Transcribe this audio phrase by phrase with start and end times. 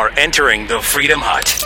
[0.00, 1.62] are entering the Freedom Hut.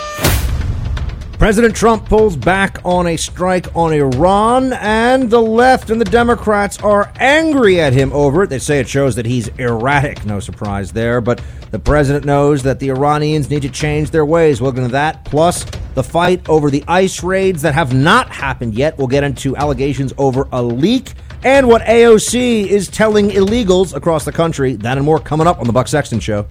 [1.39, 6.77] President Trump pulls back on a strike on Iran, and the left and the Democrats
[6.81, 8.49] are angry at him over it.
[8.49, 10.25] They say it shows that he's erratic.
[10.25, 11.21] No surprise there.
[11.21, 14.59] But the president knows that the Iranians need to change their ways.
[14.59, 15.23] We'll get into that.
[15.23, 18.97] Plus, the fight over the ICE raids that have not happened yet.
[18.97, 21.13] We'll get into allegations over a leak
[21.45, 24.73] and what AOC is telling illegals across the country.
[24.73, 26.45] That and more coming up on The Buck Sexton Show.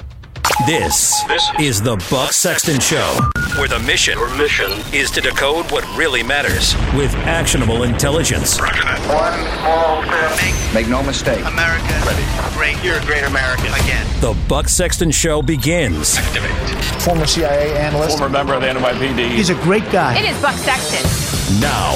[0.62, 3.18] This, this is the Buck Sexton Show,
[3.58, 8.58] where the mission, mission is to decode what really matters with actionable intelligence.
[8.60, 10.72] One small step.
[10.72, 11.44] Make no mistake.
[11.44, 12.24] America, Ready.
[12.54, 12.82] great.
[12.84, 14.06] You're a great American again.
[14.20, 16.16] The Buck Sexton Show begins.
[16.16, 17.02] Activate.
[17.02, 19.30] Former CIA analyst, former member of the NYPD.
[19.34, 20.16] He's a great guy.
[20.16, 21.60] It is Buck Sexton.
[21.60, 21.91] Now.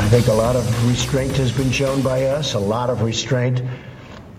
[0.00, 2.54] I think a lot of restraint has been shown by us.
[2.54, 3.60] A lot of restraint.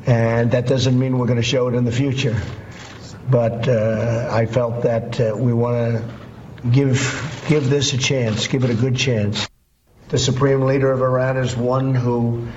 [0.06, 2.40] And that doesn't mean we're going to show it in the future.
[3.30, 8.64] But uh, I felt that uh, we want to give, give this a chance, give
[8.64, 9.48] it a good chance.
[10.10, 12.48] The supreme leader of Iran is one who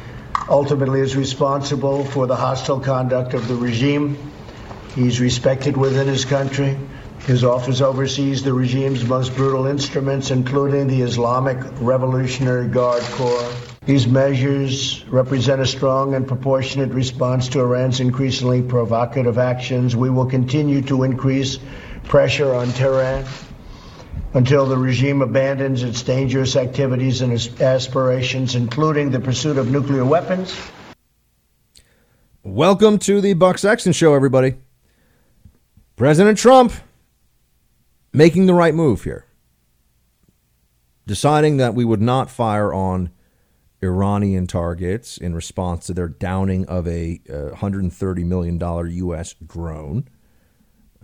[0.49, 4.19] ultimately is responsible for the hostile conduct of the regime.
[4.95, 6.77] He's respected within his country.
[7.21, 13.53] His office oversees the regime's most brutal instruments, including the Islamic Revolutionary Guard Corps.
[13.87, 19.95] These measures represent a strong and proportionate response to Iran's increasingly provocative actions.
[19.95, 21.61] We will continue to increase
[22.03, 23.25] pressure on Tehran
[24.35, 30.59] until the regime abandons its dangerous activities and aspirations, including the pursuit of nuclear weapons.
[32.43, 34.57] Welcome to the Buck Sexton Show, everybody.
[35.95, 36.73] President Trump
[38.13, 39.27] making the right move here,
[41.07, 43.13] deciding that we would not fire on
[43.83, 49.35] Iranian targets in response to their downing of a uh, $130 million U.S.
[49.35, 50.09] drone.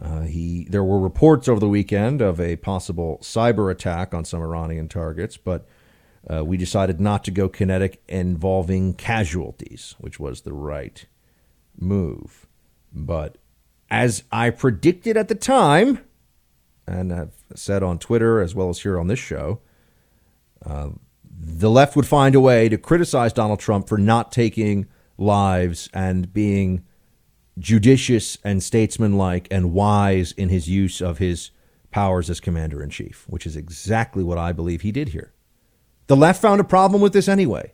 [0.01, 4.41] Uh, he, there were reports over the weekend of a possible cyber attack on some
[4.43, 5.69] Iranian targets, but
[6.33, 11.07] uh, we decided not to go kinetic involving casualties, which was the right
[11.79, 12.47] move.
[12.93, 13.39] But
[13.91, 16.01] as I predicted at the time,
[16.87, 19.61] and have said on Twitter as well as here on this show,
[20.65, 20.91] uh,
[21.39, 26.33] the left would find a way to criticize Donald Trump for not taking lives and
[26.33, 26.85] being
[27.59, 31.51] judicious and statesmanlike and wise in his use of his
[31.91, 35.33] powers as commander in chief, which is exactly what I believe he did here.
[36.07, 37.73] The left found a problem with this anyway.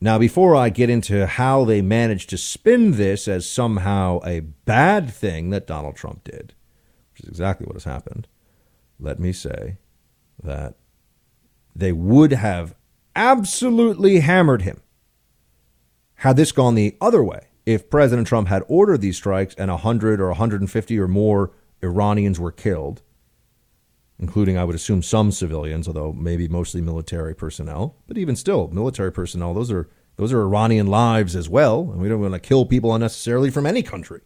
[0.00, 5.12] Now, before I get into how they managed to spin this as somehow a bad
[5.12, 6.54] thing that Donald Trump did,
[7.12, 8.26] which is exactly what has happened,
[8.98, 9.76] let me say
[10.42, 10.76] that
[11.74, 12.74] they would have
[13.14, 14.80] absolutely hammered him
[16.20, 17.46] had this gone the other way.
[17.64, 22.52] If President Trump had ordered these strikes and 100 or 150 or more Iranians were
[22.52, 23.00] killed,
[24.18, 29.10] including, I would assume, some civilians, although maybe mostly military personnel, but even still, military
[29.10, 32.66] personnel, those are, those are Iranian lives as well, and we don't want to kill
[32.66, 34.20] people unnecessarily from any country.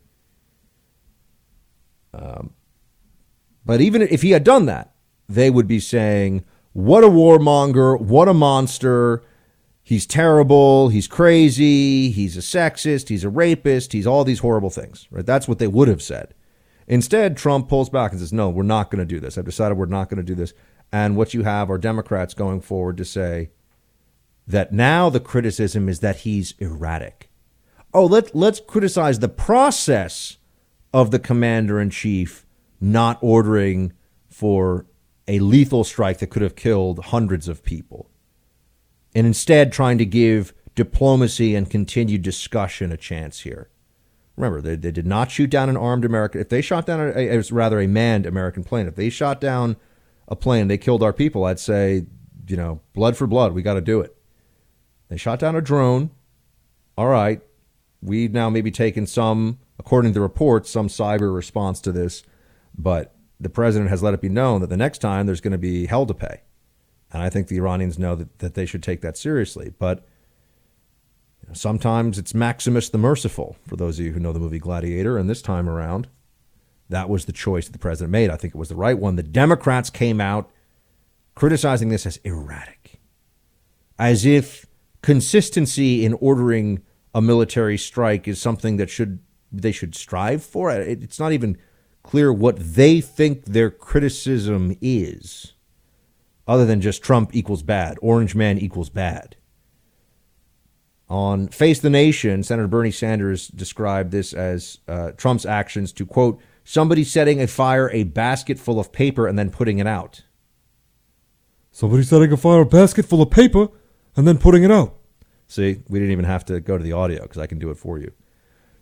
[2.12, 2.54] Um,
[3.64, 4.94] but even if he had done that,
[5.28, 9.22] they would be saying, what a warmonger, what a monster.
[9.82, 15.06] He's terrible, he's crazy, he's a sexist, he's a rapist, he's all these horrible things,
[15.10, 15.24] right?
[15.24, 16.34] That's what they would have said.
[16.86, 19.38] Instead, Trump pulls back and says, No, we're not going to do this.
[19.38, 20.52] I've decided we're not going to do this.
[20.92, 23.50] And what you have are Democrats going forward to say
[24.46, 27.30] that now the criticism is that he's erratic.
[27.92, 30.38] Oh, let, let's criticize the process
[30.92, 32.44] of the commander in chief
[32.80, 33.92] not ordering
[34.28, 34.86] for
[35.26, 38.10] a lethal strike that could have killed hundreds of people,
[39.14, 43.68] and instead trying to give diplomacy and continued discussion a chance here.
[44.36, 46.40] Remember, they, they did not shoot down an armed American.
[46.40, 48.88] If they shot down, a, it was rather a manned American plane.
[48.88, 49.76] If they shot down
[50.26, 51.44] a plane, they killed our people.
[51.44, 52.06] I'd say,
[52.48, 53.52] you know, blood for blood.
[53.52, 54.16] We got to do it.
[55.08, 56.10] They shot down a drone.
[56.96, 57.40] All right,
[58.02, 62.22] we've now maybe taken some, according to the reports, some cyber response to this,
[62.76, 65.58] but the president has let it be known that the next time there's going to
[65.58, 66.42] be hell to pay.
[67.12, 69.72] And I think the Iranians know that, that they should take that seriously.
[69.78, 70.06] But
[71.42, 74.58] you know, sometimes it's Maximus the Merciful, for those of you who know the movie
[74.58, 75.18] Gladiator.
[75.18, 76.08] And this time around,
[76.88, 78.30] that was the choice that the president made.
[78.30, 79.16] I think it was the right one.
[79.16, 80.50] The Democrats came out
[81.34, 83.00] criticizing this as erratic,
[83.98, 84.66] as if
[85.02, 86.82] consistency in ordering
[87.14, 89.20] a military strike is something that should
[89.52, 90.70] they should strive for.
[90.70, 91.56] It's not even
[92.04, 95.54] clear what they think their criticism is,
[96.46, 99.34] other than just Trump equals bad, Orange Man equals bad.
[101.08, 106.40] On Face the Nation, Senator Bernie Sanders described this as uh, Trump's actions to, quote,
[106.62, 110.22] somebody setting afire a basket full of paper and then putting it out.
[111.72, 113.68] Somebody setting afire a basket full of paper
[114.16, 114.96] and then putting it out.
[115.46, 117.76] See, we didn't even have to go to the audio because I can do it
[117.76, 118.12] for you.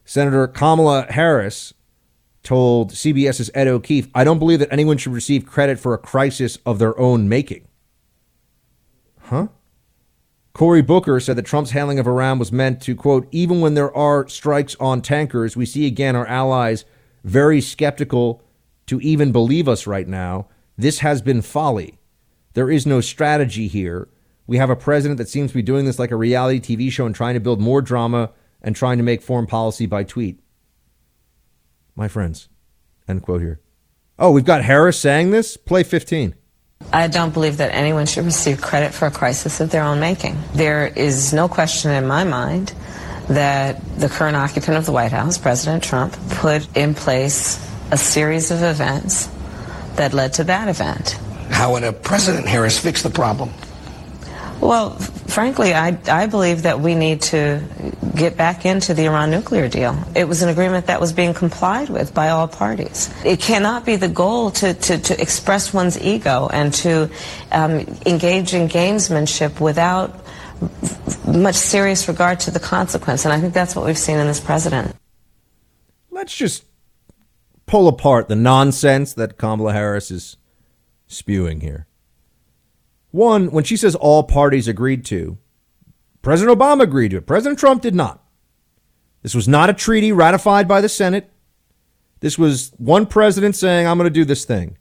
[0.04, 1.74] Senator Kamala Harris
[2.42, 6.58] told CBS's Ed O'Keefe, I don't believe that anyone should receive credit for a crisis
[6.66, 7.68] of their own making.
[9.20, 9.48] Huh?
[10.52, 13.94] Cory Booker said that Trump's handling of Iran was meant to, quote, even when there
[13.96, 16.84] are strikes on tankers, we see again our allies
[17.24, 18.42] very skeptical
[18.86, 20.48] to even believe us right now.
[20.76, 21.98] This has been folly.
[22.54, 24.08] There is no strategy here.
[24.46, 27.06] We have a president that seems to be doing this like a reality TV show
[27.06, 28.30] and trying to build more drama
[28.60, 30.41] and trying to make foreign policy by tweet.
[31.94, 32.48] My friends.
[33.08, 33.60] End quote here.
[34.18, 35.56] Oh, we've got Harris saying this?
[35.56, 36.34] Play 15.
[36.92, 40.36] I don't believe that anyone should receive credit for a crisis of their own making.
[40.54, 42.74] There is no question in my mind
[43.28, 47.58] that the current occupant of the White House, President Trump, put in place
[47.90, 49.28] a series of events
[49.96, 51.12] that led to that event.
[51.50, 53.50] How would a President Harris fix the problem?
[54.62, 57.60] Well, frankly, I, I believe that we need to
[58.14, 59.98] get back into the Iran nuclear deal.
[60.14, 63.12] It was an agreement that was being complied with by all parties.
[63.24, 67.10] It cannot be the goal to, to, to express one's ego and to
[67.50, 70.14] um, engage in gamesmanship without
[71.26, 73.24] much serious regard to the consequence.
[73.24, 74.94] And I think that's what we've seen in this president.
[76.08, 76.64] Let's just
[77.66, 80.36] pull apart the nonsense that Kamala Harris is
[81.08, 81.88] spewing here.
[83.12, 85.38] One, when she says all parties agreed to,
[86.22, 87.26] President Obama agreed to it.
[87.26, 88.24] President Trump did not.
[89.22, 91.30] This was not a treaty ratified by the Senate.
[92.20, 94.78] This was one president saying, I'm going to do this thing.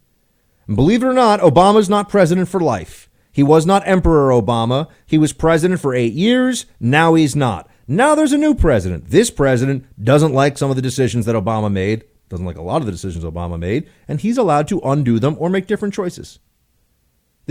[0.67, 3.09] And believe it or not, Obama's not president for life.
[3.31, 4.87] He was not Emperor Obama.
[5.05, 6.65] He was president for eight years.
[6.79, 7.69] Now he's not.
[7.87, 9.09] Now there's a new president.
[9.09, 12.81] This president doesn't like some of the decisions that Obama made, doesn't like a lot
[12.81, 16.39] of the decisions Obama made, and he's allowed to undo them or make different choices.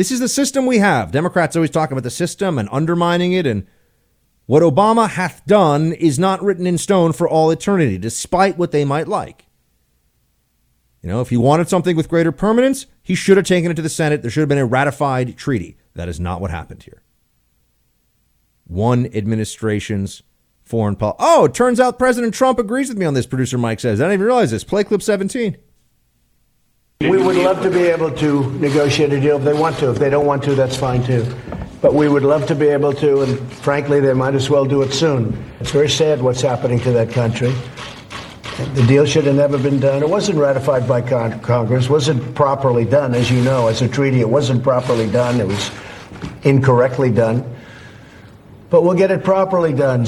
[0.00, 1.12] This is the system we have.
[1.12, 3.46] Democrats always talk about the system and undermining it.
[3.46, 3.66] And
[4.46, 8.82] what Obama hath done is not written in stone for all eternity, despite what they
[8.82, 9.44] might like.
[11.02, 13.82] You know, if he wanted something with greater permanence, he should have taken it to
[13.82, 14.22] the Senate.
[14.22, 15.76] There should have been a ratified treaty.
[15.92, 17.02] That is not what happened here.
[18.64, 20.22] One administration's
[20.64, 21.18] foreign policy.
[21.20, 24.00] Oh, it turns out President Trump agrees with me on this, producer Mike says.
[24.00, 24.64] I didn't even realize this.
[24.64, 25.58] Play clip 17.
[27.00, 29.90] We would love to be able to negotiate a deal if they want to.
[29.90, 31.26] If they don't want to, that's fine too.
[31.80, 34.82] But we would love to be able to, and frankly, they might as well do
[34.82, 35.50] it soon.
[35.60, 37.54] It's very sad what's happening to that country.
[38.74, 40.02] The deal should have never been done.
[40.02, 41.88] It wasn't ratified by con- Congress.
[41.88, 44.20] wasn't properly done, as you know, as a treaty.
[44.20, 45.40] It wasn't properly done.
[45.40, 45.70] It was
[46.42, 47.50] incorrectly done.
[48.68, 50.06] But we'll get it properly done.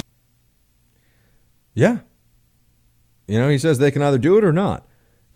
[1.72, 2.00] Yeah.
[3.26, 4.86] You know, he says they can either do it or not.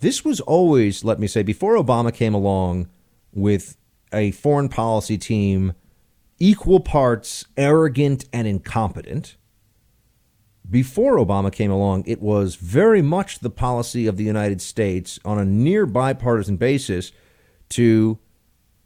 [0.00, 2.88] This was always, let me say, before Obama came along
[3.32, 3.76] with
[4.12, 5.74] a foreign policy team
[6.38, 9.36] equal parts arrogant and incompetent.
[10.68, 15.38] Before Obama came along, it was very much the policy of the United States on
[15.38, 17.12] a near bipartisan basis
[17.70, 18.18] to,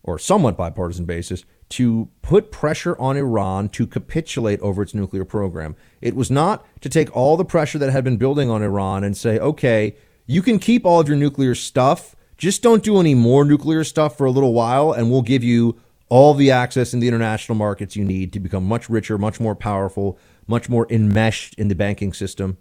[0.02, 5.74] or somewhat bipartisan basis, to put pressure on Iran to capitulate over its nuclear program.
[6.00, 9.17] It was not to take all the pressure that had been building on Iran and
[9.17, 9.96] say, okay,
[10.31, 12.15] you can keep all of your nuclear stuff.
[12.37, 15.77] Just don't do any more nuclear stuff for a little while, and we'll give you
[16.08, 19.56] all the access in the international markets you need to become much richer, much more
[19.56, 22.58] powerful, much more enmeshed in the banking system.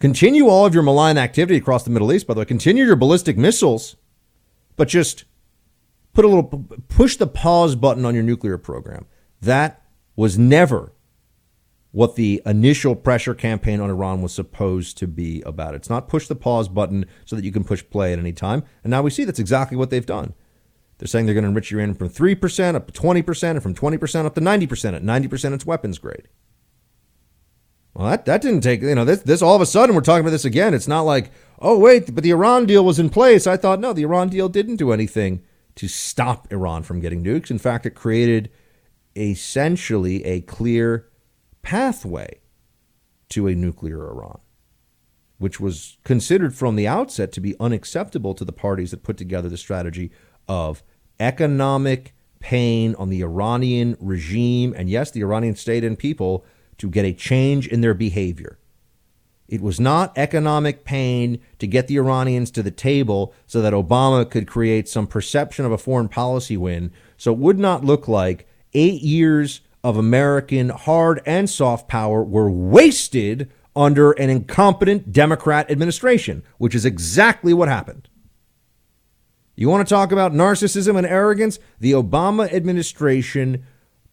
[0.00, 2.44] Continue all of your malign activity across the Middle East, by the way.
[2.44, 3.94] Continue your ballistic missiles,
[4.74, 5.26] but just
[6.12, 9.06] put a little push the pause button on your nuclear program.
[9.40, 9.80] That
[10.16, 10.92] was never
[11.92, 15.74] what the initial pressure campaign on Iran was supposed to be about.
[15.74, 18.62] It's not push the pause button so that you can push play at any time.
[18.84, 20.34] And now we see that's exactly what they've done.
[20.98, 24.24] They're saying they're going to enrich uranium from 3% up to 20% and from 20%
[24.26, 24.94] up to 90%.
[24.94, 26.28] At 90%, it's weapons grade.
[27.94, 30.20] Well, that, that didn't take, you know, this, this all of a sudden we're talking
[30.20, 30.74] about this again.
[30.74, 33.46] It's not like, oh, wait, but the Iran deal was in place.
[33.46, 35.42] I thought, no, the Iran deal didn't do anything
[35.74, 37.50] to stop Iran from getting nukes.
[37.50, 38.50] In fact, it created
[39.16, 41.09] essentially a clear
[41.62, 42.40] pathway
[43.30, 44.40] to a nuclear Iran,
[45.38, 49.48] which was considered from the outset to be unacceptable to the parties that put together
[49.48, 50.10] the strategy
[50.48, 50.82] of
[51.18, 56.44] economic pain on the Iranian regime and, yes, the Iranian state and people
[56.78, 58.58] to get a change in their behavior.
[59.46, 64.28] It was not economic pain to get the Iranians to the table so that Obama
[64.28, 66.92] could create some perception of a foreign policy win.
[67.16, 72.50] So it would not look like eight years of American hard and soft power were
[72.50, 78.08] wasted under an incompetent Democrat administration, which is exactly what happened.
[79.56, 81.58] You want to talk about narcissism and arrogance?
[81.78, 83.64] The Obama administration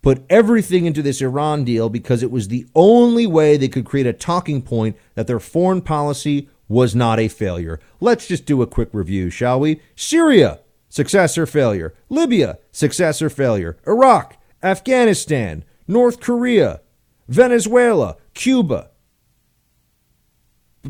[0.02, 4.08] put everything into this Iran deal because it was the only way they could create
[4.08, 7.80] a talking point that their foreign policy was not a failure.
[8.00, 9.82] Let's just do a quick review, shall we?
[9.96, 10.60] Syria,
[10.90, 11.94] success or failure.
[12.10, 13.78] Libya, success or failure.
[13.88, 16.82] Iraq, Afghanistan, North Korea,
[17.28, 18.92] Venezuela, Cuba.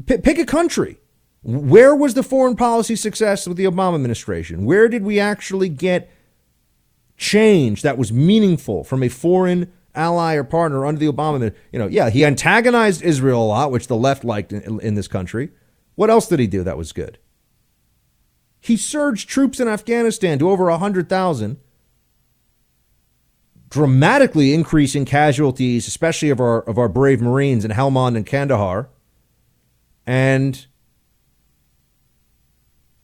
[0.05, 0.99] P- pick a country.
[1.43, 4.65] Where was the foreign policy success with the Obama administration?
[4.65, 6.11] Where did we actually get
[7.15, 11.53] change that was meaningful from a foreign ally or partner under the Obama?
[11.71, 15.07] You know, yeah, he antagonized Israel a lot, which the left liked in, in this
[15.07, 15.49] country.
[15.95, 17.17] What else did he do that was good?
[18.59, 21.57] He surged troops in Afghanistan to over 100,000
[23.69, 28.89] dramatically increasing casualties, especially of our of our brave Marines in Helmand and Kandahar.
[30.05, 30.65] And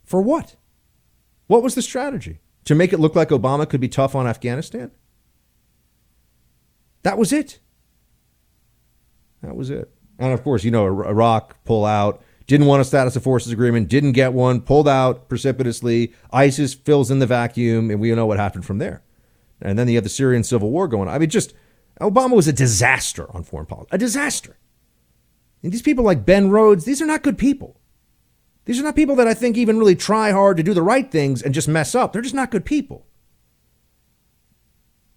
[0.03, 0.55] for what?
[1.47, 2.39] What was the strategy?
[2.65, 4.91] To make it look like Obama could be tough on Afghanistan?
[7.03, 7.59] That was it.
[9.41, 9.91] That was it.
[10.17, 13.89] And of course, you know, Iraq pull out, didn't want a status of forces agreement,
[13.89, 16.13] didn't get one, pulled out precipitously.
[16.31, 19.03] ISIS fills in the vacuum, and we know what happened from there.
[19.63, 21.15] And then you have the Syrian civil war going on.
[21.15, 21.53] I mean, just
[22.01, 24.57] Obama was a disaster on foreign policy, a disaster.
[25.63, 27.79] And these people like Ben Rhodes, these are not good people.
[28.65, 31.09] These are not people that I think even really try hard to do the right
[31.09, 32.11] things and just mess up.
[32.11, 33.05] They're just not good people.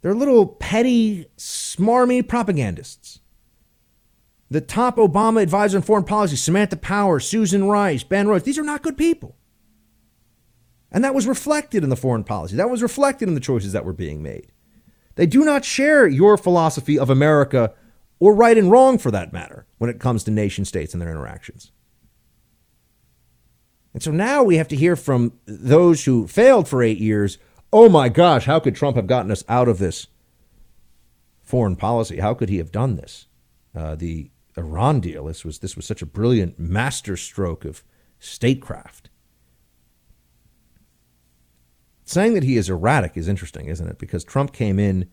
[0.02, 3.20] They're little petty, smarmy propagandists.
[4.48, 8.64] The top Obama advisor on foreign policy, Samantha Power, Susan Rice, Ben Rhodes, these are
[8.64, 9.35] not good people.
[10.90, 12.56] And that was reflected in the foreign policy.
[12.56, 14.52] That was reflected in the choices that were being made.
[15.16, 17.72] They do not share your philosophy of America,
[18.20, 21.10] or right and wrong for that matter, when it comes to nation states and their
[21.10, 21.72] interactions.
[23.94, 27.38] And so now we have to hear from those who failed for eight years
[27.72, 30.06] oh my gosh, how could Trump have gotten us out of this
[31.42, 32.18] foreign policy?
[32.18, 33.26] How could he have done this?
[33.74, 37.82] Uh, the Iran deal, this was, this was such a brilliant masterstroke of
[38.18, 39.10] statecraft.
[42.06, 43.98] Saying that he is erratic is interesting, isn't it?
[43.98, 45.10] Because Trump came in,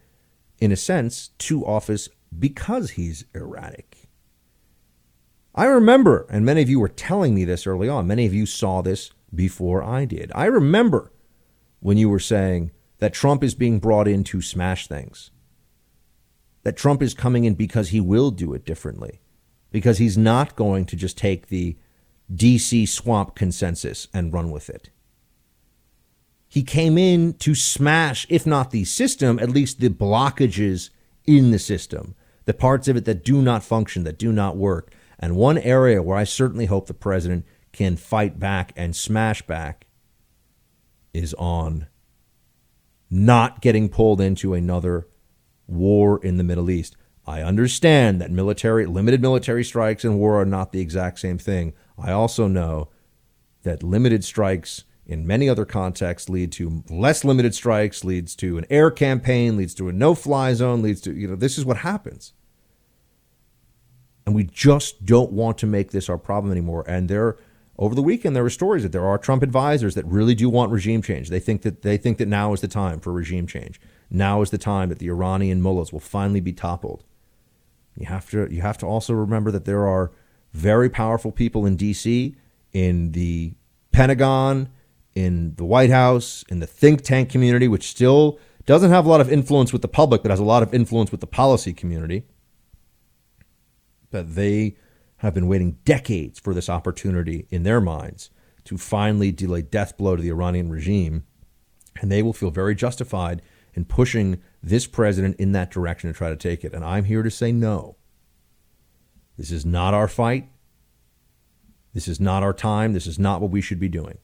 [0.59, 2.07] in a sense, to office
[2.38, 4.09] because he's erratic.
[5.55, 8.45] I remember, and many of you were telling me this early on, many of you
[8.45, 10.31] saw this before I did.
[10.35, 11.12] I remember
[11.79, 15.31] when you were saying that Trump is being brought in to smash things,
[16.62, 19.19] that Trump is coming in because he will do it differently,
[19.71, 21.75] because he's not going to just take the
[22.31, 24.91] DC swamp consensus and run with it.
[26.53, 30.91] He came in to smash, if not the system, at least the blockages
[31.25, 32.13] in the system,
[32.45, 34.93] the parts of it that do not function, that do not work.
[35.17, 39.88] And one area where I certainly hope the president can fight back and smash back
[41.12, 41.88] is on
[43.10, 45.07] not getting pulled into another
[45.65, 46.95] war in the Middle East.
[47.25, 51.74] I understand that military limited military strikes and war are not the exact same thing.
[51.98, 52.89] I also know
[53.63, 58.65] that limited strikes in many other contexts lead to less limited strikes, leads to an
[58.69, 61.77] air campaign, leads to a no fly zone, leads to, you know, this is what
[61.77, 62.33] happens.
[64.25, 66.86] And we just don't want to make this our problem anymore.
[66.88, 67.38] And there,
[67.77, 70.72] over the weekend, there were stories that there are Trump advisors that really do want
[70.72, 71.29] regime change.
[71.29, 73.81] They think that they think that now is the time for regime change.
[74.10, 77.03] Now is the time that the Iranian mullahs will finally be toppled.
[77.98, 80.12] You have to you have to also remember that there are
[80.53, 82.36] very powerful people in D.C.
[82.72, 83.53] in the
[83.91, 84.69] Pentagon
[85.15, 89.22] in the White House, in the think tank community, which still doesn't have a lot
[89.22, 92.24] of influence with the public, but has a lot of influence with the policy community.
[94.12, 94.77] That they
[95.17, 98.29] have been waiting decades for this opportunity in their minds
[98.65, 101.24] to finally deal a death blow to the Iranian regime.
[102.01, 103.41] And they will feel very justified
[103.74, 106.74] in pushing this president in that direction to try to take it.
[106.74, 107.98] And I'm here to say no.
[109.38, 110.50] This is not our fight.
[111.93, 112.93] This is not our time.
[112.93, 114.17] This is not what we should be doing.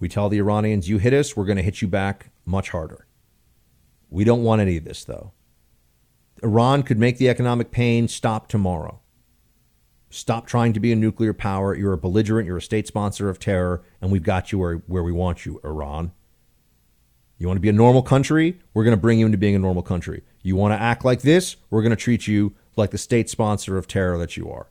[0.00, 3.06] We tell the Iranians, you hit us, we're going to hit you back much harder.
[4.08, 5.32] We don't want any of this, though.
[6.42, 9.00] Iran could make the economic pain stop tomorrow.
[10.08, 11.76] Stop trying to be a nuclear power.
[11.76, 15.04] You're a belligerent, you're a state sponsor of terror, and we've got you where, where
[15.04, 16.12] we want you, Iran.
[17.38, 18.58] You want to be a normal country?
[18.74, 20.22] We're going to bring you into being a normal country.
[20.42, 21.56] You want to act like this?
[21.68, 24.68] We're going to treat you like the state sponsor of terror that you are.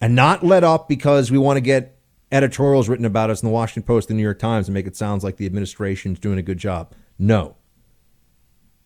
[0.00, 1.98] And not let up because we want to get
[2.32, 4.96] editorials written about us in the Washington Post, the New York Times, and make it
[4.96, 6.92] sound like the administration's doing a good job.
[7.18, 7.56] No.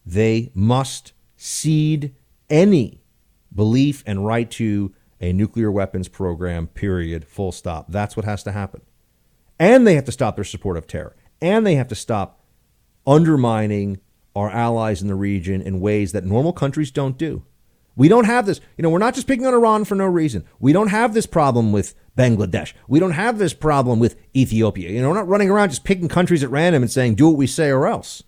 [0.04, 2.14] They must cede
[2.50, 3.02] any
[3.54, 7.86] belief and right to a nuclear weapons program, period, full stop.
[7.90, 8.82] That's what has to happen.
[9.58, 11.16] And they have to stop their support of terror.
[11.40, 12.44] And they have to stop
[13.06, 14.00] undermining
[14.34, 17.44] our allies in the region in ways that normal countries don't do.
[17.94, 18.60] We don't have this.
[18.76, 20.44] You know, we're not just picking on Iran for no reason.
[20.60, 22.72] We don't have this problem with Bangladesh.
[22.88, 24.90] We don't have this problem with Ethiopia.
[24.90, 27.36] You know, we're not running around just picking countries at random and saying, do what
[27.36, 28.22] we say or else.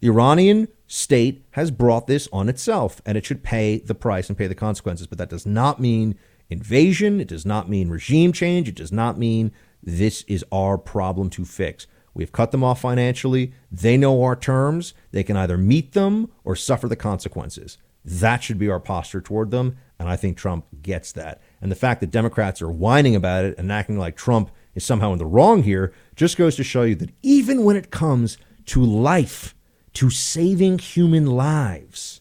[0.00, 4.38] The Iranian state has brought this on itself, and it should pay the price and
[4.38, 5.06] pay the consequences.
[5.06, 6.16] But that does not mean
[6.48, 7.20] invasion.
[7.20, 8.68] It does not mean regime change.
[8.68, 9.52] It does not mean
[9.82, 11.86] this is our problem to fix.
[12.14, 13.52] We've cut them off financially.
[13.70, 14.94] They know our terms.
[15.10, 17.78] They can either meet them or suffer the consequences.
[18.04, 19.76] That should be our posture toward them.
[19.98, 21.42] And I think Trump gets that.
[21.60, 25.12] And the fact that Democrats are whining about it and acting like Trump is somehow
[25.12, 28.36] in the wrong here just goes to show you that even when it comes
[28.66, 29.54] to life,
[29.94, 32.20] to saving human lives,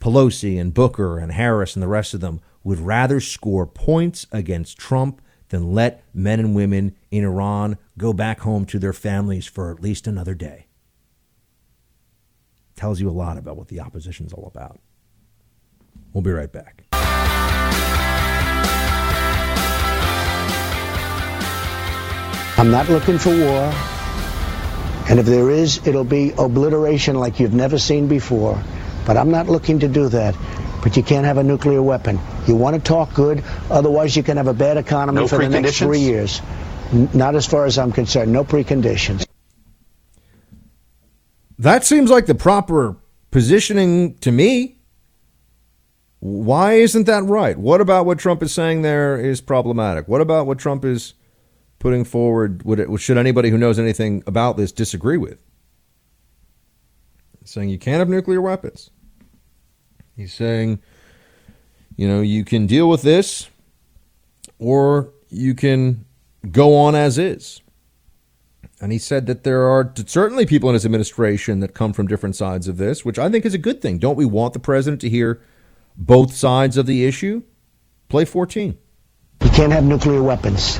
[0.00, 4.78] Pelosi and Booker and Harris and the rest of them would rather score points against
[4.78, 9.70] Trump than let men and women in Iran go back home to their families for
[9.70, 10.66] at least another day.
[12.74, 14.80] Tells you a lot about what the opposition is all about.
[16.12, 16.84] We'll be right back.
[22.62, 23.72] I'm not looking for war.
[25.10, 28.62] And if there is, it'll be obliteration like you've never seen before.
[29.04, 30.36] But I'm not looking to do that.
[30.80, 32.20] But you can't have a nuclear weapon.
[32.46, 35.48] You want to talk good, otherwise you can have a bad economy No for the
[35.48, 36.40] next three years.
[36.92, 38.32] N- Not as far as I'm concerned.
[38.32, 39.26] No preconditions.
[41.58, 42.96] That seems like the proper
[43.32, 44.76] positioning to me.
[46.20, 47.58] Why isn't that right?
[47.58, 50.06] What about what Trump is saying there is problematic?
[50.06, 51.14] What about what Trump is
[51.82, 55.36] putting forward would it, should anybody who knows anything about this disagree with?
[57.44, 58.90] Saying you can't have nuclear weapons.
[60.16, 60.80] He's saying,
[61.96, 63.50] you know, you can deal with this
[64.60, 66.04] or you can
[66.52, 67.62] go on as is.
[68.80, 72.36] And he said that there are certainly people in his administration that come from different
[72.36, 73.98] sides of this, which I think is a good thing.
[73.98, 75.42] Don't we want the president to hear
[75.96, 77.42] both sides of the issue?
[78.08, 78.78] Play 14.
[79.42, 80.78] You can't have nuclear weapons.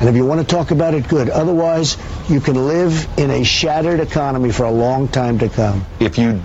[0.00, 1.28] And if you want to talk about it, good.
[1.28, 1.96] Otherwise,
[2.28, 5.84] you can live in a shattered economy for a long time to come.
[5.98, 6.40] If you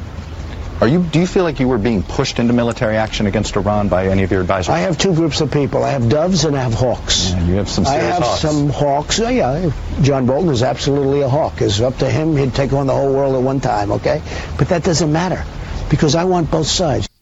[0.82, 3.90] are you do you feel like you were being pushed into military action against Iran
[3.90, 4.70] by any of your advisors?
[4.70, 5.84] I have two groups of people.
[5.84, 7.30] I have doves and I have hawks.
[7.30, 8.42] Yeah, you have some I have hawks.
[8.42, 9.20] some hawks.
[9.20, 11.62] Oh, yeah, John Bolton is absolutely a hawk.
[11.62, 12.36] It's up to him.
[12.36, 14.22] He'd take on the whole world at one time, okay?
[14.58, 15.46] But that doesn't matter
[15.90, 17.08] because I want both sides.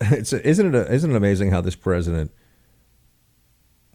[0.00, 2.32] It's isn't it isn't it amazing how this president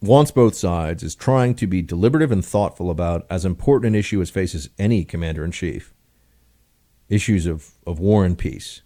[0.01, 4.21] wants both sides, is trying to be deliberative and thoughtful about as important an issue
[4.21, 5.93] as faces any commander in chief,
[7.09, 8.81] issues of, of war and peace.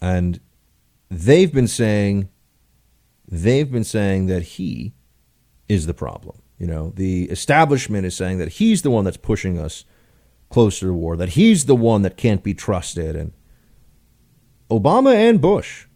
[0.00, 0.40] And
[1.10, 2.28] they've been saying
[3.28, 4.94] they've been saying that he
[5.68, 6.42] is the problem.
[6.58, 9.84] You know, the establishment is saying that he's the one that's pushing us
[10.48, 13.16] closer to war, that he's the one that can't be trusted.
[13.16, 13.32] And
[14.70, 15.86] Obama and Bush,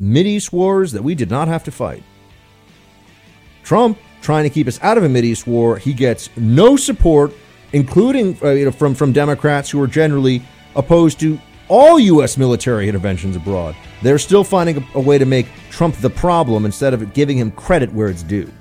[0.00, 2.02] Mideast wars that we did not have to fight.
[3.70, 7.32] Trump trying to keep us out of a Mideast war, he gets no support,
[7.72, 10.42] including uh, you know, from from Democrats who are generally
[10.74, 12.36] opposed to all U.S.
[12.36, 13.76] military interventions abroad.
[14.02, 17.52] They're still finding a, a way to make Trump the problem instead of giving him
[17.52, 18.52] credit where it's due.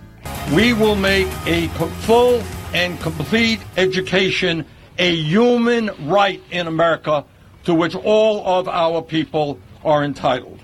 [0.53, 1.69] We will make a
[2.05, 2.43] full
[2.75, 4.63] and complete education
[4.99, 7.25] a human right in America
[7.63, 10.59] to which all of our people are entitled.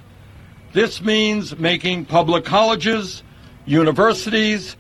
[0.72, 3.24] This means making public colleges,
[3.66, 4.76] universities,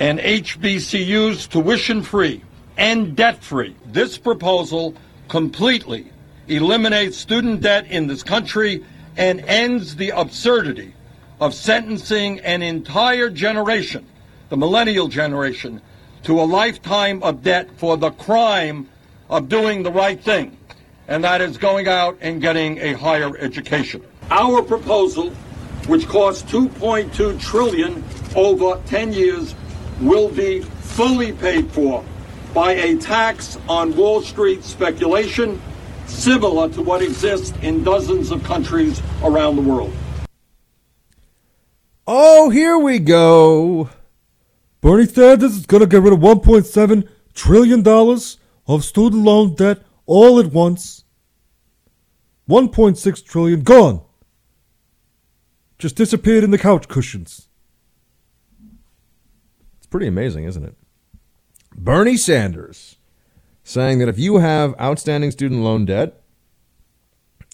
[0.00, 2.42] and HBCUs tuition free
[2.76, 3.76] and debt free.
[3.86, 4.94] This proposal
[5.28, 6.10] completely
[6.48, 8.84] eliminates student debt in this country
[9.16, 10.94] and ends the absurdity
[11.40, 14.06] of sentencing an entire generation,
[14.48, 15.80] the millennial generation,
[16.24, 18.88] to a lifetime of debt for the crime
[19.30, 20.56] of doing the right thing,
[21.08, 24.02] and that is going out and getting a higher education.
[24.30, 25.32] Our proposal,
[25.86, 28.02] which costs 2.2 trillion
[28.34, 29.54] over 10 years,
[30.00, 32.04] will be fully paid for
[32.52, 35.60] by a tax on Wall Street speculation
[36.06, 39.92] similar to what exists in dozens of countries around the world.
[42.06, 43.88] Oh, here we go.
[44.80, 47.86] Bernie Sanders is going to get rid of $1.7 trillion
[48.66, 51.04] of student loan debt all at once.
[52.48, 54.02] 1.6 trillion gone.
[55.84, 57.50] Just disappeared in the couch cushions.
[59.76, 60.76] It's pretty amazing, isn't it?
[61.76, 62.96] Bernie Sanders
[63.64, 66.22] saying that if you have outstanding student loan debt,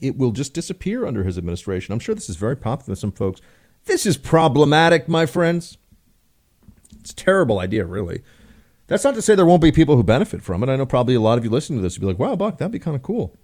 [0.00, 1.92] it will just disappear under his administration.
[1.92, 3.40] I'm sure this is very popular with some folks.
[3.86, 5.76] This is problematic, my friends.
[7.00, 8.22] It's a terrible idea, really.
[8.86, 10.68] That's not to say there won't be people who benefit from it.
[10.68, 12.58] I know probably a lot of you listening to this would be like, wow, Buck,
[12.58, 13.36] that'd be kind of cool.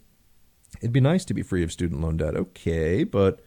[0.79, 2.37] It'd be nice to be free of student loan debt.
[2.37, 3.40] Okay, but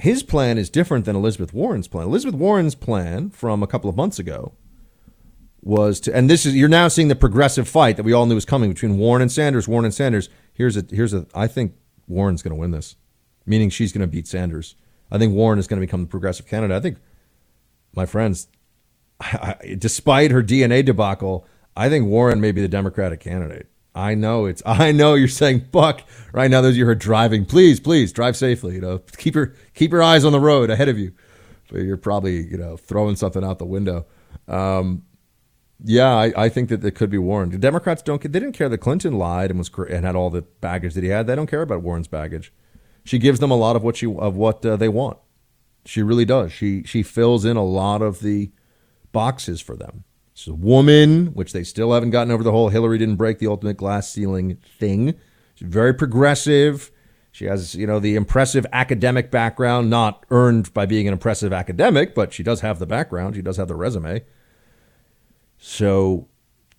[0.00, 2.06] his plan is different than Elizabeth Warren's plan.
[2.06, 4.52] Elizabeth Warren's plan from a couple of months ago
[5.62, 8.34] was to, and this is you're now seeing the progressive fight that we all knew
[8.34, 9.68] was coming between Warren and Sanders.
[9.68, 10.28] Warren and Sanders.
[10.54, 11.26] Here's a here's a.
[11.34, 11.74] I think
[12.08, 12.96] Warren's going to win this,
[13.46, 14.74] meaning she's going to beat Sanders.
[15.10, 16.76] I think Warren is going to become the progressive candidate.
[16.76, 16.98] I think,
[17.94, 18.48] my friends,
[19.20, 23.68] I, despite her DNA debacle, I think Warren may be the Democratic candidate.
[23.94, 24.62] I know it's.
[24.66, 26.60] I know you're saying, Buck, right now.
[26.60, 28.74] Those of you who are driving, please, please drive safely.
[28.74, 31.12] You know, keep your keep your eyes on the road ahead of you.
[31.70, 34.06] But you're probably you know throwing something out the window.
[34.48, 35.04] Um,
[35.82, 37.50] yeah, I, I think that it could be Warren.
[37.50, 38.20] The Democrats don't.
[38.20, 41.10] They didn't care that Clinton lied and was and had all the baggage that he
[41.10, 41.26] had.
[41.26, 42.52] They don't care about Warren's baggage.
[43.04, 45.18] She gives them a lot of what she of what uh, they want.
[45.86, 46.52] She really does.
[46.52, 48.50] She she fills in a lot of the
[49.12, 50.04] boxes for them.
[50.40, 53.46] She's a woman, which they still haven't gotten over the whole Hillary didn't break the
[53.46, 55.14] ultimate glass ceiling thing.
[55.54, 56.90] She's very progressive.
[57.30, 62.14] She has, you know, the impressive academic background, not earned by being an impressive academic,
[62.14, 63.34] but she does have the background.
[63.36, 64.24] She does have the resume.
[65.58, 66.26] So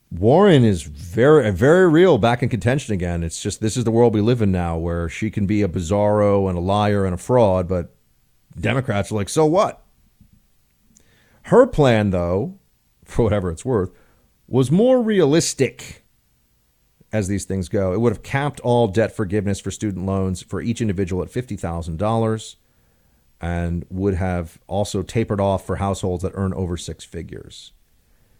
[0.09, 3.21] Warren is very, very real back in contention again.
[3.23, 5.67] It's just this is the world we live in now, where she can be a
[5.67, 7.93] bizarro and a liar and a fraud, but
[8.59, 9.83] Democrats are like, so what?
[11.43, 12.57] Her plan, though,
[13.11, 13.91] for whatever it's worth,
[14.47, 16.03] was more realistic
[17.11, 17.93] as these things go.
[17.93, 22.55] It would have capped all debt forgiveness for student loans for each individual at $50,000
[23.41, 27.73] and would have also tapered off for households that earn over six figures.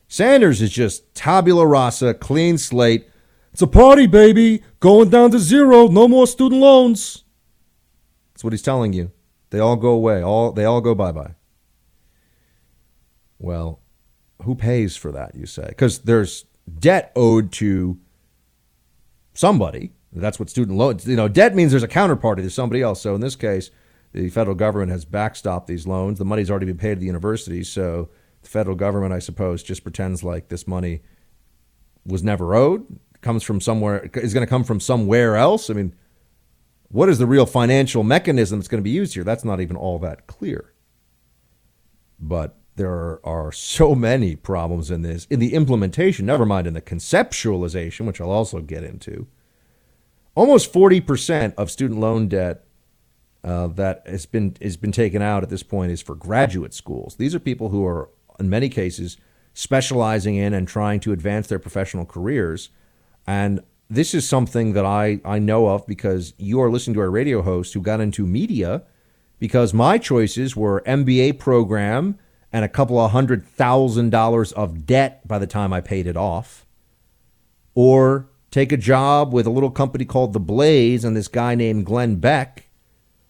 [0.08, 3.10] Sanders is just tabula rasa, clean slate.
[3.52, 4.64] It's a party, baby.
[4.80, 5.88] Going down to zero.
[5.88, 7.24] No more student loans.
[8.34, 9.12] That's what he's telling you.
[9.50, 10.24] They all go away.
[10.24, 11.36] All they all go bye bye.
[13.38, 13.81] Well,
[14.44, 15.66] who pays for that, you say?
[15.68, 16.46] Because there's
[16.80, 18.00] debt owed to
[19.34, 19.92] somebody.
[20.14, 23.02] That's what student loans, you know, debt means there's a counterparty, there's somebody else.
[23.02, 23.72] So in this case,
[24.12, 26.20] the federal government has backstopped these loans.
[26.20, 27.64] The money's already been paid to the university.
[27.64, 28.10] So
[28.42, 31.02] the federal government, I suppose, just pretends like this money
[32.06, 35.70] was never owed, comes from somewhere, is going to come from somewhere else.
[35.70, 35.96] I mean,
[36.90, 39.24] what is the real financial mechanism that's going to be used here?
[39.24, 40.74] That's not even all that clear.
[42.20, 46.82] But there are so many problems in this, in the implementation, never mind in the
[46.82, 49.28] conceptualization, which I'll also get into.
[50.36, 52.64] Almost 40% of student loan debt
[53.44, 57.16] uh, that has been, has been taken out at this point is for graduate schools.
[57.16, 59.18] These are people who are, in many cases,
[59.54, 62.70] specializing in and trying to advance their professional careers.
[63.28, 67.10] And this is something that I, I know of because you are listening to a
[67.10, 68.84] radio host who got into media
[69.40, 72.18] because my choices were MBA program
[72.54, 76.18] and a couple of hundred thousand dollars of debt by the time I paid it
[76.18, 76.66] off.
[77.74, 81.86] Or take a job with a little company called The Blaze and this guy named
[81.86, 82.70] Glenn Beck,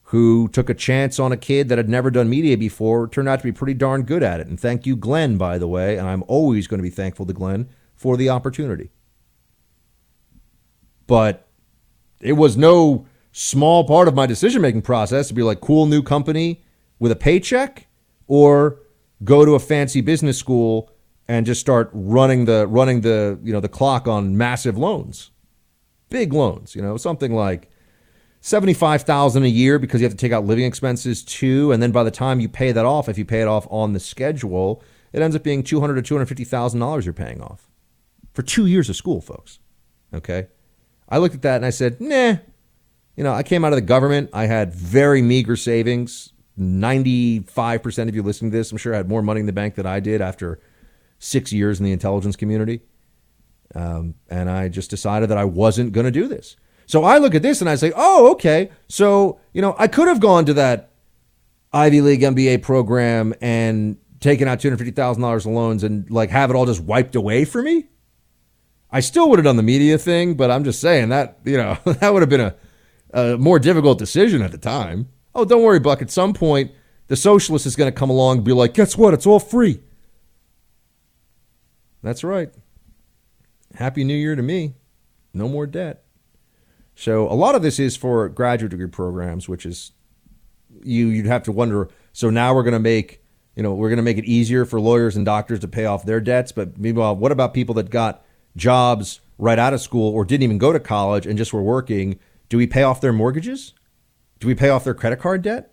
[0.06, 3.40] who took a chance on a kid that had never done media before, turned out
[3.40, 4.48] to be pretty darn good at it.
[4.48, 5.98] And thank you, Glenn, by the way.
[5.98, 8.90] And I'm always going to be thankful to Glenn for the opportunity.
[11.06, 11.48] But
[12.20, 16.02] it was no small part of my decision making process to be like, cool new
[16.02, 16.64] company
[17.00, 17.88] with a paycheck
[18.28, 18.80] or
[19.24, 20.90] go to a fancy business school
[21.28, 25.32] and just start running the running the you know the clock on massive loans,
[26.10, 26.76] big loans.
[26.76, 27.70] You know something like
[28.42, 31.82] seventy five thousand a year because you have to take out living expenses too, and
[31.82, 34.00] then by the time you pay that off, if you pay it off on the
[34.00, 37.42] schedule, it ends up being two hundred to two hundred fifty thousand dollars you're paying
[37.42, 37.70] off
[38.34, 39.60] for two years of school, folks.
[40.14, 40.48] Okay,
[41.08, 42.38] I looked at that and I said, nah.
[43.18, 44.30] You know, I came out of the government.
[44.32, 46.32] I had very meager savings.
[46.60, 49.86] 95% of you listening to this, I'm sure, had more money in the bank than
[49.86, 50.60] I did after
[51.20, 52.82] six years in the intelligence community.
[53.74, 56.56] Um, and I just decided that I wasn't going to do this.
[56.86, 58.70] So I look at this and I say, oh, okay.
[58.90, 60.92] So, you know, I could have gone to that
[61.72, 66.66] Ivy League MBA program and taken out $250,000 in loans and like have it all
[66.66, 67.88] just wiped away for me.
[68.92, 71.78] I still would have done the media thing, but I'm just saying that, you know,
[71.86, 72.56] that would have been a,
[73.14, 75.08] a more difficult decision at the time.
[75.34, 76.02] Oh, don't worry, Buck.
[76.02, 76.72] At some point,
[77.08, 79.14] the socialist is going to come along and be like, guess what?
[79.14, 79.82] It's all free.
[82.04, 82.52] That's right.
[83.76, 84.74] Happy New Year to me.
[85.34, 86.04] No more debt.
[86.96, 89.92] So a lot of this is for graduate degree programs, which is
[90.84, 91.90] you you'd have to wonder.
[92.12, 93.24] So now we're going to make
[93.56, 96.06] you know we're going to make it easier for lawyers and doctors to pay off
[96.06, 100.26] their debts, but meanwhile, what about people that got jobs right out of school or
[100.26, 103.74] didn't even go to college and just were working, do we pay off their mortgages?
[104.42, 105.72] Do we pay off their credit card debt?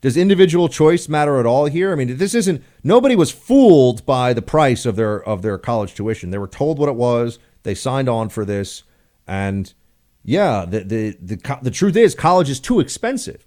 [0.00, 1.90] Does individual choice matter at all here?
[1.92, 5.94] I mean, this isn't nobody was fooled by the price of their of their college
[5.94, 6.30] tuition.
[6.30, 7.40] They were told what it was.
[7.64, 8.84] They signed on for this,
[9.26, 9.74] and
[10.22, 13.44] yeah, the the the, the truth is college is too expensive.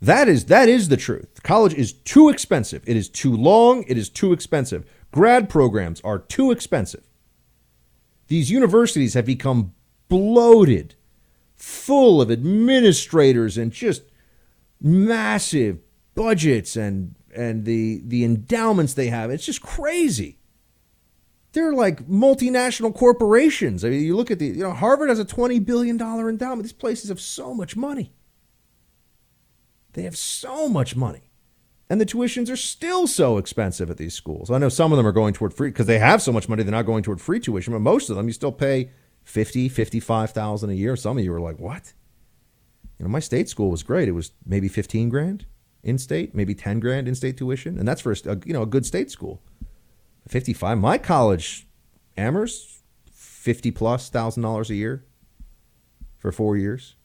[0.00, 1.42] That is that is the truth.
[1.44, 2.82] College is too expensive.
[2.84, 3.84] It is too long.
[3.86, 4.84] It is too expensive.
[5.12, 7.04] Grad programs are too expensive.
[8.26, 9.74] These universities have become
[10.08, 10.96] bloated,
[11.58, 14.02] full of administrators and just
[14.80, 15.80] massive
[16.14, 19.30] budgets and and the the endowments they have.
[19.30, 20.38] It's just crazy.
[21.52, 23.84] They're like multinational corporations.
[23.84, 26.62] I mean, you look at the you know Harvard has a twenty billion dollar endowment.
[26.62, 28.12] These places have so much money.
[29.94, 31.22] They have so much money.
[31.90, 34.50] And the tuitions are still so expensive at these schools.
[34.50, 36.62] I know some of them are going toward free because they have so much money
[36.62, 38.90] they're not going toward free tuition, but most of them you still pay
[39.28, 40.96] 50, 55,000 a year.
[40.96, 41.92] Some of you are like, "What?"
[42.98, 44.08] You know, my state school was great.
[44.08, 45.44] It was maybe 15 grand
[45.82, 48.66] in state, maybe 10 grand in state tuition, and that's for a, you know, a
[48.66, 49.42] good state school.
[50.28, 50.78] 55.
[50.78, 51.68] My college
[52.16, 55.04] Amherst 50 plus thousand dollars a year
[56.16, 56.96] for 4 years.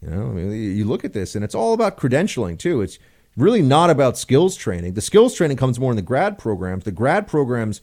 [0.00, 2.80] You know, I mean, you look at this and it's all about credentialing too.
[2.80, 3.00] It's
[3.36, 4.94] really not about skills training.
[4.94, 6.84] The skills training comes more in the grad programs.
[6.84, 7.80] The grad programs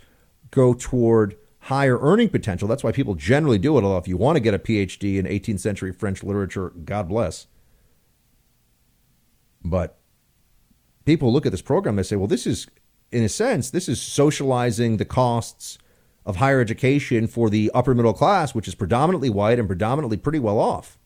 [0.52, 1.36] go toward
[1.66, 2.68] higher earning potential.
[2.68, 3.84] That's why people generally do it.
[3.84, 7.48] Although if you want to get a PhD in 18th century French literature, God bless.
[9.64, 9.98] But
[11.06, 12.68] people look at this program, they say, well, this is,
[13.12, 15.80] in a sense, this is socializing the costs
[16.24, 20.40] of higher education for the upper middle class, which is predominantly white and predominantly pretty
[20.40, 21.00] well off.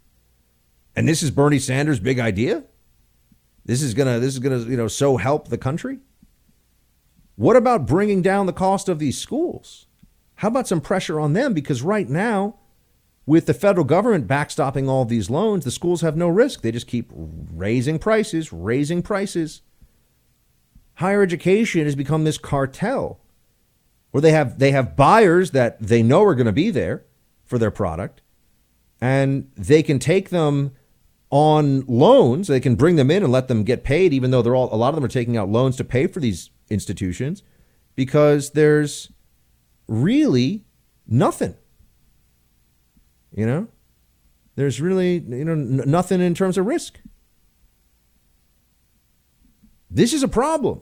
[0.93, 2.65] And this is Bernie Sanders' big idea.
[3.63, 6.00] This is gonna this is gonna you know so help the country.
[7.36, 9.86] What about bringing down the cost of these schools?
[10.39, 11.54] How about some pressure on them?
[11.54, 12.56] Because right now,
[13.25, 16.62] with the federal government backstopping all these loans, the schools have no risk.
[16.62, 19.63] They just keep raising prices, raising prices.
[20.95, 23.19] Higher education has become this cartel
[24.12, 27.04] where they have they have buyers that they know are going to be there
[27.43, 28.21] for their product
[29.02, 30.71] and they can take them
[31.30, 32.47] on loans.
[32.47, 34.78] They can bring them in and let them get paid even though they're all a
[34.78, 37.43] lot of them are taking out loans to pay for these institutions
[37.97, 39.12] because there's
[39.89, 40.63] really
[41.08, 41.56] nothing.
[43.36, 43.67] You know,
[44.56, 46.99] there's really you know n- nothing in terms of risk.
[49.89, 50.82] This is a problem.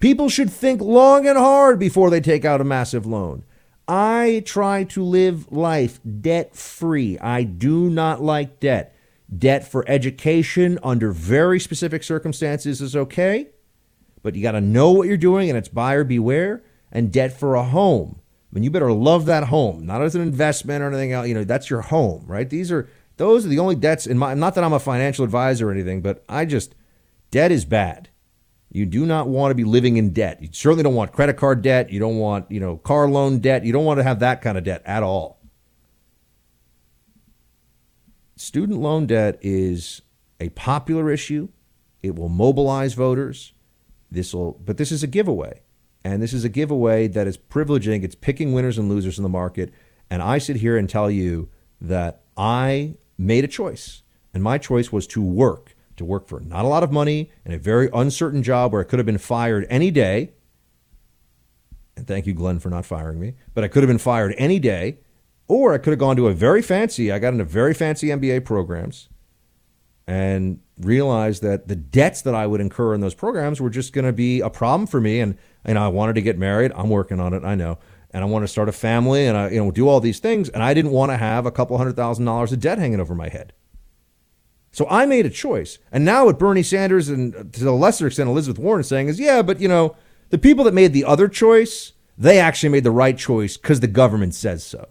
[0.00, 3.44] People should think long and hard before they take out a massive loan.
[3.86, 7.18] I try to live life debt free.
[7.18, 8.96] I do not like debt.
[9.36, 13.48] Debt for education under very specific circumstances is okay,
[14.22, 16.62] but you got to know what you're doing and it's buyer beware.
[16.92, 18.20] And debt for a home
[18.54, 21.26] Mean, you better love that home, not as an investment or anything else.
[21.26, 22.48] You know, that's your home, right?
[22.48, 24.32] These are those are the only debts in my.
[24.34, 26.76] Not that I'm a financial advisor or anything, but I just
[27.32, 28.10] debt is bad.
[28.70, 30.40] You do not want to be living in debt.
[30.40, 31.90] You certainly don't want credit card debt.
[31.90, 33.64] You don't want you know car loan debt.
[33.64, 35.40] You don't want to have that kind of debt at all.
[38.36, 40.00] Student loan debt is
[40.38, 41.48] a popular issue.
[42.04, 43.52] It will mobilize voters.
[44.12, 45.63] This will, but this is a giveaway.
[46.04, 49.28] And this is a giveaway that is privileging, it's picking winners and losers in the
[49.28, 49.72] market.
[50.10, 51.48] And I sit here and tell you
[51.80, 54.02] that I made a choice.
[54.34, 57.52] And my choice was to work, to work for not a lot of money in
[57.52, 60.32] a very uncertain job where I could have been fired any day.
[61.96, 63.34] And thank you, Glenn, for not firing me.
[63.54, 64.98] But I could have been fired any day.
[65.46, 68.44] Or I could have gone to a very fancy, I got into very fancy MBA
[68.44, 69.08] programs
[70.06, 74.04] and realized that the debts that I would incur in those programs were just going
[74.04, 75.20] to be a problem for me.
[75.20, 75.36] And
[75.66, 76.72] know, I wanted to get married.
[76.74, 77.44] I'm working on it.
[77.44, 77.78] I know.
[78.10, 80.48] And I want to start a family and I, you know, do all these things.
[80.48, 83.14] And I didn't want to have a couple hundred thousand dollars of debt hanging over
[83.14, 83.52] my head.
[84.70, 85.78] So I made a choice.
[85.92, 89.08] And now what Bernie Sanders and uh, to a lesser extent Elizabeth Warren is saying
[89.08, 89.96] is, yeah, but you know,
[90.30, 93.86] the people that made the other choice, they actually made the right choice because the
[93.86, 94.88] government says so.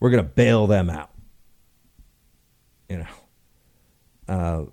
[0.00, 1.10] We're going to bail them out.
[2.88, 3.06] You know,
[4.28, 4.64] uh,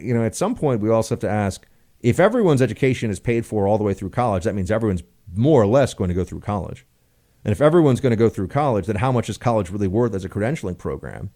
[0.00, 1.66] you know, at some point we also have to ask
[2.00, 5.02] if everyone's education is paid for all the way through college, that means everyone's
[5.34, 6.86] more or less going to go through college.
[7.44, 10.14] And if everyone's going to go through college, then how much is college really worth
[10.14, 11.30] as a credentialing program?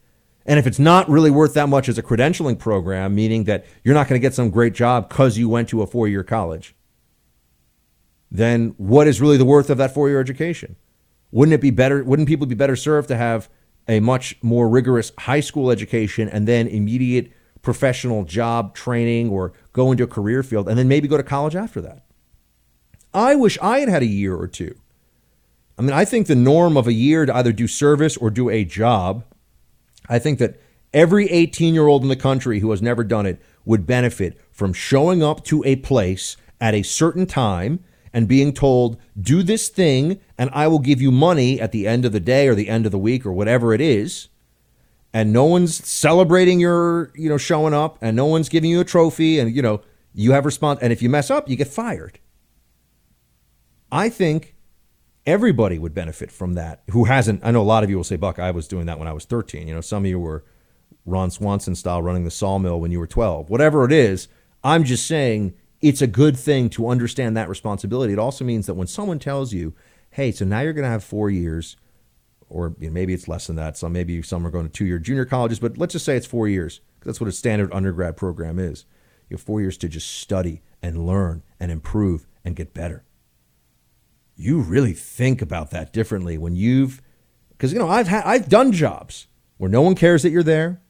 [0.46, 3.94] And if it's not really worth that much as a credentialing program, meaning that you're
[3.94, 6.74] not going to get some great job because you went to a four year college,
[8.31, 10.76] then what is really the worth of that four year education?
[11.31, 12.02] Wouldn't it be better?
[12.02, 13.50] Wouldn't people be better served to have
[13.87, 17.33] a much more rigorous high school education and then immediate
[17.68, 21.54] professional job training or go into a career field and then maybe go to college
[21.54, 22.07] after that.
[23.12, 24.74] I wish I had had a year or two
[25.78, 28.50] I mean, I think the norm of a year to either do service or do
[28.50, 29.24] a job,
[30.09, 30.59] I think that
[30.92, 34.72] every 18 year old in the country who has never done it would benefit from
[34.72, 40.18] showing up to a place at a certain time and being told, do this thing,
[40.37, 42.87] and I will give you money at the end of the day or the end
[42.87, 44.28] of the week or whatever it is.
[45.12, 48.85] And no one's celebrating your, you know, showing up, and no one's giving you a
[48.85, 49.81] trophy, and you know,
[50.14, 50.81] you have response.
[50.83, 52.18] And if you mess up, you get fired.
[53.90, 54.55] I think
[55.25, 57.40] everybody would benefit from that who hasn't.
[57.44, 59.12] I know a lot of you will say, Buck, I was doing that when I
[59.12, 59.66] was 13.
[59.66, 60.44] You know, some of you were
[61.07, 63.49] Ron Swanson style running the sawmill when you were 12.
[63.51, 64.29] Whatever it is,
[64.62, 68.12] I'm just saying it's a good thing to understand that responsibility.
[68.12, 69.75] It also means that when someone tells you,
[70.11, 71.77] hey, so now you're going to have four years,
[72.48, 73.76] or you know, maybe it's less than that.
[73.76, 76.26] So maybe some are going to two year junior colleges, but let's just say it's
[76.26, 78.84] four years because that's what a standard undergrad program is.
[79.28, 83.04] You have four years to just study and learn and improve and get better.
[84.37, 87.02] You really think about that differently when you've,
[87.50, 90.80] because you know I've had I've done jobs where no one cares that you're there,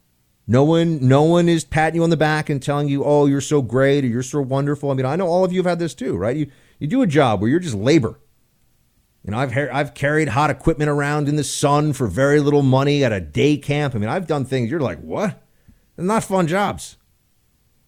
[0.50, 3.42] no one, no one is patting you on the back and telling you, "Oh, you're
[3.42, 5.78] so great" or "You're so wonderful." I mean, I know all of you have had
[5.78, 6.36] this too, right?
[6.36, 8.18] You you do a job where you're just labor.
[9.28, 13.04] You know, I've I've carried hot equipment around in the sun for very little money
[13.04, 13.94] at a day camp.
[13.94, 15.42] I mean, I've done things you're like, "What?"
[15.96, 16.96] They're not fun jobs.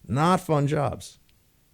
[0.07, 1.17] Not fun jobs.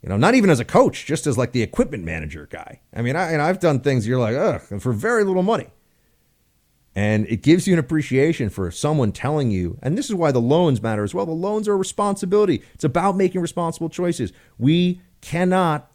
[0.01, 2.80] You know, not even as a coach, just as like the equipment manager guy.
[2.95, 5.67] I mean, I, and I've done things you're like, ugh, for very little money.
[6.95, 10.39] And it gives you an appreciation for someone telling you, and this is why the
[10.39, 11.25] loans matter as well.
[11.25, 12.63] The loans are a responsibility.
[12.73, 14.32] It's about making responsible choices.
[14.58, 15.91] We cannot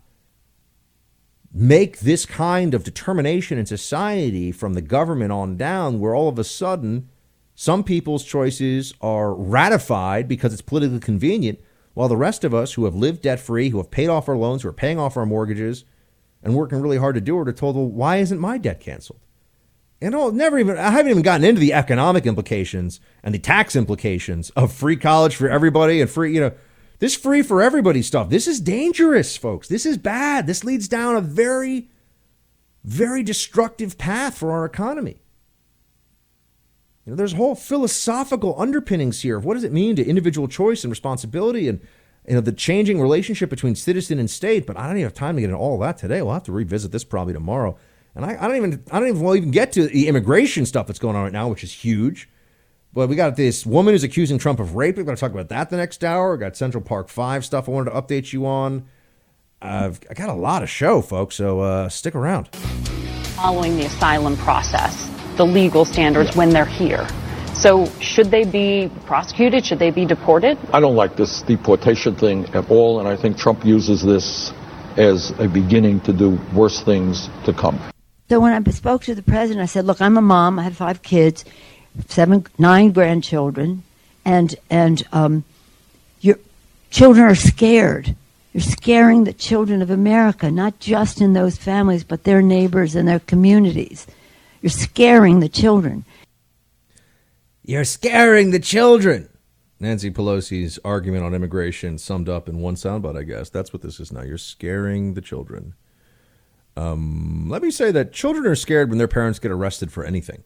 [1.55, 6.39] make this kind of determination in society from the government on down where all of
[6.39, 7.09] a sudden
[7.55, 11.61] some people's choices are ratified because it's politically convenient,
[11.95, 14.37] while the rest of us who have lived debt free, who have paid off our
[14.37, 15.85] loans, who are paying off our mortgages,
[16.43, 19.21] and working really hard to do it, are told, well, why isn't my debt canceled?
[20.03, 23.77] and I'll never even I haven't even gotten into the economic implications and the tax
[23.77, 26.53] implications of free college for everybody and free, you know,
[27.03, 28.31] this free for everybody stuff.
[28.31, 29.67] This is dangerous, folks.
[29.67, 30.47] This is bad.
[30.47, 31.89] This leads down a very
[32.85, 35.21] very destructive path for our economy.
[37.05, 40.85] You know, there's whole philosophical underpinnings here of what does it mean to individual choice
[40.85, 41.81] and responsibility and
[42.29, 45.35] you know the changing relationship between citizen and state, but I don't even have time
[45.35, 46.23] to get into all that today.
[46.23, 47.77] We'll have to revisit this probably tomorrow.
[48.15, 50.87] And I, I don't even I don't even well even get to the immigration stuff
[50.87, 52.29] that's going on right now, which is huge.
[52.95, 54.99] But we got this woman who's accusing Trump of rape.
[54.99, 56.33] We're going to talk about that the next hour.
[56.33, 58.85] We got Central Park Five stuff I wanted to update you on.
[59.63, 61.37] I've I got a lot of show, folks.
[61.37, 62.49] So uh, stick around.
[63.35, 66.39] Following the asylum process, the legal standards yeah.
[66.39, 67.07] when they're here.
[67.55, 69.65] So should they be prosecuted?
[69.65, 70.59] Should they be deported?
[70.75, 74.53] I don't like this deportation thing at all, and I think Trump uses this
[74.99, 77.81] as a beginning to do worse things to come.
[78.29, 80.59] So when I spoke to the president, I said, "Look, I'm a mom.
[80.59, 81.45] I have five kids,
[82.09, 83.83] seven, nine grandchildren,
[84.25, 85.45] and and um,
[86.21, 86.39] your
[86.91, 88.15] children are scared.
[88.53, 93.09] You're scaring the children of America, not just in those families, but their neighbors and
[93.09, 94.07] their communities.
[94.61, 96.05] You're scaring the children.
[97.65, 99.29] You're scaring the children."
[99.81, 103.51] Nancy Pelosi's argument on immigration summed up in one soundbite, I guess.
[103.51, 104.23] That's what this is now.
[104.23, 105.75] You're scaring the children.
[106.77, 110.45] Um, let me say that children are scared when their parents get arrested for anything.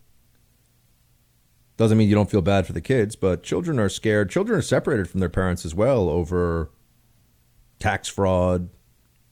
[1.76, 4.30] Doesn't mean you don't feel bad for the kids, but children are scared.
[4.30, 6.70] Children are separated from their parents as well over
[7.78, 8.70] tax fraud,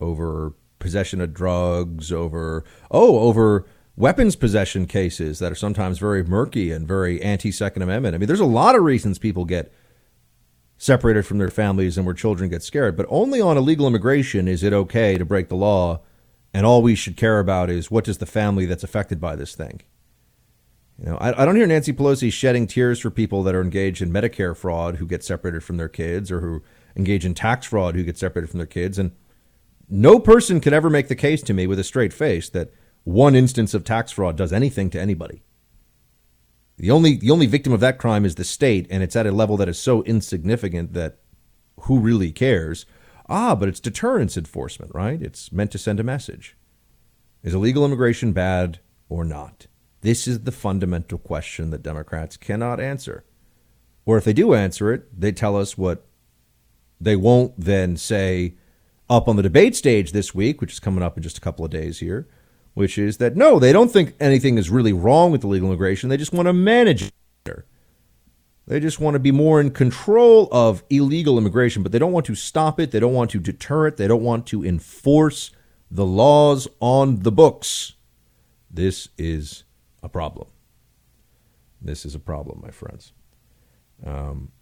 [0.00, 3.64] over possession of drugs, over, oh, over
[3.96, 8.14] weapons possession cases that are sometimes very murky and very anti Second Amendment.
[8.14, 9.72] I mean, there's a lot of reasons people get
[10.76, 14.62] separated from their families and where children get scared, but only on illegal immigration is
[14.62, 16.00] it okay to break the law
[16.52, 19.54] and all we should care about is what does the family that's affected by this
[19.54, 19.87] think.
[20.98, 24.00] You know, I, I, don't hear Nancy Pelosi shedding tears for people that are engaged
[24.00, 26.62] in Medicare fraud who get separated from their kids, or who
[26.96, 28.98] engage in tax fraud who get separated from their kids.
[28.98, 29.12] And
[29.88, 33.35] no person can ever make the case to me with a straight face that one
[33.35, 35.42] instance of tax fraud does anything to anybody.
[36.77, 39.33] The only the only victim of that crime is the state, and it's at a
[39.33, 41.19] level that is so insignificant that
[41.83, 42.87] who really cares?
[43.29, 45.21] Ah, but it's deterrence enforcement, right?
[45.23, 46.56] It's meant to send a message.
[47.42, 49.66] Is illegal immigration bad or not?
[50.05, 53.25] This is the fundamental question that Democrats cannot answer.
[54.05, 56.05] Or if they do answer it, they tell us what
[57.00, 58.57] they won't then say
[59.09, 61.65] up on the debate stage this week, which is coming up in just a couple
[61.65, 62.29] of days here,
[62.75, 66.11] which is that no, they don't think anything is really wrong with illegal immigration.
[66.11, 67.65] They just want to manage it.
[68.67, 72.27] They just want to be more in control of illegal immigration, but they don't want
[72.27, 72.90] to stop it.
[72.90, 73.96] They don't want to deter it.
[73.96, 75.50] They don't want to enforce
[75.90, 77.94] the laws on the books.
[78.71, 79.63] This is
[80.05, 80.46] a problem.
[81.81, 83.13] This is a problem, my friends.
[84.05, 84.52] Um,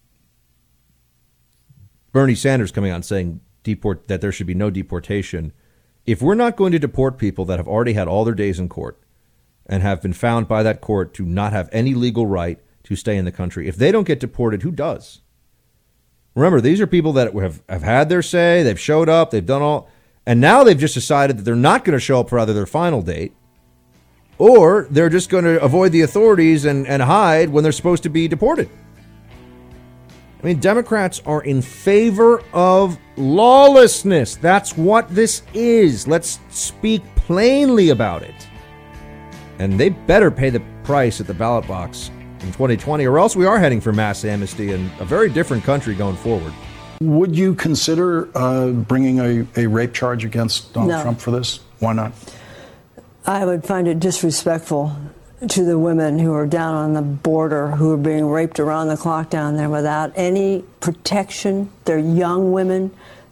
[2.13, 5.53] Bernie Sanders coming on saying deport that there should be no deportation.
[6.07, 8.69] If we're not going to deport people that have already had all their days in
[8.69, 9.01] court
[9.67, 13.17] and have been found by that court to not have any legal right to stay
[13.17, 15.21] in the country, if they don't get deported, who does?
[16.35, 19.63] Remember, these are people that have, have had their say, they've showed up, they've done
[19.63, 19.89] all,
[20.27, 22.67] and now they've just decided that they're not going to show up for either their
[22.67, 23.35] final date
[24.43, 28.09] or they're just going to avoid the authorities and, and hide when they're supposed to
[28.09, 28.69] be deported.
[30.43, 34.35] I mean, Democrats are in favor of lawlessness.
[34.35, 36.09] That's what this is.
[36.09, 38.35] Let's speak plainly about it.
[39.61, 43.47] And they better pay the price at the ballot box in 2020, or else we
[43.47, 46.53] are heading for mass amnesty and a very different country going forward.
[47.01, 51.03] Would you consider uh, bringing a, a rape charge against Donald No.
[51.03, 51.61] Trump for this?
[51.79, 52.13] Why not?
[53.27, 54.97] I would find it disrespectful
[55.49, 58.97] to the women who are down on the border who are being raped around the
[58.97, 61.71] clock down there without any protection.
[61.85, 62.91] They're young women.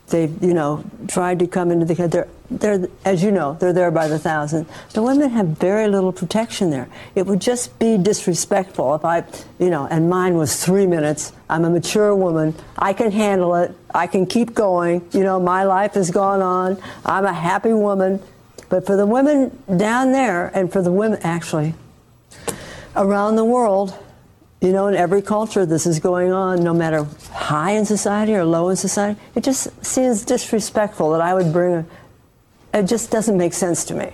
[0.08, 3.90] They've, you know, tried to come into the they're they're as you know, they're there
[3.92, 4.66] by the thousand.
[4.92, 6.88] The women have very little protection there.
[7.14, 9.24] It would just be disrespectful if I,
[9.60, 11.32] you know, and mine was 3 minutes.
[11.48, 12.54] I'm a mature woman.
[12.76, 13.72] I can handle it.
[13.94, 15.08] I can keep going.
[15.12, 16.82] You know, my life has gone on.
[17.04, 18.20] I'm a happy woman.
[18.70, 21.74] But for the women down there and for the women actually
[22.96, 23.98] around the world,
[24.60, 28.44] you know, in every culture, this is going on, no matter high in society or
[28.44, 29.18] low in society.
[29.34, 31.86] It just seems disrespectful that I would bring a.
[32.72, 34.12] It just doesn't make sense to me.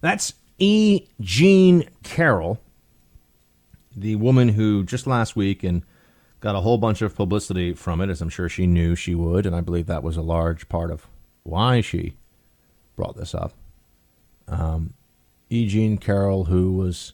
[0.00, 1.06] That's E.
[1.20, 2.58] Jean Carroll,
[3.94, 5.82] the woman who just last week and
[6.40, 9.46] got a whole bunch of publicity from it, as I'm sure she knew she would,
[9.46, 11.06] and I believe that was a large part of
[11.44, 12.14] why she
[12.96, 13.52] brought this up.
[14.48, 14.94] Um,
[15.50, 15.66] E.
[15.66, 17.12] Jean Carroll, who was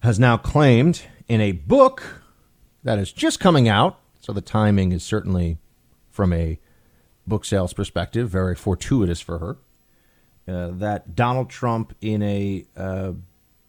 [0.00, 2.22] has now claimed in a book
[2.84, 5.58] that is just coming out, so the timing is certainly
[6.08, 6.58] from a
[7.26, 9.56] book sales perspective very fortuitous for her.
[10.46, 13.12] Uh, that Donald Trump in a uh,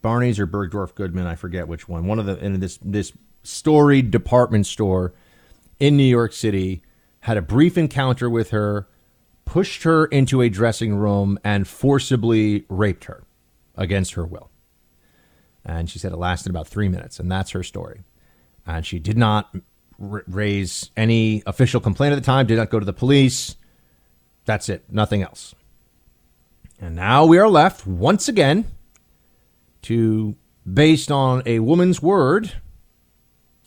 [0.02, 3.12] Barney's or Bergdorf Goodman, I forget which one, one of the in this this
[3.44, 5.14] storied department store
[5.80, 6.82] in New York City
[7.22, 8.88] had a brief encounter with her,
[9.50, 13.24] pushed her into a dressing room, and forcibly raped her
[13.76, 14.52] against her will.
[15.66, 18.02] And she said it lasted about three minutes, and that's her story.
[18.68, 19.56] And she did not
[20.00, 23.56] r- raise any official complaint at the time, did not go to the police.
[24.46, 25.56] That's it, nothing else.
[26.80, 28.66] And now we are left once again
[29.82, 30.36] to,
[30.72, 32.54] based on a woman's word,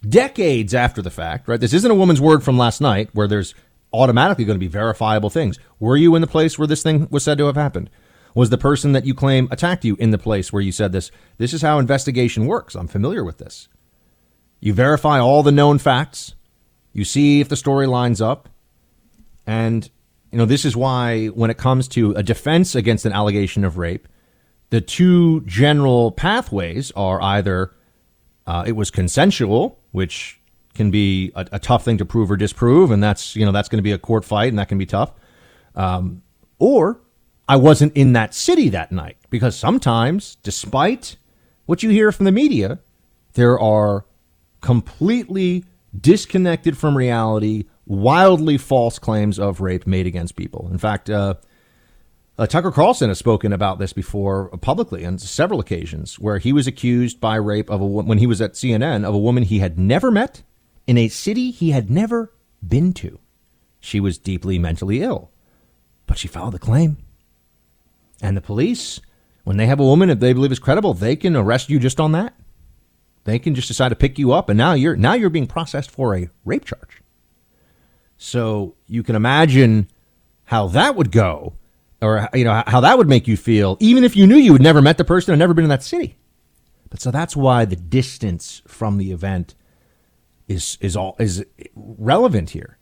[0.09, 1.59] decades after the fact, right?
[1.59, 3.53] This isn't a woman's word from last night where there's
[3.93, 5.59] automatically going to be verifiable things.
[5.79, 7.91] Were you in the place where this thing was said to have happened?
[8.35, 11.11] Was the person that you claim attacked you in the place where you said this?
[11.39, 12.75] This is how investigation works.
[12.75, 13.69] I'm familiar with this.
[14.61, 16.35] You verify all the known facts.
[16.93, 18.49] You see if the story lines up.
[19.47, 19.91] And,
[20.31, 23.77] you know, this is why when it comes to a defense against an allegation of
[23.77, 24.09] rape,
[24.71, 27.73] the two general pathways are either
[28.47, 30.41] uh, it was consensual, which
[30.75, 33.69] can be a, a, tough thing to prove or disprove, and that's you know that's
[33.69, 35.13] going to be a court fight, and that can be tough.
[35.75, 36.23] Um,
[36.59, 37.01] or
[37.49, 41.17] I wasn't in that city that night because sometimes, despite
[41.67, 42.79] what you hear from the media,
[43.35, 44.07] there are
[44.61, 45.65] completely
[45.99, 50.69] disconnected from reality, wildly false claims of rape made against people.
[50.71, 51.11] In fact.
[51.11, 51.35] Uh,
[52.39, 56.67] uh, Tucker Carlson has spoken about this before publicly on several occasions, where he was
[56.67, 59.79] accused by rape of a when he was at CNN of a woman he had
[59.79, 60.43] never met
[60.87, 62.33] in a city he had never
[62.67, 63.19] been to.
[63.81, 65.31] She was deeply mentally ill,
[66.07, 66.99] but she filed the claim.
[68.21, 69.01] And the police,
[69.45, 71.99] when they have a woman that they believe is credible, they can arrest you just
[71.99, 72.35] on that.
[73.25, 75.91] They can just decide to pick you up, and now you're now you're being processed
[75.91, 77.03] for a rape charge.
[78.17, 79.89] So you can imagine
[80.45, 81.55] how that would go
[82.03, 84.61] or you know how that would make you feel even if you knew you had
[84.61, 86.19] never met the person and never been in that city
[86.91, 89.55] but so that's why the distance from the event
[90.53, 91.45] is is all is
[91.75, 92.79] relevant here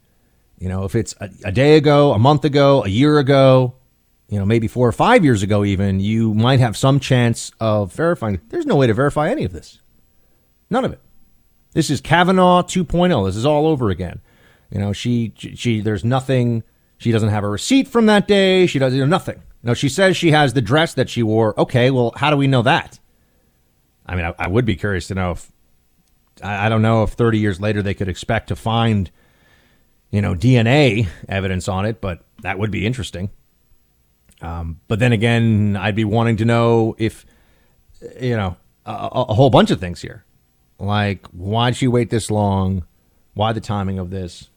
[0.59, 3.75] you know if it's a, a day ago a month ago a year ago
[4.29, 7.93] you know maybe 4 or 5 years ago even you might have some chance of
[7.93, 9.81] verifying there's no way to verify any of this
[10.69, 11.01] none of it
[11.73, 14.21] this is Kavanaugh 2.0 this is all over again
[14.71, 16.63] you know she she there's nothing
[17.01, 18.67] she doesn't have a receipt from that day.
[18.67, 19.43] She does you know, nothing.
[19.63, 21.59] No, she says she has the dress that she wore.
[21.59, 22.99] Okay, well, how do we know that?
[24.05, 25.51] I mean, I, I would be curious to know if
[26.43, 29.11] I, don't know if 30 years later they could expect to find,
[30.11, 33.31] you know, DNA evidence on it, but that would be interesting.
[34.41, 37.27] Um, but then again, I'd be wanting to know if,
[38.21, 40.25] you know, a, a whole bunch of things here.
[40.79, 42.85] Like, why'd she wait this long?
[43.35, 44.49] Why the timing of this?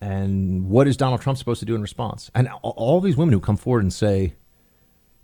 [0.00, 2.30] And what is Donald Trump supposed to do in response?
[2.34, 4.34] And all these women who come forward and say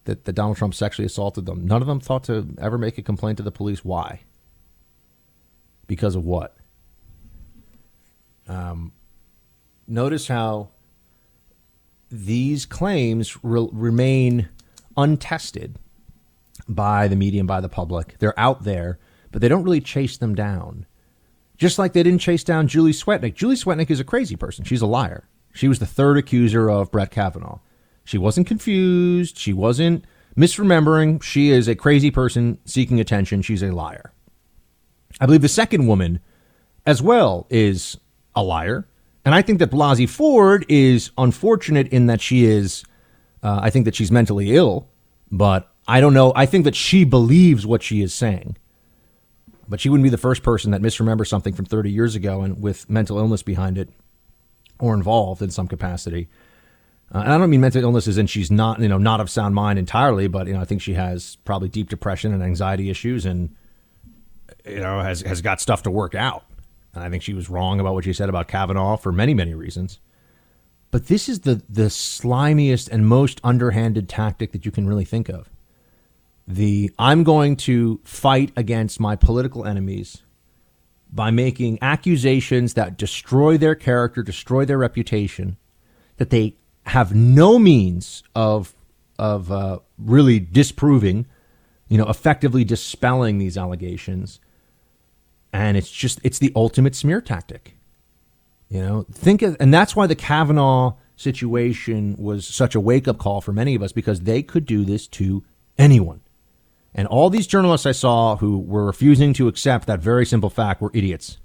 [0.04, 3.02] that, that Donald Trump sexually assaulted them, none of them thought to ever make a
[3.02, 3.84] complaint to the police.
[3.84, 4.20] Why?
[5.90, 6.54] Because of what?
[8.46, 8.92] Um,
[9.88, 10.68] notice how
[12.12, 14.50] these claims re- remain
[14.96, 15.80] untested
[16.68, 18.16] by the media and by the public.
[18.20, 19.00] They're out there,
[19.32, 20.86] but they don't really chase them down.
[21.56, 23.34] Just like they didn't chase down Julie Swetnick.
[23.34, 24.64] Julie Swetnick is a crazy person.
[24.64, 25.28] She's a liar.
[25.54, 27.58] She was the third accuser of Brett Kavanaugh.
[28.04, 29.36] She wasn't confused.
[29.36, 30.04] She wasn't
[30.36, 31.20] misremembering.
[31.20, 33.42] She is a crazy person seeking attention.
[33.42, 34.12] She's a liar.
[35.20, 36.20] I believe the second woman
[36.86, 37.98] as well is
[38.34, 38.86] a liar.
[39.24, 42.84] And I think that Blasey Ford is unfortunate in that she is,
[43.42, 44.88] uh, I think that she's mentally ill,
[45.30, 46.32] but I don't know.
[46.34, 48.56] I think that she believes what she is saying.
[49.68, 52.60] But she wouldn't be the first person that misremembers something from 30 years ago and
[52.60, 53.90] with mental illness behind it
[54.80, 56.28] or involved in some capacity.
[57.14, 59.28] Uh, and I don't mean mental illness as in she's not, you know, not of
[59.28, 62.88] sound mind entirely, but you know, I think she has probably deep depression and anxiety
[62.88, 63.54] issues, and
[64.70, 66.44] you know, has has got stuff to work out.
[66.94, 69.54] And I think she was wrong about what she said about Kavanaugh for many, many
[69.54, 70.00] reasons.
[70.90, 75.28] But this is the, the slimiest and most underhanded tactic that you can really think
[75.28, 75.48] of.
[76.48, 80.22] The I'm going to fight against my political enemies
[81.12, 85.56] by making accusations that destroy their character, destroy their reputation,
[86.16, 86.56] that they
[86.86, 88.74] have no means of
[89.16, 91.26] of uh, really disproving,
[91.88, 94.40] you know, effectively dispelling these allegations
[95.52, 97.76] and it's just it's the ultimate smear tactic.
[98.68, 103.18] You know, think of, and that's why the Kavanaugh situation was such a wake up
[103.18, 105.44] call for many of us because they could do this to
[105.76, 106.20] anyone.
[106.94, 110.80] And all these journalists I saw who were refusing to accept that very simple fact
[110.80, 111.38] were idiots.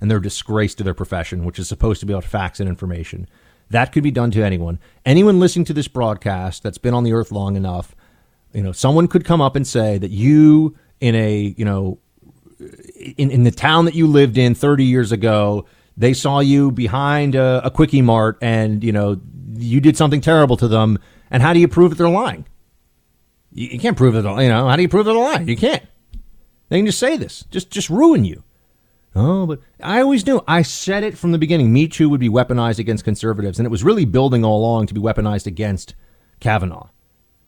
[0.00, 2.68] And they're a disgrace to their profession, which is supposed to be about facts and
[2.68, 3.28] information.
[3.70, 4.78] That could be done to anyone.
[5.06, 7.94] Anyone listening to this broadcast that's been on the earth long enough,
[8.52, 11.98] you know, someone could come up and say that you in a, you know,
[13.16, 17.34] in, in the town that you lived in 30 years ago, they saw you behind
[17.34, 19.20] a, a quickie mart and, you know,
[19.56, 20.98] you did something terrible to them.
[21.30, 22.46] And how do you prove that they're lying?
[23.52, 24.24] You, you can't prove it.
[24.24, 25.48] You know, how do you prove they're lying?
[25.48, 25.82] You can't.
[26.68, 28.42] They can just say this, just just ruin you.
[29.14, 30.42] Oh, but I always knew.
[30.48, 31.70] I said it from the beginning.
[31.70, 34.94] Me Too would be weaponized against conservatives, and it was really building all along to
[34.94, 35.94] be weaponized against
[36.40, 36.88] Kavanaugh.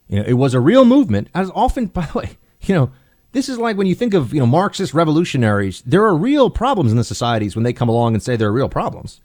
[0.07, 1.29] You know, it was a real movement.
[1.33, 2.91] As often, by the way, you know,
[3.35, 6.91] this is like when you think of, you know, Marxist revolutionaries, there are real problems
[6.91, 9.19] in the societies when they come along and say there are real problems.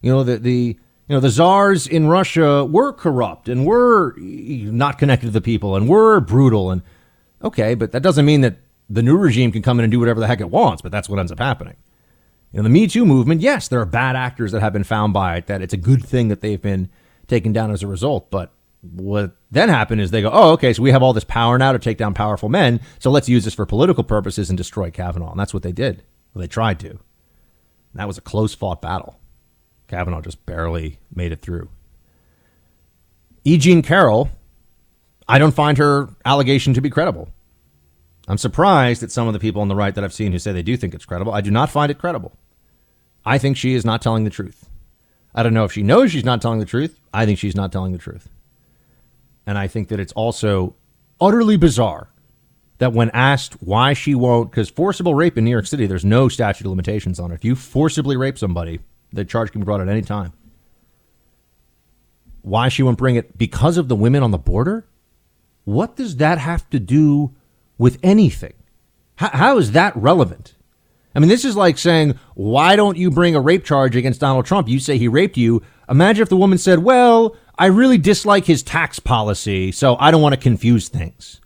[0.00, 0.76] You know, the, the
[1.08, 5.76] you know, the czars in Russia were corrupt and were not connected to the people
[5.76, 6.82] and were brutal and
[7.44, 8.56] okay, but that doesn't mean that
[8.90, 11.08] the new regime can come in and do whatever the heck it wants, but that's
[11.08, 11.76] what ends up happening.
[12.50, 15.12] You know, the Me Too movement, yes, there are bad actors that have been found
[15.12, 16.90] by it, that it's a good thing that they've been
[17.28, 18.52] taken down as a result, but
[18.82, 21.72] what then happened is they go, oh, okay, so we have all this power now
[21.72, 25.30] to take down powerful men, so let's use this for political purposes and destroy Kavanaugh.
[25.30, 26.02] And that's what they did.
[26.34, 26.90] Well, they tried to.
[26.90, 26.98] And
[27.94, 29.18] that was a close fought battle.
[29.86, 31.68] Kavanaugh just barely made it through.
[33.44, 33.58] E.
[33.58, 34.30] Jean Carroll,
[35.28, 37.28] I don't find her allegation to be credible.
[38.28, 40.52] I'm surprised at some of the people on the right that I've seen who say
[40.52, 41.32] they do think it's credible.
[41.32, 42.32] I do not find it credible.
[43.24, 44.68] I think she is not telling the truth.
[45.34, 46.98] I don't know if she knows she's not telling the truth.
[47.12, 48.28] I think she's not telling the truth.
[49.46, 50.76] And I think that it's also
[51.20, 52.08] utterly bizarre
[52.78, 56.28] that when asked why she won't, because forcible rape in New York City, there's no
[56.28, 57.36] statute of limitations on it.
[57.36, 58.80] If you forcibly rape somebody,
[59.12, 60.32] the charge can be brought at any time.
[62.42, 63.38] Why she won't bring it?
[63.38, 64.86] Because of the women on the border?
[65.64, 67.34] What does that have to do
[67.78, 68.54] with anything?
[69.22, 70.54] how, how is that relevant?
[71.14, 74.46] I mean, this is like saying, why don't you bring a rape charge against Donald
[74.46, 74.68] Trump?
[74.68, 75.62] You say he raped you.
[75.88, 80.20] Imagine if the woman said, well, I really dislike his tax policy, so I don't
[80.20, 81.40] want to confuse things.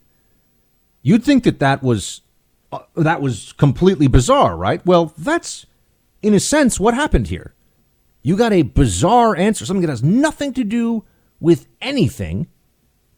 [1.03, 2.23] You'd think that that was
[2.73, 4.81] uh, that was completely bizarre, right?
[4.87, 5.67] Well, that's
[6.23, 7.53] in a sense what happened here.
[8.23, 11.05] You got a bizarre answer, something that has nothing to do
[11.39, 12.47] with anything,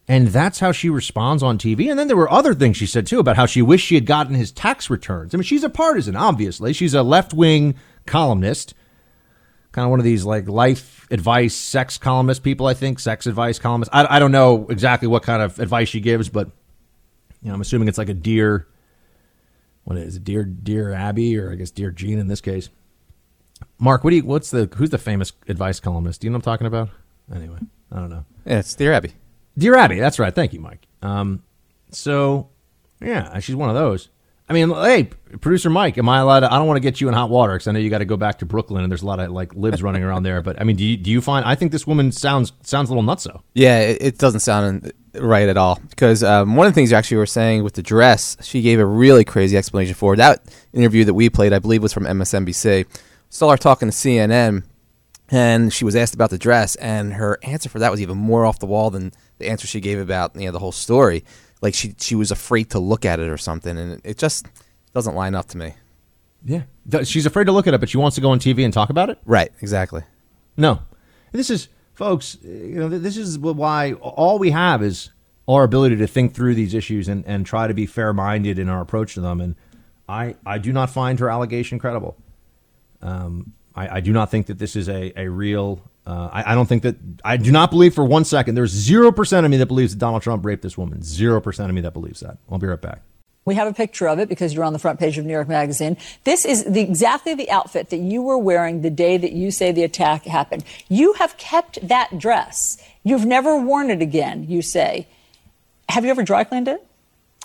[0.08, 1.88] and that's how she responds on TV.
[1.88, 4.06] And then there were other things she said too about how she wished she had
[4.06, 5.32] gotten his tax returns.
[5.32, 6.72] I mean, she's a partisan, obviously.
[6.72, 7.76] She's a left wing
[8.06, 8.74] columnist
[9.78, 12.66] kind of one of these like life advice, sex columnist people.
[12.66, 13.94] I think sex advice columnist.
[13.94, 16.48] I, I don't know exactly what kind of advice she gives, but
[17.40, 18.66] you know, I'm assuming it's like a dear.
[19.84, 22.70] What is it, dear dear Abby, or I guess dear Jean in this case.
[23.78, 24.24] Mark, what do you?
[24.24, 26.20] What's the who's the famous advice columnist?
[26.20, 26.90] Do you know what I'm talking about?
[27.32, 27.58] Anyway,
[27.92, 28.24] I don't know.
[28.44, 29.12] Yeah, it's dear Abby.
[29.56, 30.34] Dear Abby, that's right.
[30.34, 30.86] Thank you, Mike.
[31.02, 31.42] Um,
[31.90, 32.48] so,
[33.00, 34.08] yeah, she's one of those.
[34.48, 35.04] I mean, hey,
[35.40, 36.52] producer Mike, am I allowed to?
[36.52, 38.06] I don't want to get you in hot water because I know you got to
[38.06, 40.40] go back to Brooklyn and there's a lot of like libs running around there.
[40.40, 41.44] But I mean, do you, do you find?
[41.44, 43.42] I think this woman sounds sounds a little nutso.
[43.52, 45.78] Yeah, it, it doesn't sound right at all.
[45.90, 48.80] Because um, one of the things you actually were saying with the dress, she gave
[48.80, 50.42] a really crazy explanation for that
[50.72, 51.52] interview that we played.
[51.52, 52.86] I believe was from MSNBC.
[53.28, 54.62] Saw her talking to CNN,
[55.28, 58.46] and she was asked about the dress, and her answer for that was even more
[58.46, 61.24] off the wall than the answer she gave about you know the whole story.
[61.60, 64.46] Like she she was afraid to look at it or something, and it just
[64.94, 65.74] doesn't line up to me.
[66.44, 66.62] Yeah,
[67.02, 68.90] she's afraid to look at it, but she wants to go on TV and talk
[68.90, 69.18] about it.
[69.24, 70.02] Right, exactly.
[70.56, 70.80] No,
[71.32, 72.38] this is folks.
[72.42, 75.10] You know, this is why all we have is
[75.48, 78.68] our ability to think through these issues and, and try to be fair minded in
[78.68, 79.40] our approach to them.
[79.40, 79.56] And
[80.08, 82.16] I I do not find her allegation credible.
[83.02, 86.54] Um, I, I do not think that this is a a real uh, I, I,
[86.54, 88.54] don't think that I do not believe for one second.
[88.54, 91.02] There's zero percent of me that believes that Donald Trump raped this woman.
[91.02, 92.38] Zero percent of me that believes that.
[92.50, 93.02] I'll be right back.
[93.44, 95.48] We have a picture of it because you're on the front page of New York
[95.48, 95.98] Magazine.
[96.24, 99.70] This is the, exactly the outfit that you were wearing the day that you say
[99.70, 100.64] the attack happened.
[100.88, 102.82] You have kept that dress.
[103.04, 104.46] You've never worn it again.
[104.48, 105.08] You say.
[105.90, 106.86] Have you ever dry cleaned it?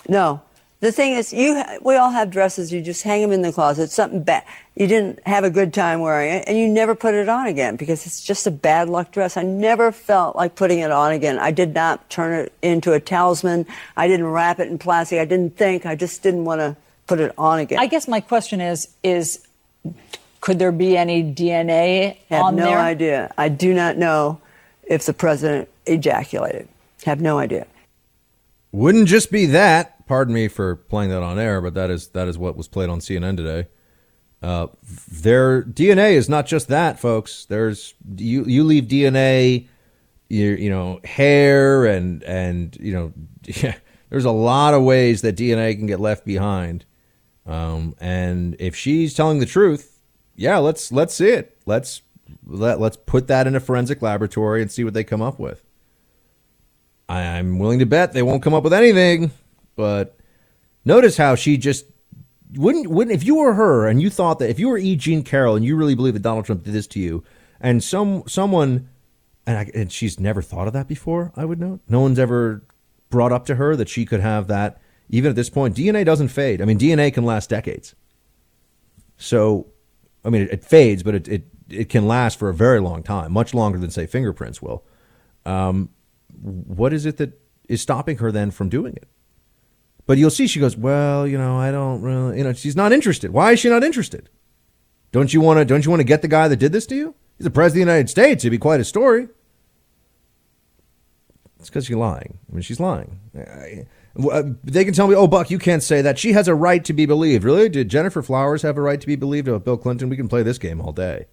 [0.08, 0.40] No.
[0.84, 2.70] The thing is, you we all have dresses.
[2.70, 3.90] You just hang them in the closet.
[3.90, 4.44] Something bad.
[4.74, 7.76] You didn't have a good time wearing it, and you never put it on again
[7.76, 9.38] because it's just a bad luck dress.
[9.38, 11.38] I never felt like putting it on again.
[11.38, 13.64] I did not turn it into a talisman.
[13.96, 15.20] I didn't wrap it in plastic.
[15.20, 15.86] I didn't think.
[15.86, 16.76] I just didn't want to
[17.06, 17.78] put it on again.
[17.78, 19.46] I guess my question is: is
[20.42, 22.78] could there be any DNA have on no there?
[22.78, 23.32] idea.
[23.38, 24.38] I do not know
[24.82, 26.68] if the president ejaculated.
[27.04, 27.66] Have no idea.
[28.70, 32.28] Wouldn't just be that pardon me for playing that on air, but that is that
[32.28, 33.68] is what was played on CNN today.
[34.42, 34.66] Uh,
[35.10, 37.46] their DNA is not just that, folks.
[37.46, 39.68] There's you you leave DNA,
[40.28, 43.12] you you know hair and and you know
[44.10, 46.84] there's a lot of ways that DNA can get left behind.
[47.46, 50.00] Um, and if she's telling the truth,
[50.36, 51.58] yeah, let's let's see it.
[51.66, 52.02] Let's
[52.46, 55.62] let let's put that in a forensic laboratory and see what they come up with.
[57.08, 59.30] I'm willing to bet they won't come up with anything.
[59.76, 60.16] But
[60.84, 61.86] notice how she just
[62.54, 64.96] wouldn't wouldn't if you were her and you thought that if you were E.
[64.96, 67.24] Jean Carroll and you really believe that Donald Trump did this to you,
[67.60, 68.88] and some someone
[69.46, 71.32] and, I, and she's never thought of that before.
[71.36, 72.62] I would note no one's ever
[73.10, 74.80] brought up to her that she could have that.
[75.10, 76.62] Even at this point, DNA doesn't fade.
[76.62, 77.94] I mean, DNA can last decades.
[79.18, 79.66] So,
[80.24, 83.02] I mean, it, it fades, but it, it it can last for a very long
[83.02, 84.84] time, much longer than say fingerprints will.
[85.44, 85.90] Um,
[86.40, 89.08] what is it that is stopping her then from doing it?
[90.06, 92.92] But you'll see she goes, well, you know, I don't really, you know, she's not
[92.92, 93.32] interested.
[93.32, 94.28] Why is she not interested?
[95.12, 95.64] Don't you want to?
[95.64, 97.14] Don't you want to get the guy that did this to you?
[97.38, 98.44] He's the president of the United States.
[98.44, 99.28] It'd be quite a story.
[101.58, 102.38] It's because she's lying.
[102.50, 103.20] I mean, she's lying.
[103.34, 106.18] Uh, they can tell me, oh, Buck, you can't say that.
[106.18, 107.42] She has a right to be believed.
[107.42, 107.68] Really?
[107.68, 110.10] Did Gennifer Flowers have a right to be believed about Bill Clinton?
[110.10, 111.26] We can play this game all day.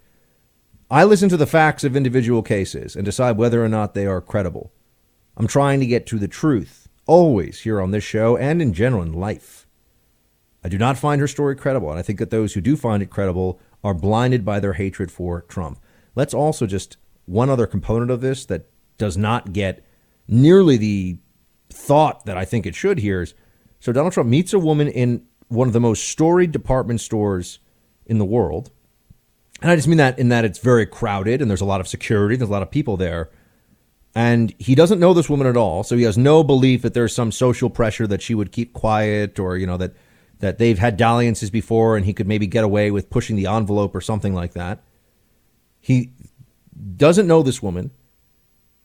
[0.90, 4.22] I listen to the facts of individual cases and decide whether or not they are
[4.22, 4.72] credible.
[5.38, 9.02] I'm trying to get to the truth always here on this show and in general
[9.04, 9.68] in life.
[10.64, 13.02] I do not find her story credible, and I think that those who do find
[13.02, 15.80] it credible are blinded by their hatred for Trump.
[16.16, 19.84] Let's also just one other component of this that does not get
[20.28, 21.18] nearly the
[21.70, 23.34] thought that I think it should here is
[23.80, 27.60] so Donald Trump meets a woman in one of the most storied department stores
[28.06, 28.72] in the world.
[29.62, 31.88] And I just mean that in that it's very crowded and there's a lot of
[31.88, 33.32] security, there's a lot of people there
[34.14, 37.16] and he doesn't know this woman at all so he has no belief that there's
[37.16, 39.94] some social pressure that she would keep quiet or you know that
[40.42, 43.96] that they've had dalliances before and he could maybe get away with pushing the envelope
[43.96, 44.84] or something like that.
[45.80, 46.12] He
[46.98, 47.92] doesn't know this woman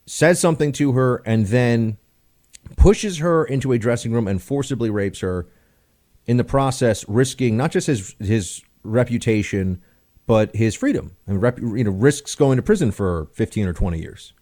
[0.05, 1.97] says something to her and then
[2.77, 5.49] pushes her into a dressing room and forcibly rapes her
[6.27, 9.83] in the process risking not just his his reputation
[10.27, 11.17] but his freedom.
[11.27, 11.43] And
[11.77, 14.35] you know risks going to prison for 15 or 20 years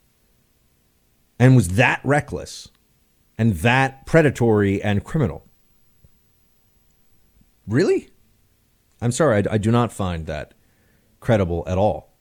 [1.39, 2.69] and was that reckless
[3.37, 5.47] and that predatory and criminal.
[7.67, 8.11] Really?
[9.01, 10.55] I'm sorry, I, I, do not find that
[11.21, 12.15] credible at all.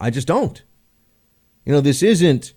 [0.00, 0.62] I just don't.
[1.64, 2.54] You know, this isn't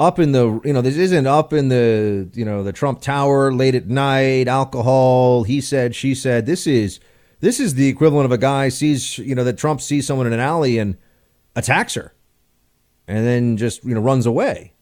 [0.00, 3.52] up in the you know this isn't up in the you know the Trump Tower
[3.52, 5.44] late at night, alcohol.
[5.44, 6.46] He said, she said.
[6.46, 7.00] This is
[7.40, 10.32] this is the equivalent of a guy sees you know that Trump sees someone in
[10.32, 10.96] an alley and
[11.54, 12.14] attacks her,
[13.06, 14.74] and then just you know runs away.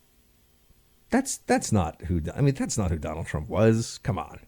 [1.11, 3.99] That's that's not who I mean that's not who Donald Trump was.
[4.03, 4.41] Come on.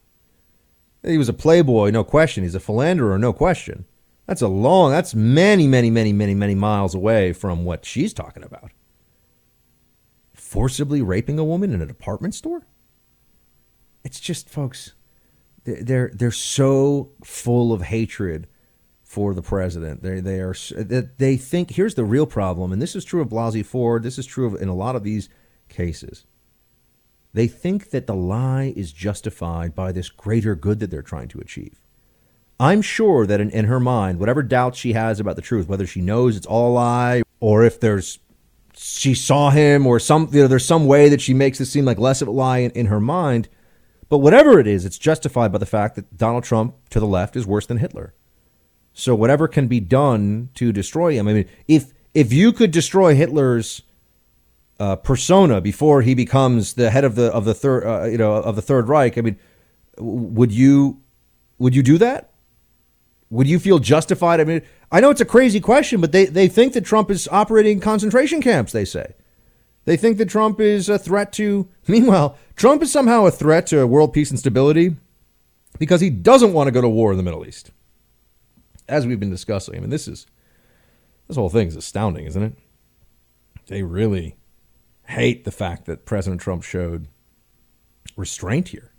[1.04, 2.44] He was a playboy, no question.
[2.44, 3.86] He's a philanderer, no question.
[4.26, 8.44] That's a long that's many, many, many, many, many miles away from what she's talking
[8.44, 8.72] about.
[10.34, 12.66] forcibly raping a woman in a department store?
[14.04, 14.94] It's just, folks,
[15.64, 18.46] they're they're so full of hatred
[19.02, 20.02] for the president.
[20.02, 20.54] They they are
[21.18, 24.02] they think here's the real problem, and this is true of Blasey Ford.
[24.02, 25.28] This is true of in a lot of these
[25.68, 26.24] cases.
[27.38, 31.38] They think that the lie is justified by this greater good that they're trying to
[31.38, 31.80] achieve.
[32.58, 35.86] I'm sure that in, in her mind, whatever doubts she has about the truth, whether
[35.86, 38.18] she knows it's all a lie or if there's
[38.74, 41.84] she saw him or some you know, there's some way that she makes this seem
[41.84, 43.48] like less of a lie in, in her mind.
[44.08, 47.36] But whatever it is, it's justified by the fact that Donald Trump to the left
[47.36, 48.14] is worse than Hitler.
[48.92, 51.28] So whatever can be done to destroy him.
[51.28, 53.82] I mean, if if you could destroy Hitler's
[54.78, 58.34] uh, persona before he becomes the head of the of the third uh, you know
[58.34, 59.38] of the Third Reich, I mean,
[59.98, 61.00] would you
[61.58, 62.30] would you do that?
[63.30, 64.40] Would you feel justified?
[64.40, 67.28] I mean, I know it's a crazy question, but they, they think that Trump is
[67.28, 69.14] operating concentration camps, they say.
[69.84, 71.68] They think that Trump is a threat to.
[71.88, 74.96] Meanwhile, Trump is somehow a threat to world peace and stability
[75.78, 77.70] because he doesn't want to go to war in the Middle East
[78.88, 80.26] as we've been discussing, I mean, this is
[81.26, 82.54] this whole thing is astounding, isn't it?
[83.66, 84.36] They really
[85.08, 87.08] hate the fact that President Trump showed
[88.16, 88.92] restraint here.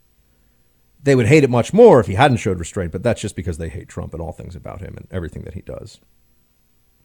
[1.01, 3.57] They would hate it much more if he hadn't showed restraint, but that's just because
[3.57, 5.99] they hate Trump and all things about him and everything that he does.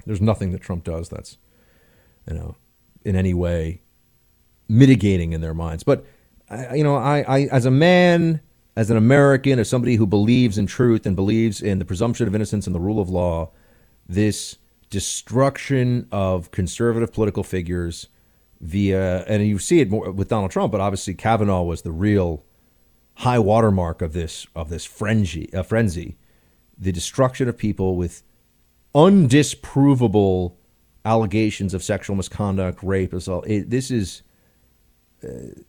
[0.07, 1.39] There's nothing that Trump does that's,
[2.27, 2.57] you know,
[3.05, 3.83] in any way
[4.69, 5.85] mitigating in their minds.
[5.85, 6.05] But,
[6.75, 8.41] you know, I, I as a man
[8.77, 12.35] as an American, as somebody who believes in truth and believes in the presumption of
[12.35, 13.53] innocence and the rule of law,
[14.09, 14.57] this
[14.91, 18.09] destruction of conservative political figures
[18.65, 22.43] via, and you see it more with Donald Trump, but obviously Kavanaugh was the real
[23.17, 26.17] high watermark of this of this frenzy, uh, frenzy,
[26.79, 28.23] the destruction of people with
[28.95, 30.55] undisprovable
[31.05, 33.47] allegations of sexual misconduct, rape, assault.
[33.47, 34.23] It, this is.
[35.23, 35.61] Uh,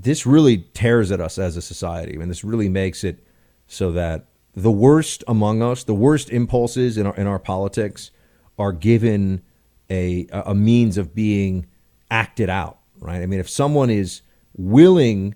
[0.00, 2.14] this really tears at us as a society.
[2.14, 3.26] I mean, this really makes it
[3.66, 8.12] so that the worst among us, the worst impulses in our, in our politics,
[8.58, 9.42] are given
[9.90, 11.66] a a means of being
[12.10, 12.78] acted out.
[12.98, 13.22] Right?
[13.22, 14.22] I mean, if someone is
[14.56, 15.34] willing,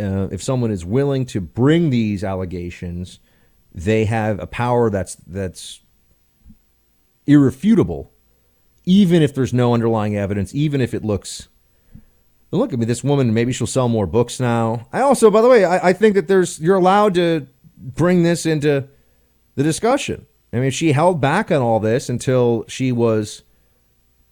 [0.00, 3.18] uh, if someone is willing to bring these allegations,
[3.74, 5.80] they have a power that's that's
[7.26, 8.12] irrefutable,
[8.84, 11.48] even if there's no underlying evidence, even if it looks
[12.50, 14.86] look, I mean, this woman, maybe she'll sell more books now.
[14.92, 18.46] I also, by the way, I, I think that there's you're allowed to bring this
[18.46, 18.88] into
[19.54, 20.26] the discussion.
[20.52, 23.42] I mean, she held back on all this until she was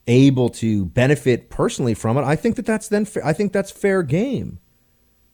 [0.07, 2.23] able to benefit personally from it.
[2.23, 4.59] I think that that's then I think that's fair game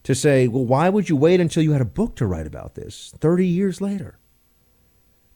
[0.05, 2.75] to say, well, why would you wait until you had a book to write about
[2.75, 4.19] this 30 years later?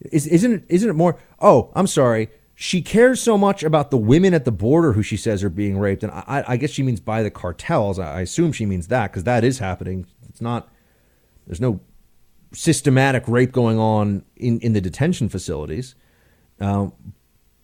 [0.00, 1.18] Is, isn't it, isn't it more?
[1.40, 2.28] Oh, I'm sorry
[2.58, 5.78] she cares so much about the women at the border who she says are being
[5.78, 7.98] raped, and I, I guess she means by the cartels.
[7.98, 10.06] I assume she means that because that is happening.
[10.26, 10.66] It's not.
[11.46, 11.80] There's no
[12.52, 15.94] systematic rape going on in in the detention facilities.
[16.58, 16.94] Um,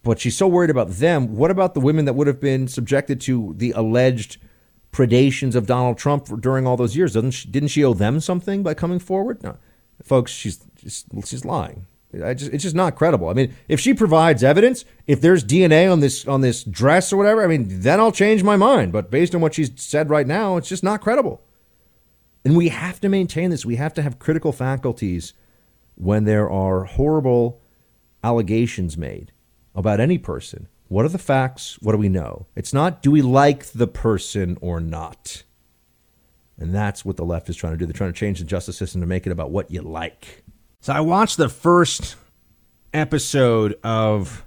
[0.02, 1.36] but she's so worried about them.
[1.36, 4.38] What about the women that would have been subjected to the alleged
[4.92, 7.14] predations of Donald Trump during all those years?
[7.14, 9.42] Doesn't she, didn't she owe them something by coming forward?
[9.42, 9.56] No,
[10.02, 11.86] folks, she's she's lying.
[12.14, 13.30] Just, it's just not credible.
[13.30, 17.16] I mean, if she provides evidence, if there's DNA on this on this dress or
[17.16, 18.92] whatever, I mean, then I'll change my mind.
[18.92, 21.40] But based on what she's said right now, it's just not credible.
[22.44, 23.64] And we have to maintain this.
[23.64, 25.32] We have to have critical faculties
[25.94, 27.60] when there are horrible
[28.22, 29.32] allegations made
[29.74, 30.68] about any person.
[30.88, 31.78] What are the facts?
[31.80, 32.46] What do we know?
[32.54, 35.42] It's not do we like the person or not.
[36.58, 37.86] And that's what the left is trying to do.
[37.86, 40.44] They're trying to change the justice system to make it about what you like.
[40.80, 42.16] So I watched the first
[42.92, 44.44] episode of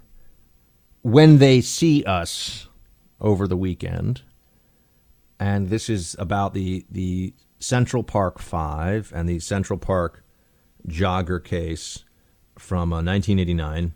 [1.01, 2.67] When They See Us
[3.19, 4.21] over the weekend.
[5.39, 10.23] And this is about the the Central Park 5 and the Central Park
[10.87, 12.05] jogger case
[12.57, 13.93] from uh, 1989.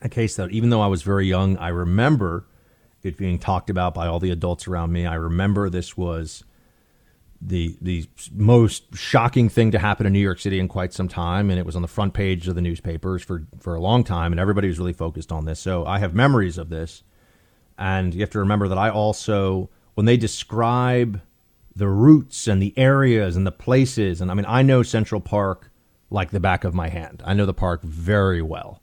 [0.00, 2.46] A case that, even though I was very young, I remember
[3.02, 5.06] it being talked about by all the adults around me.
[5.06, 6.44] I remember this was
[7.40, 11.50] the the most shocking thing to happen in New York City in quite some time,
[11.50, 14.32] and it was on the front page of the newspapers for for a long time,
[14.32, 15.60] and everybody was really focused on this.
[15.60, 17.02] So I have memories of this,
[17.78, 21.20] and you have to remember that I also, when they describe
[21.76, 25.70] the routes and the areas and the places, and I mean I know Central Park
[26.10, 27.22] like the back of my hand.
[27.24, 28.82] I know the park very well.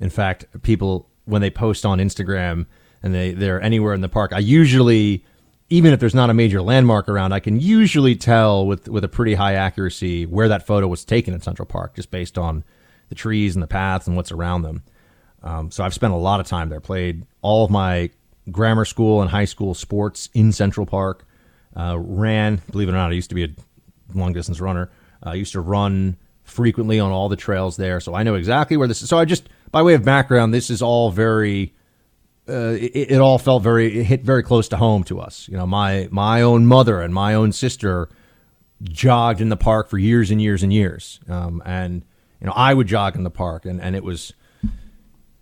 [0.00, 2.66] In fact, people when they post on Instagram
[3.02, 5.24] and they they're anywhere in the park, I usually
[5.68, 9.08] even if there's not a major landmark around, I can usually tell with with a
[9.08, 12.64] pretty high accuracy where that photo was taken in Central Park, just based on
[13.08, 14.82] the trees and the paths and what's around them.
[15.42, 16.80] Um, so I've spent a lot of time there.
[16.80, 18.10] Played all of my
[18.50, 21.26] grammar school and high school sports in Central Park.
[21.74, 23.48] Uh, ran, believe it or not, I used to be a
[24.14, 24.90] long distance runner.
[25.22, 28.88] I used to run frequently on all the trails there, so I know exactly where
[28.88, 29.08] this is.
[29.08, 31.74] So I just, by way of background, this is all very.
[32.48, 35.46] Uh, it, it all felt very it hit very close to home to us.
[35.48, 38.08] You know, my my own mother and my own sister
[38.82, 42.02] jogged in the park for years and years and years, um, and
[42.40, 44.32] you know I would jog in the park, and and it was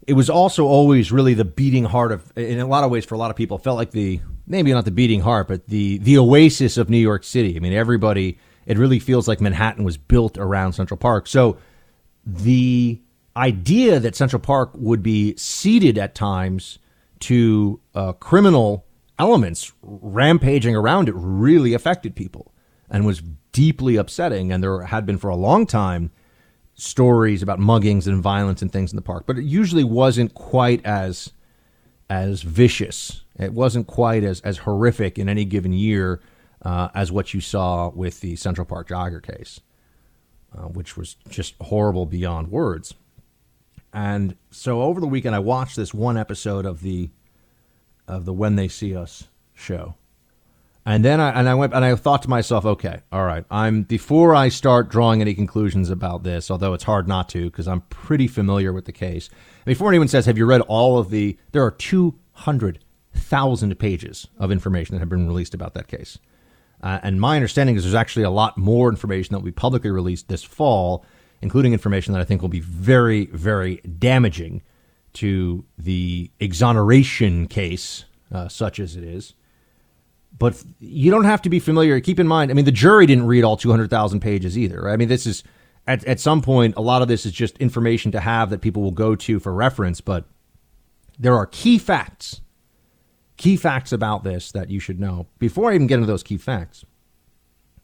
[0.06, 3.14] it was also always really the beating heart of in a lot of ways for
[3.14, 6.18] a lot of people felt like the maybe not the beating heart but the the
[6.18, 7.56] oasis of New York City.
[7.56, 11.26] I mean everybody it really feels like Manhattan was built around Central Park.
[11.26, 11.56] So
[12.26, 13.00] the
[13.38, 16.78] idea that Central Park would be ceded at times
[17.20, 18.84] to uh, criminal
[19.18, 22.52] elements rampaging around it really affected people
[22.90, 23.22] and was
[23.52, 24.52] deeply upsetting.
[24.52, 26.10] And there had been for a long time
[26.74, 30.84] stories about muggings and violence and things in the park, but it usually wasn't quite
[30.84, 31.32] as
[32.10, 33.24] as vicious.
[33.38, 36.20] It wasn't quite as as horrific in any given year
[36.62, 39.60] uh, as what you saw with the Central Park jogger case,
[40.56, 42.94] uh, which was just horrible beyond words.
[43.92, 47.10] And so over the weekend, I watched this one episode of the
[48.06, 49.94] of the When They See Us show,
[50.86, 53.82] and then I and I went and I thought to myself, okay, all right, I'm
[53.82, 57.80] before I start drawing any conclusions about this, although it's hard not to because I'm
[57.82, 59.30] pretty familiar with the case.
[59.64, 61.36] Before anyone says, have you read all of the?
[61.52, 62.78] There are two hundred
[63.14, 66.18] thousand pages of information that have been released about that case.
[66.80, 69.90] Uh, and my understanding is there's actually a lot more information that will be publicly
[69.90, 71.04] released this fall,
[71.40, 74.62] including information that I think will be very, very damaging
[75.14, 79.34] to the exoneration case, uh, such as it is.
[80.38, 82.00] But you don't have to be familiar.
[82.00, 84.82] Keep in mind, I mean, the jury didn't read all 200,000 pages either.
[84.82, 84.92] Right?
[84.92, 85.42] I mean, this is,
[85.86, 88.82] at, at some point, a lot of this is just information to have that people
[88.82, 90.24] will go to for reference, but
[91.18, 92.40] there are key facts
[93.38, 95.26] key facts about this that you should know.
[95.38, 96.84] Before I even get into those key facts,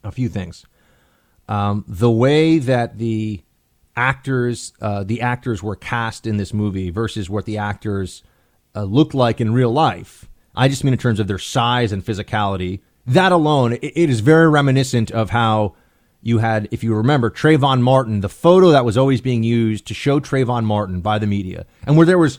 [0.03, 0.67] a few things.
[1.49, 3.43] Um, the way that the
[3.97, 8.23] actors, uh, the actors were cast in this movie versus what the actors
[8.75, 10.29] uh, looked like in real life.
[10.55, 12.81] I just mean in terms of their size and physicality.
[13.07, 15.75] That alone, it, it is very reminiscent of how
[16.23, 19.95] you had, if you remember, Trayvon Martin, the photo that was always being used to
[19.95, 22.39] show Trayvon Martin by the media, and where there was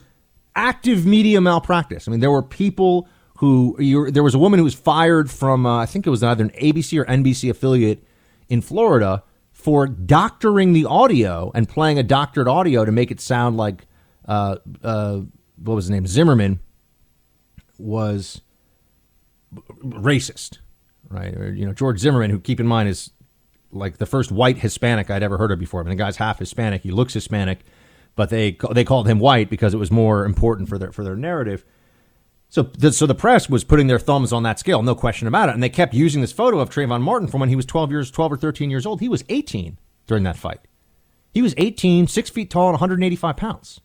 [0.56, 2.08] active media malpractice.
[2.08, 5.80] I mean, there were people who there was a woman who was fired from uh,
[5.80, 8.04] I think it was either an ABC or NBC affiliate
[8.50, 13.58] in Florida for doctoring the audio and playing a doctored audio to make it sound
[13.58, 13.88] like
[14.28, 15.22] uh, uh,
[15.58, 16.60] what was his name Zimmerman
[17.78, 18.42] was
[19.84, 20.60] racist,
[21.10, 21.36] right?
[21.36, 23.12] Or you know George Zimmerman, who keep in mind is
[23.72, 25.82] like the first white Hispanic I'd ever heard of before.
[25.82, 26.84] I mean, the guy's half Hispanic.
[26.84, 27.60] He looks Hispanic
[28.16, 31.16] but they they called him white because it was more important for their for their
[31.16, 31.64] narrative.
[32.56, 35.50] So the, so the press was putting their thumbs on that scale, no question about
[35.50, 37.92] it, and they kept using this photo of Trayvon Martin from when he was 12
[37.92, 39.02] years 12 or 13 years old.
[39.02, 39.78] He was 18
[40.08, 40.62] during that fight.
[41.34, 43.82] He was 18, six feet tall, and 185 pounds.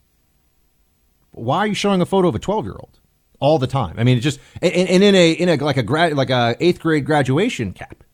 [1.32, 3.00] Why are you showing a photo of a 12 year old
[3.40, 3.96] all the time?
[3.98, 6.54] I mean, it just and, and in a in a like a grad like a
[6.60, 8.04] eighth grade graduation cap.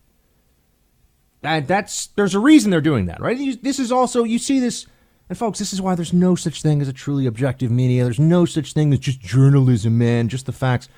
[1.42, 3.62] That, that's there's a reason they're doing that, right?
[3.62, 4.86] This is also you see this
[5.28, 8.04] and folks, this is why there's no such thing as a truly objective media.
[8.04, 10.88] There's no such thing as just journalism, man, just the facts.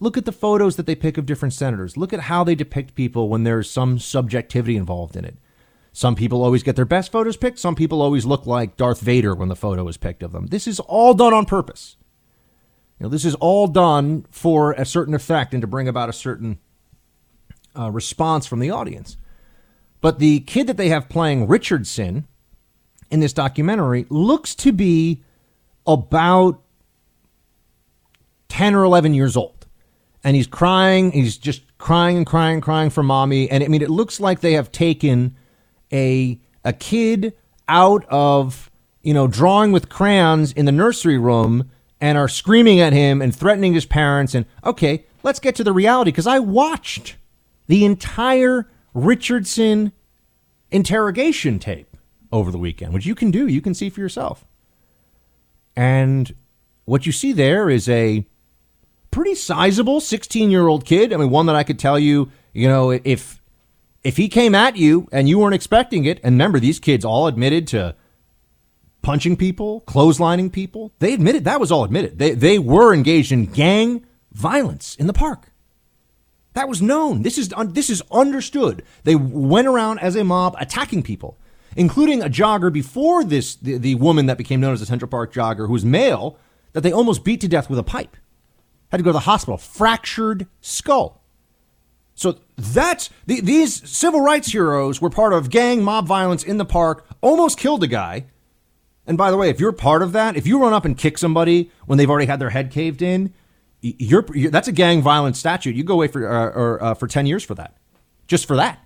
[0.00, 1.96] Look at the photos that they pick of different senators.
[1.96, 5.36] Look at how they depict people when there's some subjectivity involved in it.
[5.92, 7.58] Some people always get their best photos picked.
[7.58, 10.48] Some people always look like Darth Vader when the photo is picked of them.
[10.48, 11.96] This is all done on purpose.
[12.98, 16.14] You know, this is all done for a certain effect and to bring about a
[16.14, 16.58] certain
[17.78, 19.16] uh, response from the audience.
[20.02, 22.26] But the kid that they have playing Richardson,
[23.10, 25.22] in this documentary looks to be
[25.86, 26.60] about
[28.48, 29.66] 10 or 11 years old.
[30.24, 31.12] And he's crying.
[31.12, 33.48] He's just crying and crying and crying for mommy.
[33.50, 35.36] And I mean, it looks like they have taken
[35.92, 37.34] a, a kid
[37.68, 38.70] out of,
[39.02, 43.34] you know, drawing with crayons in the nursery room and are screaming at him and
[43.34, 44.34] threatening his parents.
[44.34, 47.16] And okay, let's get to the reality because I watched
[47.68, 49.92] the entire Richardson
[50.70, 51.85] interrogation tape
[52.32, 53.46] over the weekend, which you can do.
[53.46, 54.44] You can see for yourself.
[55.76, 56.34] And
[56.84, 58.26] what you see there is a
[59.10, 61.12] pretty sizable 16 year old kid.
[61.12, 63.40] I mean, one that I could tell you, you know, if
[64.02, 67.26] if he came at you and you weren't expecting it, and remember, these kids all
[67.26, 67.94] admitted to
[69.02, 70.92] punching people, clotheslining people.
[70.98, 72.18] They admitted that was all admitted.
[72.18, 75.52] They they were engaged in gang violence in the park.
[76.54, 77.22] That was known.
[77.22, 78.82] This is this is understood.
[79.04, 81.38] They went around as a mob attacking people
[81.76, 85.32] including a jogger before this, the, the woman that became known as the Central Park
[85.32, 86.38] jogger, who was male,
[86.72, 88.16] that they almost beat to death with a pipe.
[88.90, 91.22] Had to go to the hospital, fractured skull.
[92.14, 96.64] So that's the, these civil rights heroes were part of gang mob violence in the
[96.64, 98.24] park, almost killed a guy.
[99.06, 101.18] And by the way, if you're part of that, if you run up and kick
[101.18, 103.34] somebody when they've already had their head caved in,
[103.82, 105.76] you're, you're that's a gang violence statute.
[105.76, 107.76] You go away for uh, or uh, for ten years for that,
[108.26, 108.80] just for that.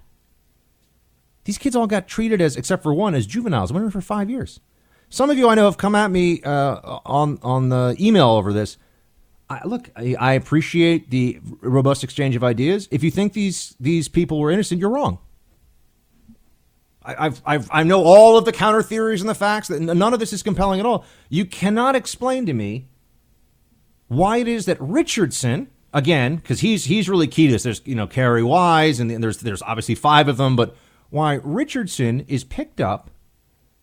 [1.44, 3.70] These kids all got treated as, except for one, as juveniles.
[3.70, 4.60] I Went in for five years.
[5.08, 8.52] Some of you I know have come at me uh, on on the email over
[8.52, 8.78] this.
[9.48, 12.86] I, look, I, I appreciate the robust exchange of ideas.
[12.92, 15.18] If you think these these people were innocent, you're wrong.
[17.02, 20.14] I, I've, I've, I know all of the counter theories and the facts that none
[20.14, 21.04] of this is compelling at all.
[21.28, 22.86] You cannot explain to me
[24.06, 27.64] why it is that Richardson, again, because he's he's really key to this.
[27.64, 30.76] There's you know Kerry Wise, and there's there's obviously five of them, but
[31.10, 33.10] why Richardson is picked up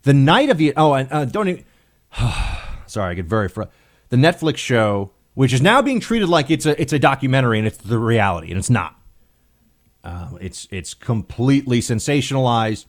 [0.04, 1.66] the night of the oh and uh, don't even,
[2.88, 3.64] sorry I get very fr-
[4.10, 7.68] the Netflix show which is now being treated like it's a it's a documentary and
[7.68, 9.00] it's the reality, and it's not.
[10.04, 12.88] Uh, it's it's completely sensationalized.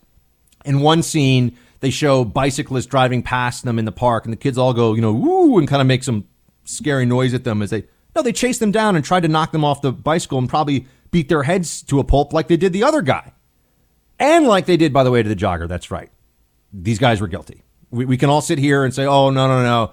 [0.64, 4.56] In one scene, they show bicyclists driving past them in the park, and the kids
[4.56, 6.26] all go, you know, woo, and kind of make some
[6.64, 7.84] scary noise at them as they
[8.16, 10.86] no, they chase them down and try to knock them off the bicycle and probably
[11.10, 13.30] beat their heads to a pulp like they did the other guy,
[14.18, 15.68] and like they did, by the way, to the jogger.
[15.68, 16.10] That's right.
[16.72, 17.62] These guys were guilty.
[17.90, 19.92] We, we can all sit here and say, oh no no no,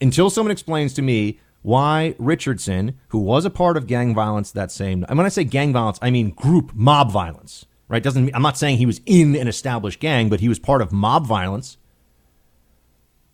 [0.00, 4.70] until someone explains to me why Richardson, who was a part of gang violence that
[4.70, 8.02] same, and when I say gang violence, I mean group mob violence, right?
[8.02, 10.92] Doesn't I'm not saying he was in an established gang, but he was part of
[10.92, 11.78] mob violence.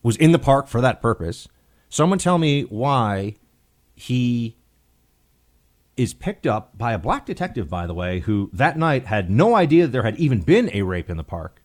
[0.02, 1.46] Was in the park for that purpose.
[1.90, 3.34] Someone tell me why
[3.94, 4.56] he
[6.00, 9.54] is picked up by a black detective, by the way, who that night had no
[9.54, 11.62] idea that there had even been a rape in the park.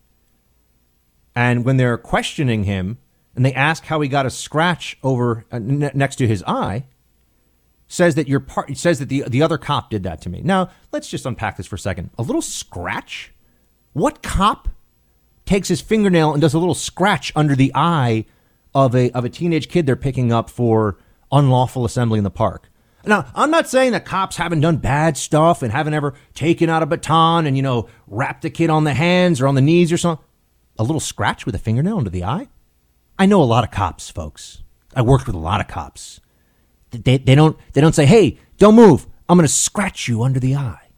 [1.33, 2.97] And when they're questioning him,
[3.33, 6.83] and they ask how he got a scratch over uh, n- next to his eye,
[7.87, 10.41] says that your part says that the the other cop did that to me.
[10.43, 12.09] Now let's just unpack this for a second.
[12.17, 13.31] A little scratch.
[13.93, 14.67] What cop
[15.45, 18.25] takes his fingernail and does a little scratch under the eye
[18.73, 20.97] of a of a teenage kid they're picking up for
[21.31, 22.69] unlawful assembly in the park?
[23.07, 26.83] Now, I'm not saying that cops haven't done bad stuff and haven't ever taken out
[26.83, 29.91] a baton and, you know, wrapped a kid on the hands or on the knees
[29.91, 30.25] or something.
[30.77, 32.47] A little scratch with a fingernail under the eye?
[33.17, 34.63] I know a lot of cops, folks.
[34.95, 36.19] I worked with a lot of cops.
[36.91, 39.07] They, they don't they don't say, "Hey, don't move.
[39.27, 40.89] I'm going to scratch you under the eye."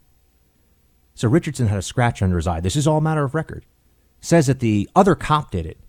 [1.16, 2.60] So Richardson had a scratch under his eye.
[2.60, 3.66] This is all matter of record.
[4.22, 5.80] Says that the other cop did it.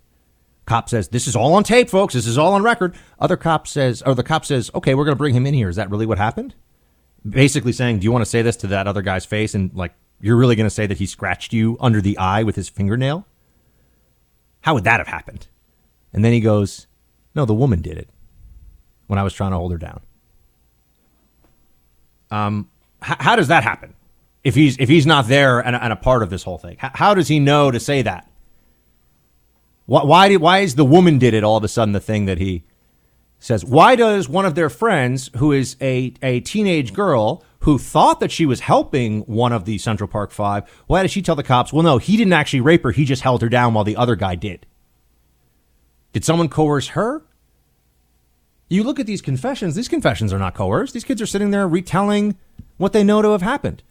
[0.69, 2.13] Cop says, "This is all on tape, folks.
[2.13, 5.15] This is all on record." Other cop says, or the cop says, "Okay, we're going
[5.15, 5.67] to bring him in here.
[5.67, 6.53] Is that really what happened?"
[7.27, 9.95] Basically saying, "Do you want to say this to that other guy's face and like
[10.21, 13.25] you're really going to say that he scratched you under the eye with his fingernail?"
[14.61, 15.47] How would that have happened?
[16.13, 16.85] And then he goes,
[17.33, 18.09] No, the woman did it
[19.07, 20.01] when I was trying to hold her down.
[22.29, 22.69] Um,
[23.03, 23.95] h- how does that happen?
[24.43, 26.91] If he's if he's not there and, and a part of this whole thing, h-
[26.93, 28.28] how does he know to say that?
[29.89, 32.25] Why why, did, why is the woman did it all of a sudden the thing
[32.25, 32.63] that he
[33.39, 33.65] says?
[33.65, 38.31] Why does one of their friends, who is a a teenage girl who thought that
[38.31, 41.73] she was helping one of the Central Park Five, why did she tell the cops?
[41.73, 42.91] Well, no, he didn't actually rape her.
[42.91, 44.67] He just held her down while the other guy did.
[46.13, 47.23] Did someone coerce her?
[48.69, 50.93] You look at these confessions, these confessions are not coerced.
[50.93, 52.37] These kids are sitting there retelling
[52.77, 53.81] what they know to have happened.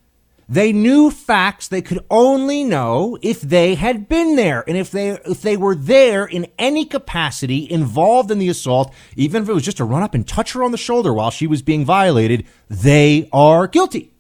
[0.51, 5.11] They knew facts they could only know if they had been there and if they
[5.11, 9.63] if they were there in any capacity involved in the assault, even if it was
[9.63, 12.47] just to run up and touch her on the shoulder while she was being violated,
[12.71, 14.15] they are guilty.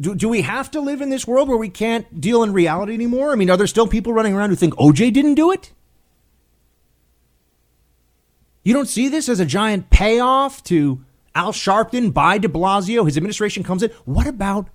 [0.00, 2.94] Do, do we have to live in this world where we can't deal in reality
[2.94, 3.32] anymore?
[3.32, 5.72] I mean, are there still people running around who think OJ didn't do it?
[8.64, 11.04] You don't see this as a giant payoff to
[11.34, 13.04] Al Sharpton by de Blasio?
[13.04, 13.90] His administration comes in.
[14.04, 14.68] What about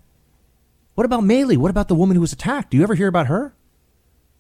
[0.96, 1.56] what about Meili?
[1.56, 2.72] What about the woman who was attacked?
[2.72, 3.56] Do you ever hear about her?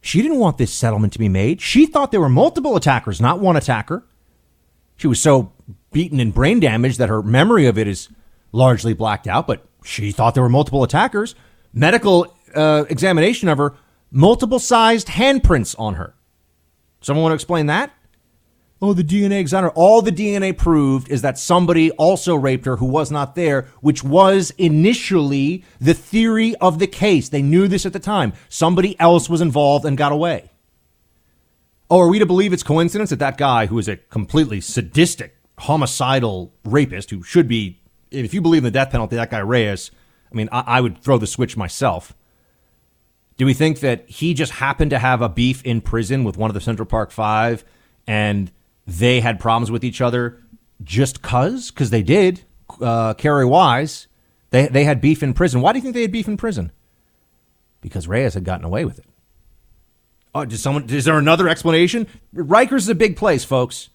[0.01, 1.61] She didn't want this settlement to be made.
[1.61, 4.05] She thought there were multiple attackers, not one attacker.
[4.97, 5.53] She was so
[5.93, 8.09] beaten and brain damaged that her memory of it is
[8.51, 11.36] largely blacked out, but she thought there were multiple attackers.
[11.74, 13.76] Medical uh, examination of her,
[14.11, 16.13] multiple sized handprints on her.
[17.01, 17.91] Someone want to explain that?
[18.82, 19.71] Oh, the DNA examiner.
[19.75, 24.03] All the DNA proved is that somebody also raped her who was not there, which
[24.03, 27.27] was initially the theory of the case.
[27.27, 28.32] They knew this at the time.
[28.47, 30.49] Somebody else was involved and got away.
[31.89, 35.36] Oh, are we to believe it's coincidence that that guy, who is a completely sadistic,
[35.57, 39.91] homicidal rapist, who should be if you believe in the death penalty, that guy Reyes,
[40.32, 42.13] I mean, I, I, would throw the switch myself.
[43.38, 46.49] Do we think that he just happened to have a beef in prison with one
[46.49, 47.63] of the Central Park Five
[48.07, 48.51] and
[48.89, 50.41] they had problems with each other
[50.83, 51.71] just cause?
[51.71, 52.43] Because they did.
[52.81, 54.07] Uh, Kerry Wise,
[54.51, 55.61] they, they had beef in prison.
[55.61, 56.71] Why do you think they had beef in prison?
[57.81, 59.05] Because Reyes had gotten away with it.
[60.35, 60.89] Oh, did someone?
[60.89, 62.07] Is there another explanation?
[62.35, 63.89] Rikers is a big place, folks.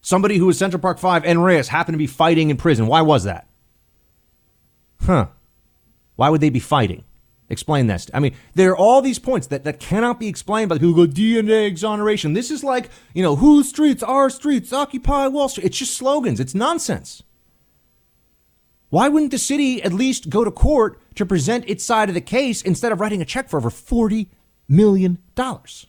[0.00, 2.86] Somebody who was Central Park Five and Reyes happened to be fighting in prison.
[2.86, 3.46] Why was that?
[5.02, 5.26] Huh?
[6.14, 7.04] Why would they be fighting?
[7.48, 8.10] Explain this.
[8.12, 11.06] I mean, there are all these points that, that cannot be explained by people who
[11.06, 12.32] go DNA exoneration.
[12.32, 15.66] This is like, you know, whose streets, our streets, Occupy Wall Street.
[15.66, 16.40] It's just slogans.
[16.40, 17.22] It's nonsense.
[18.88, 22.20] Why wouldn't the city at least go to court to present its side of the
[22.20, 24.26] case instead of writing a check for over $40
[24.68, 25.18] million?
[25.36, 25.86] $40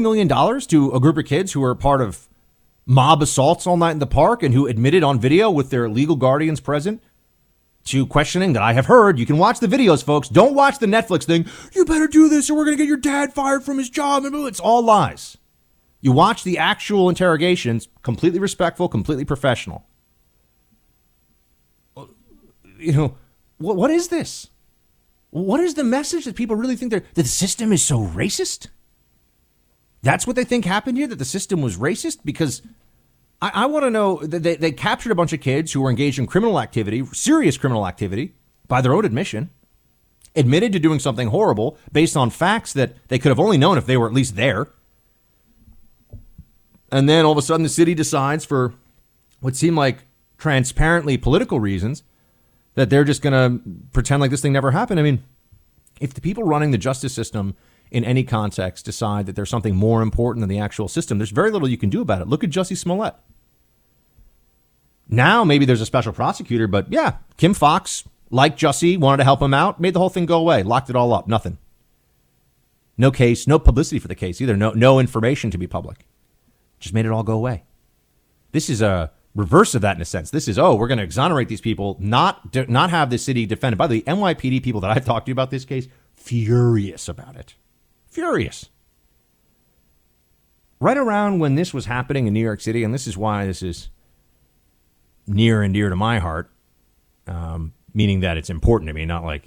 [0.00, 2.28] million to a group of kids who are part of
[2.86, 6.16] mob assaults all night in the park and who admitted on video with their legal
[6.16, 7.02] guardians present
[7.84, 9.18] to questioning that I have heard.
[9.18, 10.28] You can watch the videos, folks.
[10.28, 11.46] Don't watch the Netflix thing.
[11.72, 14.24] You better do this or we're going to get your dad fired from his job.
[14.24, 15.38] It's all lies.
[16.00, 19.86] You watch the actual interrogations, completely respectful, completely professional.
[21.96, 22.06] Uh,
[22.78, 23.16] you know,
[23.58, 24.50] what, what is this?
[25.30, 28.68] What is the message that people really think that the system is so racist?
[30.02, 32.20] That's what they think happened here, that the system was racist?
[32.24, 32.62] Because
[33.42, 35.90] I, I want to know that they, they captured a bunch of kids who were
[35.90, 38.34] engaged in criminal activity, serious criminal activity,
[38.68, 39.50] by their own admission,
[40.36, 43.86] admitted to doing something horrible based on facts that they could have only known if
[43.86, 44.68] they were at least there.
[46.92, 48.74] And then all of a sudden, the city decides, for
[49.40, 50.04] what seemed like
[50.38, 52.02] transparently political reasons,
[52.74, 53.62] that they're just going to
[53.92, 55.00] pretend like this thing never happened.
[55.00, 55.22] I mean,
[56.00, 57.56] if the people running the justice system
[57.90, 61.50] in any context decide that there's something more important than the actual system, there's very
[61.50, 62.28] little you can do about it.
[62.28, 63.14] Look at Jussie Smollett.
[65.10, 69.42] Now maybe there's a special prosecutor, but yeah, Kim Foxx, like Jussie, wanted to help
[69.42, 71.58] him out, made the whole thing go away, locked it all up, nothing.
[72.96, 76.06] No case, no publicity for the case either, no, no information to be public.
[76.78, 77.64] Just made it all go away.
[78.52, 80.30] This is a reverse of that in a sense.
[80.30, 83.78] This is, oh, we're going to exonerate these people, not, not have the city defended.
[83.78, 87.54] By the NYPD people that I've talked to about this case, furious about it.
[88.06, 88.68] Furious.
[90.78, 93.62] Right around when this was happening in New York City, and this is why this
[93.62, 93.88] is
[95.30, 96.50] near and dear to my heart,
[97.26, 99.46] um, meaning that it's important to me, not like,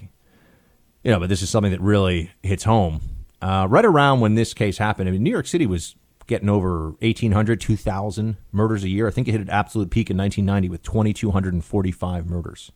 [1.03, 3.01] you know, but this is something that really hits home.
[3.41, 5.95] Uh, right around when this case happened, I mean, New York City was
[6.27, 9.07] getting over 1,800, 2,000 murders a year.
[9.07, 12.71] I think it hit an absolute peak in 1990 with 2,245 murders.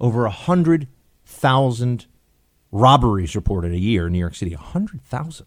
[0.00, 2.06] Over 100,000
[2.72, 4.54] robberies reported a year in New York City.
[4.54, 5.46] 100,000.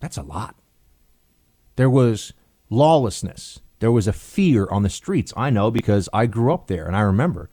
[0.00, 0.56] That's a lot.
[1.76, 2.32] There was
[2.70, 3.60] lawlessness.
[3.84, 5.30] There was a fear on the streets.
[5.36, 7.50] I know because I grew up there and I remember.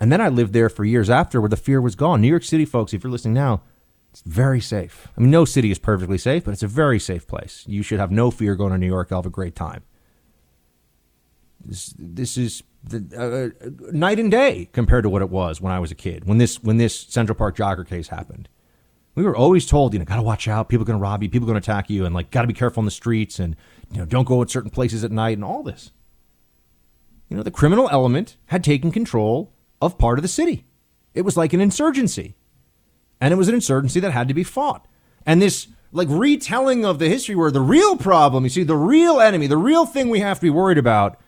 [0.00, 2.20] And then I lived there for years after where the fear was gone.
[2.20, 3.62] New York City, folks, if you're listening now,
[4.10, 5.06] it's very safe.
[5.16, 7.62] I mean, no city is perfectly safe, but it's a very safe place.
[7.68, 9.08] You should have no fear going to New York.
[9.08, 9.84] You'll have a great time.
[11.64, 15.78] This, this is the, uh, night and day compared to what it was when I
[15.78, 16.24] was a kid.
[16.24, 18.48] When this when this Central Park jogger case happened,
[19.14, 20.68] we were always told, you know, got to watch out.
[20.68, 21.30] People are to rob you.
[21.30, 23.54] People are to attack you, and like, got to be careful on the streets, and
[23.90, 25.90] you know, don't go at certain places at night, and all this.
[27.28, 30.64] You know, the criminal element had taken control of part of the city.
[31.14, 32.36] It was like an insurgency,
[33.20, 34.86] and it was an insurgency that had to be fought.
[35.24, 39.20] And this like retelling of the history where the real problem, you see, the real
[39.20, 41.18] enemy, the real thing we have to be worried about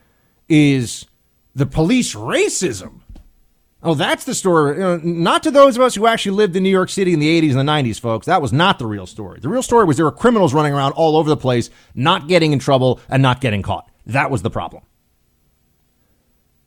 [0.47, 1.05] is
[1.55, 3.01] the police racism.
[3.81, 4.99] Oh, that's the story.
[5.03, 7.57] Not to those of us who actually lived in New York City in the 80s
[7.57, 8.25] and the 90s, folks.
[8.25, 9.39] That was not the real story.
[9.39, 12.51] The real story was there were criminals running around all over the place, not getting
[12.51, 13.89] in trouble and not getting caught.
[14.05, 14.83] That was the problem.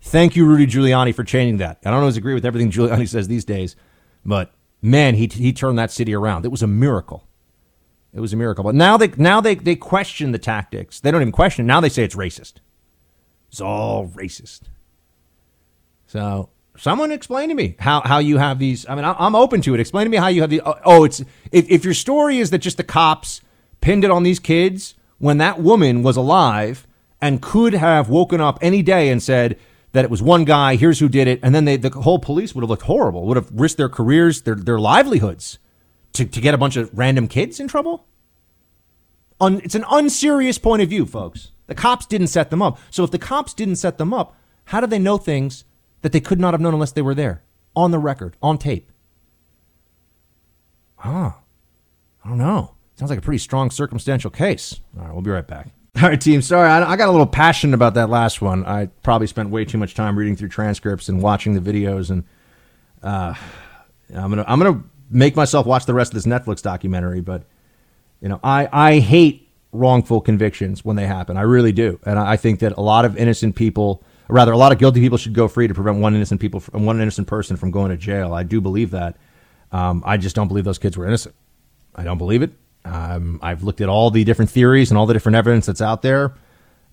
[0.01, 1.81] Thank you, Rudy Giuliani, for changing that.
[1.85, 3.77] I don't always agree with everything Giuliani says these days,
[4.25, 6.45] but man, he, he turned that city around.
[6.47, 7.29] It was a miracle.
[8.15, 8.65] It was a miracle.
[8.65, 11.01] But now they now they, they question the tactics.
[11.01, 11.69] They don't even question it.
[11.69, 12.55] Now they say it's racist.
[13.49, 14.63] It's all racist.
[16.07, 16.51] So
[16.83, 18.85] someone explain to me how, how you have these.
[18.89, 19.79] I mean, I'm open to it.
[19.79, 20.61] Explain to me how you have the.
[20.63, 21.21] Oh, oh, it's
[21.53, 23.41] if, if your story is that just the cops
[23.81, 26.87] pinned it on these kids when that woman was alive
[27.21, 29.57] and could have woken up any day and said
[29.93, 30.75] that it was one guy.
[30.75, 33.27] Here's who did it, and then they, the whole police would have looked horrible.
[33.27, 35.61] Would have risked their careers, their their livelihoods,
[36.15, 38.07] to to get a bunch of random kids in trouble.
[39.41, 41.53] Un, it's an unserious point of view, folks.
[41.69, 42.77] The cops didn't set them up.
[42.91, 44.35] So if the cops didn't set them up,
[44.67, 45.65] how do they know things
[46.03, 47.43] that they could not have known unless they were there,
[47.75, 48.93] on the record, on tape.
[50.97, 51.33] Huh.
[52.25, 52.75] I don't know.
[52.95, 54.81] Sounds like a pretty strong circumstantial case.
[54.97, 55.71] All right, we'll be right back.
[56.03, 56.41] All right, team.
[56.41, 58.65] Sorry, I, got a little passionate about that last one.
[58.65, 62.25] I probably spent way too much time reading through transcripts and watching the videos, and
[63.03, 63.35] uh,
[64.15, 67.21] I'm gonna I'm gonna make myself watch the rest of this Netflix documentary.
[67.21, 67.45] But
[68.21, 71.37] you know, I I hate wrongful convictions when they happen.
[71.37, 74.03] I really do, and I I think that a lot of innocent people,
[74.33, 76.85] rather, a lot of guilty people, should go free to prevent one innocent people, from,
[76.85, 78.33] one innocent person from going to jail.
[78.33, 79.17] I do believe that.
[79.71, 81.35] Um, I just don't believe those kids were innocent.
[81.95, 82.53] I don't believe it.
[82.85, 86.03] Um, I've looked at all the different theories and all the different evidence that's out
[86.03, 86.35] there,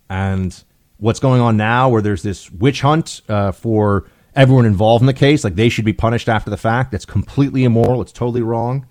[0.10, 0.64] and
[0.98, 4.06] what's going on now, where there's this witch hunt uh, for
[4.36, 6.92] everyone involved in the case, like they should be punished after the fact.
[6.92, 8.02] That's completely immoral.
[8.02, 8.86] It's totally wrong.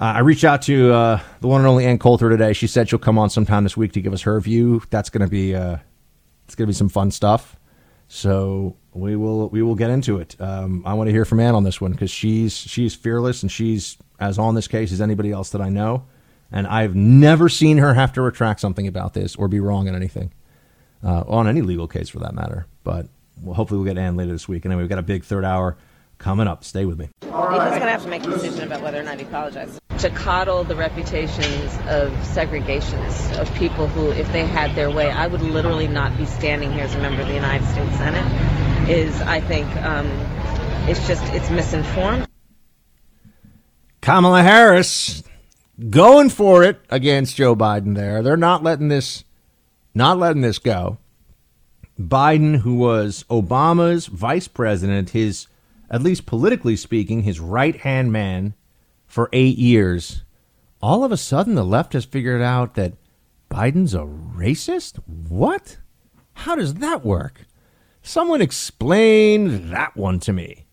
[0.00, 2.54] Uh, I reached out to uh, the one and only Ann Coulter today.
[2.54, 4.82] She said she'll come on sometime this week to give us her view.
[4.88, 5.76] That's going to be uh,
[6.50, 7.56] it's going to be some fun stuff.
[8.08, 10.34] So we will we will get into it.
[10.40, 13.52] Um, I want to hear from Ann on this one because she's she's fearless and
[13.52, 16.06] she's as on this case as anybody else that I know.
[16.50, 19.94] And I've never seen her have to retract something about this or be wrong in
[19.94, 20.32] anything,
[21.04, 22.66] uh, on any legal case for that matter.
[22.82, 23.06] But
[23.46, 24.64] hopefully we'll get Ann later this week.
[24.64, 25.76] And then we've got a big third hour
[26.20, 26.62] coming up.
[26.62, 27.08] Stay with me.
[27.22, 29.80] He's going to have to make a decision about whether or not he apologizes.
[29.98, 35.26] To coddle the reputations of segregationists, of people who, if they had their way, I
[35.26, 39.20] would literally not be standing here as a member of the United States Senate, is,
[39.22, 40.06] I think, um,
[40.88, 42.26] it's just, it's misinformed.
[44.00, 45.22] Kamala Harris
[45.90, 48.22] going for it against Joe Biden there.
[48.22, 49.24] They're not letting this
[49.94, 50.98] not letting this go.
[51.98, 55.46] Biden, who was Obama's vice president, his
[55.90, 58.54] at least politically speaking, his right-hand man
[59.06, 60.22] for 8 years,
[60.80, 62.94] all of a sudden the left has figured out that
[63.50, 64.96] Biden's a racist?
[65.06, 65.78] What?
[66.34, 67.46] How does that work?
[68.02, 70.66] Someone explain that one to me.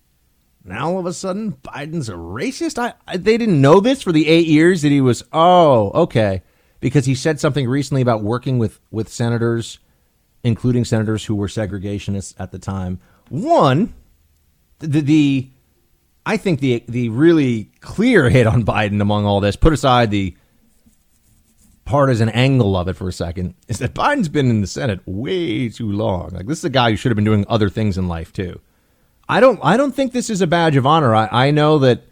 [0.63, 2.77] Now all of a sudden, Biden's a racist.
[2.77, 5.23] I, I, they didn't know this for the eight years that he was.
[5.31, 6.43] Oh, okay,
[6.79, 9.79] because he said something recently about working with with senators,
[10.43, 12.99] including senators who were segregationists at the time.
[13.29, 13.93] One,
[14.79, 15.49] the, the
[16.25, 20.35] I think the the really clear hit on Biden among all this, put aside the
[21.85, 25.69] partisan angle of it for a second, is that Biden's been in the Senate way
[25.69, 26.31] too long.
[26.31, 28.59] Like this is a guy who should have been doing other things in life too.
[29.29, 31.15] I don't I don't think this is a badge of honor.
[31.15, 32.03] I, I know that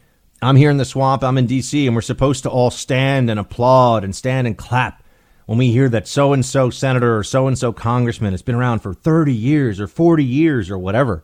[0.42, 3.40] I'm here in the swamp, I'm in DC, and we're supposed to all stand and
[3.40, 5.04] applaud and stand and clap
[5.46, 8.56] when we hear that so and so senator or so and so congressman has been
[8.56, 11.24] around for 30 years or 40 years or whatever.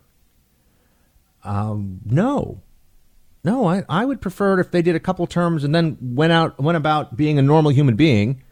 [1.43, 2.61] Um, no.
[3.43, 6.31] No, I, I would prefer it if they did a couple terms and then went
[6.31, 8.43] out went about being a normal human being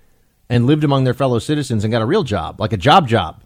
[0.50, 3.44] and lived among their fellow citizens and got a real job, like a job job.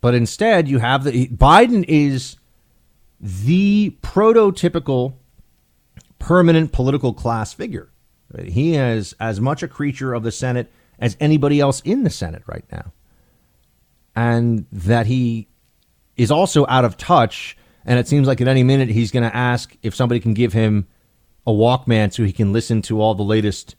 [0.00, 2.36] But instead, you have the Biden is
[3.20, 5.14] the prototypical
[6.18, 7.88] permanent political class figure.
[8.44, 12.42] He is as much a creature of the Senate as anybody else in the Senate
[12.46, 12.92] right now.
[14.14, 15.48] And that he
[16.16, 17.56] is also out of touch.
[17.88, 20.52] And it seems like at any minute he's going to ask if somebody can give
[20.52, 20.86] him
[21.46, 23.76] a Walkman so he can listen to all the latest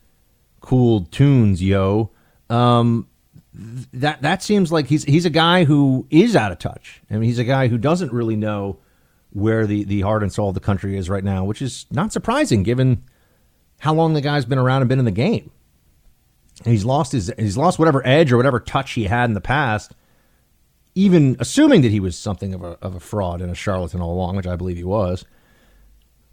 [0.61, 2.09] cool tunes, yo.
[2.49, 3.07] Um,
[3.53, 7.03] that that seems like he's he's a guy who is out of touch.
[7.11, 8.79] I mean, he's a guy who doesn't really know
[9.29, 12.11] where the, the heart and soul of the country is right now, which is not
[12.11, 13.03] surprising given
[13.81, 15.51] how long the guy's been around and been in the game.
[16.65, 19.93] He's lost his he's lost whatever edge or whatever touch he had in the past,
[20.99, 24.13] even assuming that he was something of a of a fraud and a charlatan all
[24.13, 25.23] along, which I believe he was.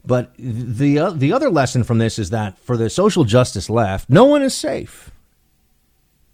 [0.05, 4.11] But the uh, the other lesson from this is that for the social justice left,
[4.11, 5.13] no one is safe.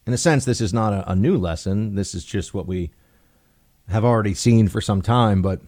[0.06, 1.94] In a sense, this is not a, a new lesson.
[1.94, 2.90] This is just what we
[3.88, 5.60] have already seen for some time, but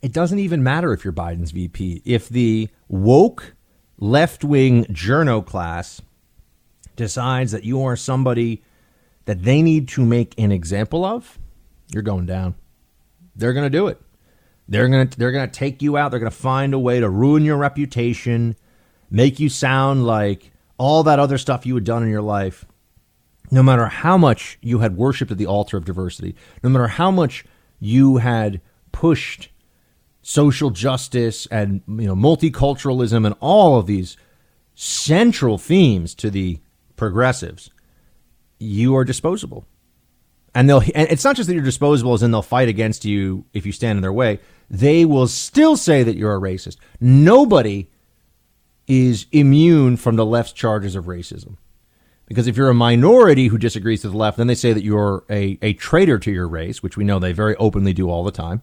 [0.00, 2.00] it doesn't even matter if you're Biden's VP.
[2.06, 3.54] If the woke
[3.98, 6.00] left wing journo class
[6.96, 8.62] decides that you are somebody
[9.26, 11.38] that they need to make an example of,
[11.92, 12.54] you're going down.
[13.36, 14.00] They're going to do it.
[14.68, 16.10] They're going to they're going to take you out.
[16.10, 18.56] They're going to find a way to ruin your reputation,
[19.10, 22.64] make you sound like all that other stuff you had done in your life.
[23.50, 27.10] No matter how much you had worshipped at the altar of diversity, no matter how
[27.10, 27.44] much
[27.80, 28.60] you had
[28.92, 29.50] pushed
[30.22, 34.16] social justice and you know multiculturalism and all of these
[34.74, 36.60] central themes to the
[36.96, 37.70] progressives,
[38.58, 39.66] you are disposable.
[40.54, 43.46] And they'll and it's not just that you're disposable as in they'll fight against you
[43.52, 44.40] if you stand in their way.
[44.68, 46.76] They will still say that you're a racist.
[47.00, 47.90] Nobody
[48.86, 51.56] is immune from the left's charges of racism.
[52.26, 55.24] Because if you're a minority who disagrees with the left, then they say that you're
[55.28, 58.30] a, a traitor to your race, which we know they very openly do all the
[58.30, 58.62] time.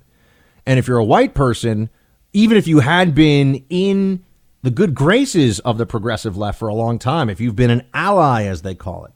[0.65, 1.89] And if you're a white person,
[2.33, 4.23] even if you had been in
[4.61, 7.85] the good graces of the progressive left for a long time, if you've been an
[7.93, 9.13] ally, as they call it,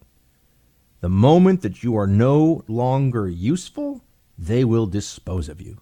[1.03, 4.05] the moment that you are no longer useful,
[4.37, 5.81] they will dispose of you.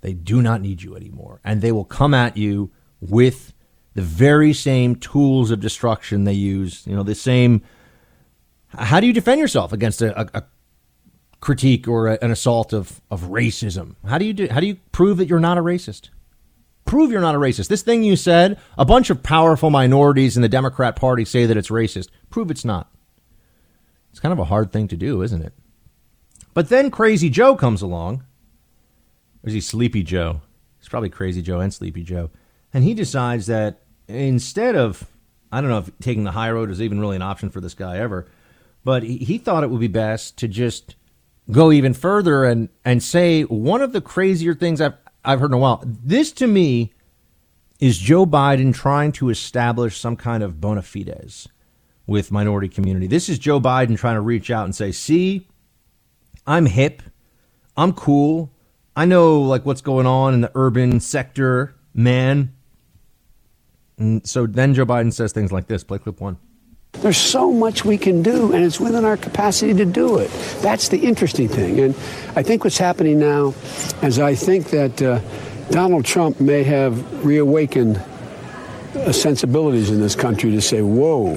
[0.00, 1.42] They do not need you anymore.
[1.44, 2.70] And they will come at you
[3.02, 3.52] with
[3.92, 7.60] the very same tools of destruction they use, you know, the same
[8.70, 10.44] How do you defend yourself against a, a, a
[11.42, 13.96] critique or a, an assault of, of racism?
[14.08, 14.48] How do you do?
[14.50, 16.08] How do you prove that you're not a racist?
[16.86, 17.68] Prove you're not a racist.
[17.68, 21.58] This thing you said, a bunch of powerful minorities in the Democrat Party say that
[21.58, 22.08] it's racist.
[22.30, 22.90] Prove it's not.
[24.10, 25.52] It's kind of a hard thing to do, isn't it?
[26.54, 28.24] But then Crazy Joe comes along.
[29.42, 30.40] Or is he Sleepy Joe?
[30.78, 32.30] He's probably Crazy Joe and Sleepy Joe.
[32.72, 35.06] And he decides that instead of,
[35.52, 37.74] I don't know if taking the high road is even really an option for this
[37.74, 38.26] guy ever,
[38.84, 40.96] but he, he thought it would be best to just
[41.50, 45.54] go even further and, and say one of the crazier things I've, I've heard in
[45.54, 45.82] a while.
[45.84, 46.92] This to me
[47.78, 51.48] is Joe Biden trying to establish some kind of bona fides
[52.10, 53.06] with minority community.
[53.06, 55.46] This is Joe Biden trying to reach out and say, "See,
[56.44, 57.02] I'm hip.
[57.76, 58.50] I'm cool.
[58.96, 62.52] I know like what's going on in the urban sector, man."
[63.96, 65.84] And so then Joe Biden says things like this.
[65.84, 66.36] Play clip 1.
[66.94, 70.30] There's so much we can do, and it's within our capacity to do it.
[70.62, 71.78] That's the interesting thing.
[71.78, 71.94] And
[72.34, 73.54] I think what's happening now
[74.02, 75.20] is I think that uh,
[75.70, 77.98] Donald Trump may have reawakened
[78.96, 81.36] uh, sensibilities in this country to say, whoa,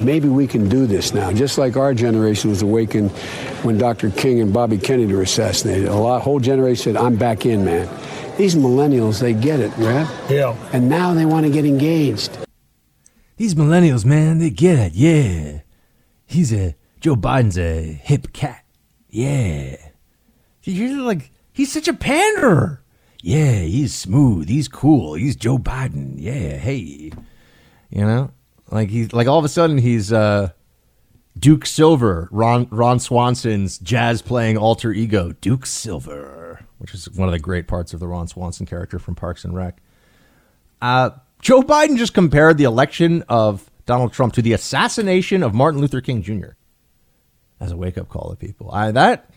[0.00, 1.32] maybe we can do this now.
[1.32, 3.10] Just like our generation was awakened
[3.62, 4.10] when Dr.
[4.10, 5.88] King and Bobby Kennedy were assassinated.
[5.88, 7.88] A lot, whole generation said, I'm back in, man.
[8.36, 10.08] These millennials, they get it, right?
[10.28, 10.56] Yeah.
[10.72, 12.36] And now they want to get engaged.
[13.36, 14.92] These millennials, man, they get it.
[14.94, 15.60] Yeah.
[16.26, 18.64] He's a Joe Biden's a hip cat.
[19.10, 19.76] Yeah.
[20.62, 22.82] You're like he's such a panderer.
[23.22, 24.48] Yeah, he's smooth.
[24.48, 25.14] He's cool.
[25.14, 26.14] He's Joe Biden.
[26.16, 27.12] Yeah, hey.
[27.90, 28.30] You know?
[28.70, 30.50] Like he's like all of a sudden he's uh
[31.38, 37.32] Duke Silver, Ron Ron Swanson's jazz playing alter ego, Duke Silver, which is one of
[37.32, 39.80] the great parts of the Ron Swanson character from Parks and Rec.
[40.80, 41.10] Uh
[41.42, 46.00] Joe Biden just compared the election of Donald Trump to the assassination of Martin Luther
[46.00, 46.52] King Jr.
[47.60, 48.70] as a wake up call to people.
[48.72, 49.30] I that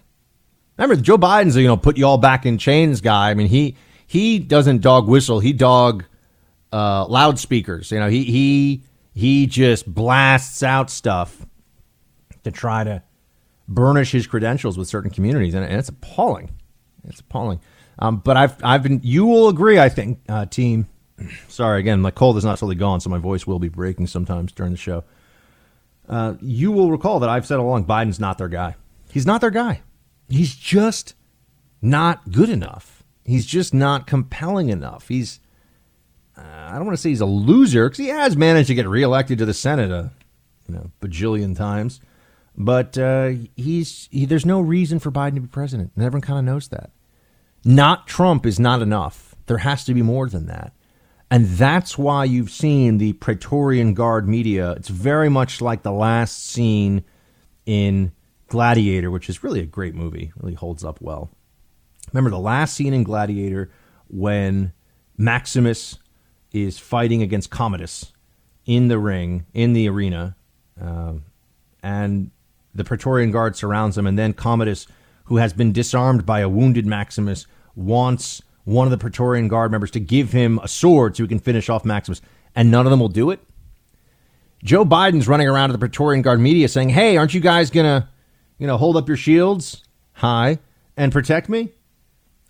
[0.77, 3.29] remember Joe Biden's you know put you all back in chains guy.
[3.29, 3.75] I mean he
[4.07, 5.39] he doesn't dog whistle.
[5.39, 6.05] He dog
[6.73, 7.91] uh, loudspeakers.
[7.91, 8.83] You know he he
[9.13, 11.45] he just blasts out stuff
[12.43, 13.03] to try to
[13.67, 16.51] burnish his credentials with certain communities, and, it's appalling.
[17.07, 17.59] It's appalling.
[17.99, 19.01] Um, but I've I've been.
[19.03, 20.87] You will agree, I think, uh, team.
[21.47, 24.51] Sorry again, my cold is not totally gone, so my voice will be breaking sometimes
[24.51, 25.03] during the show.
[26.07, 28.75] Uh, you will recall that I've said all along Biden's not their guy.
[29.11, 29.81] He's not their guy.
[30.27, 31.13] He's just
[31.81, 33.03] not good enough.
[33.23, 35.07] He's just not compelling enough.
[35.07, 35.39] He's
[36.39, 38.87] uh, I don't want to say he's a loser because he has managed to get
[38.87, 40.11] reelected to the Senate a
[40.67, 41.99] you know bajillion times,
[42.55, 46.39] but uh, he's he, there's no reason for Biden to be president, and everyone kind
[46.39, 46.91] of knows that.
[47.65, 49.35] Not Trump is not enough.
[49.47, 50.73] There has to be more than that.
[51.31, 54.71] And that's why you've seen the Praetorian Guard media.
[54.71, 57.03] It's very much like the last scene
[57.65, 58.11] in
[58.47, 61.29] Gladiator, which is really a great movie, really holds up well.
[62.11, 63.69] Remember the last scene in Gladiator
[64.07, 64.73] when
[65.17, 65.99] Maximus
[66.51, 68.11] is fighting against Commodus
[68.65, 70.35] in the ring, in the arena,
[70.79, 71.23] um,
[71.81, 72.31] and
[72.73, 74.87] the Praetorian Guard surrounds him, and then Commodus,
[75.25, 79.91] who has been disarmed by a wounded Maximus, wants one of the Praetorian Guard members
[79.91, 82.21] to give him a sword so he can finish off Maximus,
[82.55, 83.39] and none of them will do it.
[84.63, 88.09] Joe Biden's running around to the Praetorian Guard media saying, "Hey, aren't you guys gonna,
[88.57, 90.59] you know, hold up your shields high
[90.97, 91.69] and protect me?"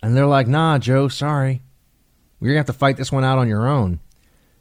[0.02, 1.62] And they're like, "Nah, Joe, sorry,
[2.40, 4.00] you're gonna have to fight this one out on your own."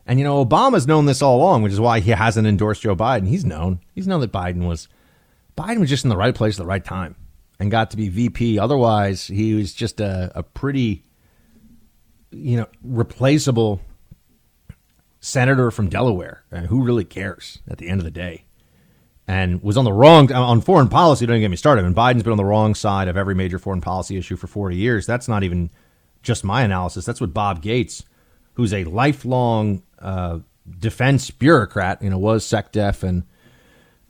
[0.06, 2.96] And you know, Obama's known this all along, which is why he hasn't endorsed Joe
[2.96, 3.28] Biden.
[3.28, 4.88] He's known, he's known that Biden was,
[5.56, 7.16] Biden was just in the right place at the right time
[7.60, 8.58] and got to be VP.
[8.58, 11.04] Otherwise, he was just a, a pretty
[12.32, 13.82] you know, replaceable
[15.20, 16.44] senator from Delaware.
[16.52, 18.46] Uh, who really cares at the end of the day?
[19.28, 21.28] And was on the wrong on foreign policy.
[21.28, 21.86] Don't even get me started.
[21.86, 24.76] And Biden's been on the wrong side of every major foreign policy issue for 40
[24.76, 25.06] years.
[25.06, 25.70] That's not even
[26.22, 27.06] just my analysis.
[27.06, 28.04] That's what Bob Gates,
[28.54, 30.40] who's a lifelong uh,
[30.78, 33.24] defense bureaucrat, you know, was SecDef and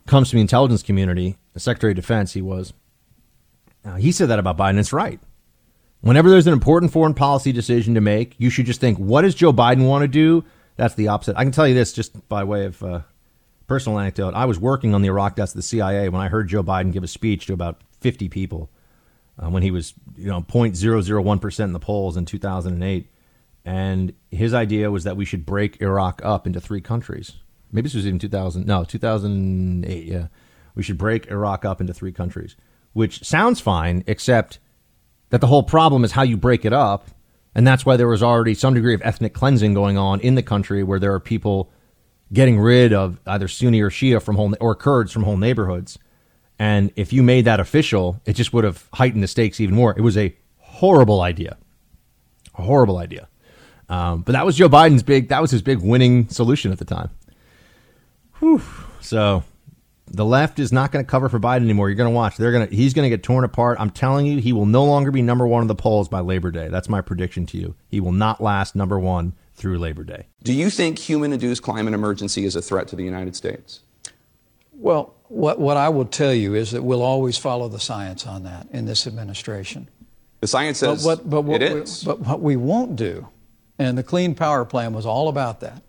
[0.07, 2.33] comes from the intelligence community, the Secretary of Defense.
[2.33, 2.73] He was.
[3.85, 4.77] Uh, he said that about Biden.
[4.77, 5.19] It's right.
[6.01, 9.35] Whenever there's an important foreign policy decision to make, you should just think, what does
[9.35, 10.43] Joe Biden want to do?
[10.75, 11.37] That's the opposite.
[11.37, 13.01] I can tell you this just by way of uh,
[13.67, 14.33] personal anecdote.
[14.33, 16.91] I was working on the Iraq desk of the CIA when I heard Joe Biden
[16.91, 18.69] give a speech to about 50 people
[19.41, 23.09] uh, when he was, you know, 0.001% in the polls in 2008.
[23.65, 27.33] And his idea was that we should break Iraq up into three countries.
[27.71, 28.65] Maybe this was even 2000.
[28.65, 30.05] No, 2008.
[30.05, 30.27] Yeah.
[30.75, 32.55] We should break Iraq up into three countries,
[32.93, 34.59] which sounds fine, except
[35.29, 37.09] that the whole problem is how you break it up.
[37.53, 40.43] And that's why there was already some degree of ethnic cleansing going on in the
[40.43, 41.71] country where there are people
[42.31, 45.97] getting rid of either Sunni or Shia from whole or Kurds from whole neighborhoods.
[46.59, 49.97] And if you made that official, it just would have heightened the stakes even more.
[49.97, 51.57] It was a horrible idea.
[52.55, 53.29] A horrible idea.
[53.87, 56.85] Um, but that was Joe Biden's big, that was his big winning solution at the
[56.85, 57.09] time.
[58.39, 58.61] Whew.
[58.99, 59.43] So
[60.07, 61.89] the left is not going to cover for Biden anymore.
[61.89, 62.37] You're going to watch.
[62.37, 63.79] They're going to, he's going to get torn apart.
[63.79, 66.51] I'm telling you, he will no longer be number one in the polls by Labor
[66.51, 66.67] Day.
[66.67, 67.75] That's my prediction to you.
[67.87, 70.27] He will not last number one through Labor Day.
[70.43, 73.81] Do you think human induced climate emergency is a threat to the United States?
[74.79, 78.43] Well, what, what I will tell you is that we'll always follow the science on
[78.43, 79.89] that in this administration.
[80.39, 82.03] The science says but what, but what it we, is.
[82.03, 83.27] But what we won't do,
[83.77, 85.83] and the Clean Power Plan was all about that,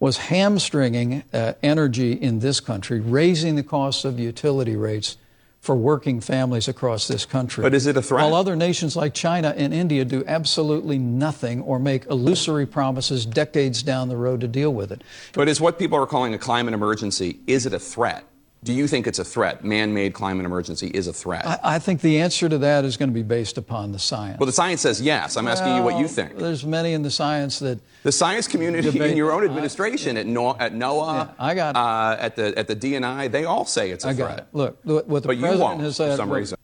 [0.00, 5.16] was hamstringing uh, energy in this country, raising the cost of utility rates
[5.64, 7.62] for working families across this country.
[7.62, 8.22] But is it a threat?
[8.22, 13.82] While other nations like China and India do absolutely nothing or make illusory promises decades
[13.82, 15.00] down the road to deal with it.
[15.32, 18.26] But is what people are calling a climate emergency, is it a threat?
[18.64, 19.62] Do you think it's a threat?
[19.62, 21.46] Man made climate emergency is a threat?
[21.46, 24.40] I, I, think the answer to that is going to be based upon the science.
[24.40, 25.36] Well, the science says yes.
[25.36, 26.38] I'm asking you what you think.
[26.38, 27.78] There's many in the science that.
[28.04, 31.54] The science community debate, in your own administration, I, at, no, at NOAA, yeah, I
[31.54, 34.38] got uh, at the at the DNI, they all say it's a I threat.
[34.38, 34.46] It.
[34.52, 36.12] Look, what the but president you won't, has said.
[36.12, 36.58] for some look, reason.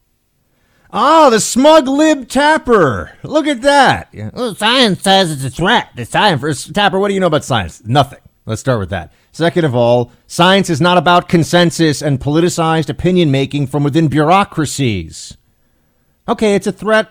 [0.93, 3.13] Ah, the smug lib tapper.
[3.23, 4.09] Look at that.
[4.13, 4.31] Yeah.
[4.33, 5.91] Well, science says it's a threat.
[5.97, 6.99] The science tapper.
[6.99, 7.83] What do you know about science?
[7.85, 8.21] Nothing.
[8.47, 9.13] Let's start with that.
[9.33, 15.37] Second of all, science is not about consensus and politicized opinion making from within bureaucracies.
[16.29, 17.09] Okay, it's a threat.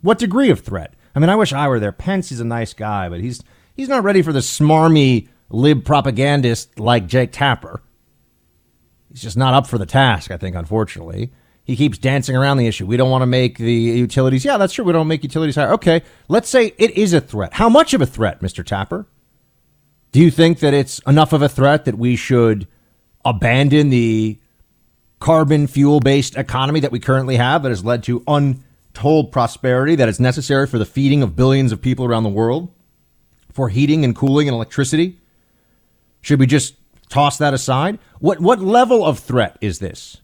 [0.00, 0.94] What degree of threat?
[1.14, 1.92] I mean, I wish I were there.
[1.92, 3.42] Pence is a nice guy, but he's
[3.74, 7.82] he's not ready for the smarmy lib propagandist like Jake Tapper.
[9.10, 11.32] He's just not up for the task, I think, unfortunately.
[11.64, 12.86] He keeps dancing around the issue.
[12.86, 14.44] We don't want to make the utilities.
[14.44, 14.84] Yeah, that's true.
[14.84, 15.72] We don't make utilities higher.
[15.72, 17.54] Okay, let's say it is a threat.
[17.54, 18.64] How much of a threat, Mr.
[18.64, 19.06] Tapper?
[20.12, 22.66] Do you think that it's enough of a threat that we should
[23.24, 24.38] abandon the
[25.20, 30.08] carbon fuel based economy that we currently have that has led to untold prosperity that
[30.08, 32.72] is necessary for the feeding of billions of people around the world,
[33.52, 35.18] for heating and cooling and electricity?
[36.22, 36.74] Should we just
[37.08, 37.98] toss that aside?
[38.18, 40.18] What, what level of threat is this?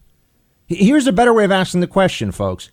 [0.67, 2.71] Here's a better way of asking the question, folks.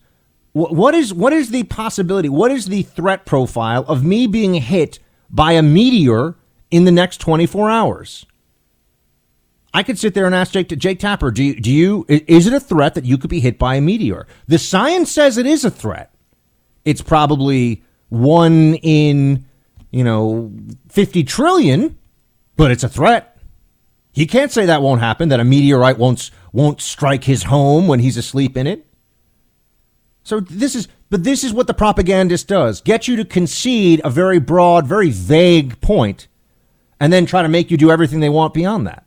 [0.53, 2.29] What is, what is the possibility?
[2.29, 6.37] What is the threat profile of me being hit by a meteor
[6.75, 8.27] in the next 24 hours?
[9.73, 12.53] I could sit there and ask Jake, Jake Tapper, do you, do you, is it
[12.53, 14.27] a threat that you could be hit by a meteor?
[14.49, 16.13] The science says it is a threat.
[16.85, 19.45] It's probably one in,
[19.91, 20.53] you know,
[20.89, 21.97] 50 trillion,
[22.57, 23.39] but it's a threat.
[24.13, 28.01] He can't say that won't happen, that a meteorite won't, won't strike his home when
[28.01, 28.87] he's asleep in it.
[30.25, 34.11] So this is, but this is what the propagandist does get you to concede a
[34.11, 36.27] very broad, very vague point,
[37.01, 39.05] and then try to make you do everything they want beyond that.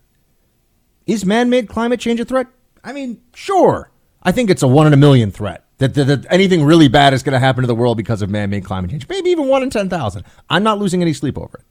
[1.06, 2.48] Is man made climate change a threat?
[2.84, 3.92] I mean, sure.
[4.24, 5.64] I think it's a one in a million threat.
[5.78, 8.30] That, that, that anything really bad is going to happen to the world because of
[8.30, 9.08] man made climate change.
[9.08, 10.24] Maybe even one in 10,000.
[10.50, 11.66] I'm not losing any sleep over it.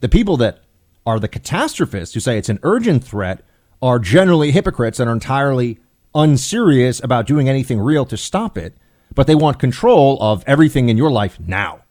[0.00, 0.62] The people that
[1.06, 3.44] are the catastrophists who say it's an urgent threat
[3.82, 5.78] are generally hypocrites and are entirely
[6.14, 8.74] unserious about doing anything real to stop it,
[9.14, 11.82] but they want control of everything in your life now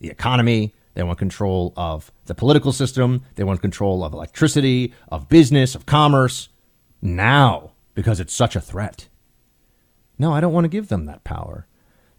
[0.00, 5.28] the economy, they want control of the political system, they want control of electricity, of
[5.28, 6.48] business, of commerce
[7.00, 9.08] now because it's such a threat.
[10.18, 11.66] No, I don't want to give them that power.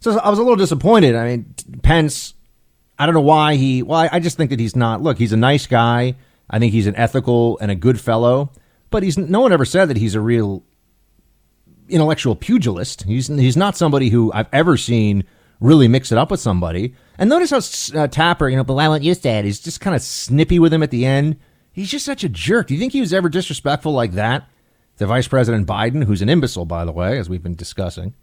[0.00, 1.14] So I was a little disappointed.
[1.14, 2.34] I mean, Pence,
[2.98, 5.36] I don't know why he, well, I just think that he's not, look, he's a
[5.36, 6.16] nice guy.
[6.50, 8.52] I think he's an ethical and a good fellow,
[8.90, 10.64] but he's no one ever said that he's a real
[11.88, 13.04] intellectual pugilist.
[13.04, 15.24] He's he's not somebody who I've ever seen
[15.60, 16.94] really mix it up with somebody.
[17.22, 17.50] And notice
[17.92, 20.82] how uh, Tapper, you know, what you said, he's just kind of snippy with him
[20.82, 21.36] at the end.
[21.70, 22.66] He's just such a jerk.
[22.66, 24.48] Do you think he was ever disrespectful like that
[24.96, 28.14] to Vice President Biden, who's an imbecile, by the way, as we've been discussing?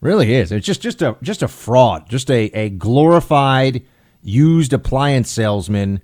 [0.00, 0.50] Really is.
[0.52, 3.84] It's just just a just a fraud, just a, a glorified
[4.22, 6.00] used appliance salesman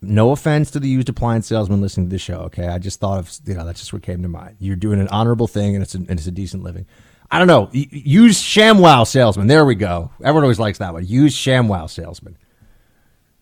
[0.00, 2.38] no offense to the used appliance salesman listening to the show.
[2.40, 4.56] Okay, I just thought of you know that's just what came to mind.
[4.60, 6.86] You're doing an honorable thing, and it's a, and it's a decent living.
[7.34, 7.68] I don't know.
[7.72, 9.48] Use ShamWow salesman.
[9.48, 10.10] There we go.
[10.20, 11.04] Everyone always likes that one.
[11.04, 12.38] Use ShamWow salesman.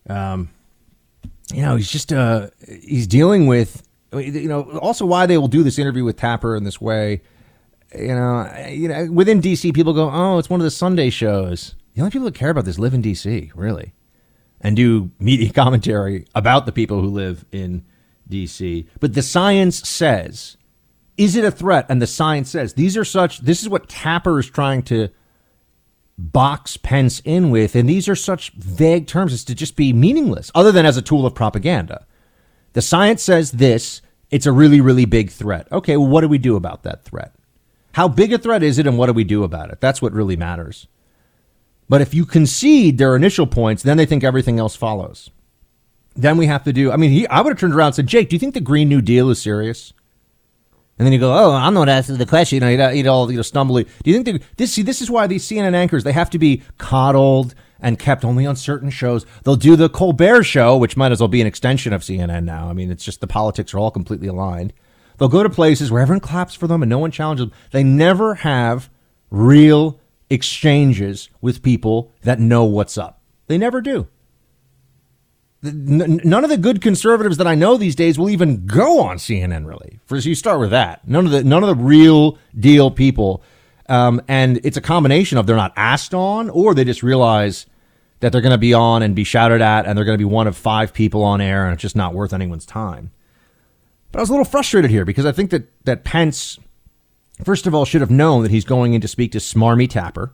[0.08, 0.48] Um,
[1.52, 5.62] you know, he's just uh, he's dealing with you know also why they will do
[5.62, 7.20] this interview with Tapper in this way.
[7.94, 11.74] You know, you know, within DC, people go, "Oh, it's one of the Sunday shows."
[11.94, 13.92] The only people that care about this live in DC, really
[14.62, 17.84] and do media commentary about the people who live in
[18.30, 18.86] DC.
[19.00, 20.56] But the science says,
[21.16, 21.86] is it a threat?
[21.88, 25.08] And the science says these are such, this is what Tapper is trying to
[26.18, 27.74] box Pence in with.
[27.74, 31.02] And these are such vague terms as to just be meaningless, other than as a
[31.02, 32.06] tool of propaganda.
[32.72, 35.68] The science says this, it's a really, really big threat.
[35.70, 37.34] Okay, well, what do we do about that threat?
[37.92, 39.80] How big a threat is it and what do we do about it?
[39.80, 40.86] That's what really matters.
[41.88, 45.28] But if you concede their initial points, then they think everything else follows.
[46.16, 48.06] Then we have to do, I mean, he, I would have turned around and said,
[48.06, 49.92] Jake, do you think the Green New Deal is serious?
[51.02, 52.62] And then you go, oh, I'm not asking the question.
[52.62, 53.88] You know, you'd all you know, stumbly.
[54.04, 54.72] Do you think they, this?
[54.72, 58.46] See, this is why these CNN anchors they have to be coddled and kept only
[58.46, 59.26] on certain shows.
[59.42, 62.68] They'll do the Colbert show, which might as well be an extension of CNN now.
[62.68, 64.72] I mean, it's just the politics are all completely aligned.
[65.18, 67.54] They'll go to places where everyone claps for them and no one challenges them.
[67.72, 68.88] They never have
[69.28, 69.98] real
[70.30, 73.20] exchanges with people that know what's up.
[73.48, 74.06] They never do.
[75.64, 79.64] None of the good conservatives that I know these days will even go on CNN.
[79.64, 81.06] Really, first you start with that.
[81.06, 83.44] None of the none of the real deal people,
[83.88, 87.66] um, and it's a combination of they're not asked on, or they just realize
[88.18, 90.24] that they're going to be on and be shouted at, and they're going to be
[90.24, 93.12] one of five people on air, and it's just not worth anyone's time.
[94.10, 96.58] But I was a little frustrated here because I think that that Pence,
[97.44, 100.32] first of all, should have known that he's going in to speak to Smarmy Tapper,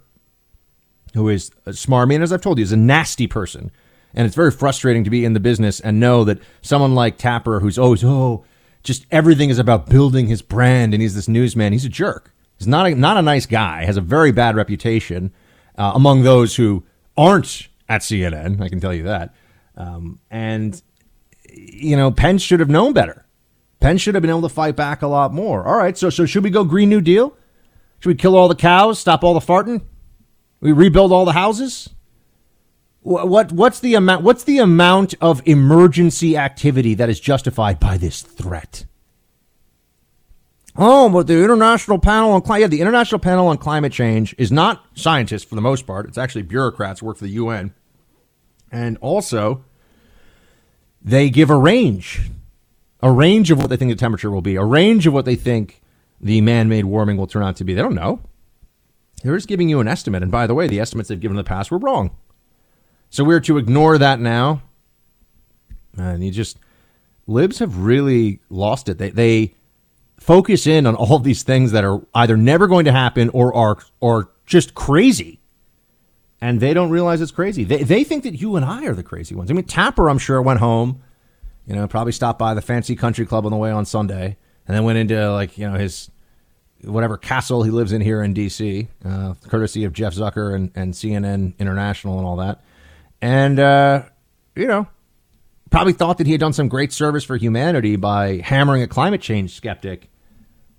[1.13, 3.71] who is smarmy, and as I've told you, is a nasty person
[4.15, 7.61] and it's very frustrating to be in the business and know that someone like Tapper,
[7.61, 8.45] who's always, oh,
[8.83, 12.35] just everything is about building his brand and he's this newsman, he's a jerk.
[12.59, 15.33] He's not a, not a nice guy, has a very bad reputation
[15.77, 16.85] uh, among those who
[17.17, 18.61] aren't at CNN.
[18.61, 19.35] I can tell you that.
[19.77, 20.81] Um, and,
[21.51, 23.27] you know, Pence should have known better.
[23.81, 25.67] Pence should have been able to fight back a lot more.
[25.67, 27.37] All right, so, so should we go Green New Deal?
[28.01, 29.83] Should we kill all the cows, stop all the farting?
[30.61, 31.91] We rebuild all the houses?
[33.09, 34.23] What what's the amount?
[34.23, 38.85] What's the amount of emergency activity that is justified by this threat?
[40.77, 44.53] Oh, but the International Panel on Climate, yeah, the International Panel on Climate Change is
[44.53, 46.07] not scientists for the most part.
[46.07, 47.73] It's actually bureaucrats work for the UN,
[48.71, 49.65] and also
[51.01, 52.31] they give a range,
[53.01, 55.35] a range of what they think the temperature will be, a range of what they
[55.35, 55.81] think
[56.21, 57.73] the man-made warming will turn out to be.
[57.73, 58.21] They don't know.
[59.23, 60.23] They're just giving you an estimate.
[60.23, 62.11] And by the way, the estimates they've given in the past were wrong.
[63.11, 64.63] So we're to ignore that now.
[65.97, 66.59] And you just
[67.27, 68.99] libs have really lost it.
[68.99, 69.55] They they
[70.19, 73.79] focus in on all these things that are either never going to happen or are
[74.01, 75.41] or just crazy.
[76.41, 77.65] And they don't realize it's crazy.
[77.65, 79.51] They they think that you and I are the crazy ones.
[79.51, 81.03] I mean, Tapper, I'm sure, went home,
[81.67, 84.37] you know, probably stopped by the fancy country club on the way on Sunday,
[84.67, 86.11] and then went into like you know his
[86.85, 90.95] whatever castle he lives in here in D.C., uh, courtesy of Jeff Zucker and, and
[90.95, 92.63] CNN International and all that
[93.21, 94.05] and uh,
[94.55, 94.87] you know,
[95.71, 99.21] probably thought that he had done some great service for humanity by hammering a climate
[99.21, 100.11] change skeptic.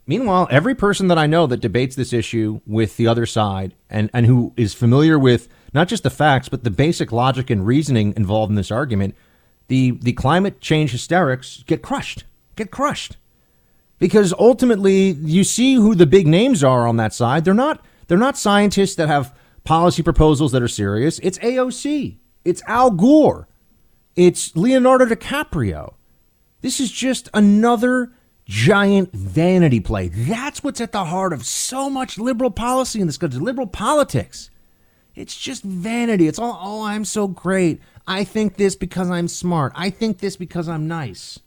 [0.06, 4.10] Meanwhile, every person that I know that debates this issue with the other side and,
[4.12, 8.14] and who is familiar with not just the facts, but the basic logic and reasoning
[8.18, 9.16] involved in this argument,
[9.68, 12.24] the, the climate change hysterics get crushed,
[12.56, 13.18] get crushed.
[14.00, 17.46] Because ultimately, you see who the big names are on that side.
[17.46, 21.20] They're not, they're not scientists that have policy proposals that are serious.
[21.20, 22.18] It's AOC.
[22.46, 23.48] It's Al Gore.
[24.16, 25.94] It's Leonardo DiCaprio.
[26.62, 28.12] This is just another
[28.46, 30.08] giant vanity play.
[30.08, 34.50] That's what's at the heart of so much liberal policy in this country, liberal politics.
[35.16, 36.28] It's just vanity.
[36.28, 37.82] It's all, oh, I'm so great.
[38.08, 39.72] I think this because I'm smart.
[39.76, 41.40] I think this because I'm nice.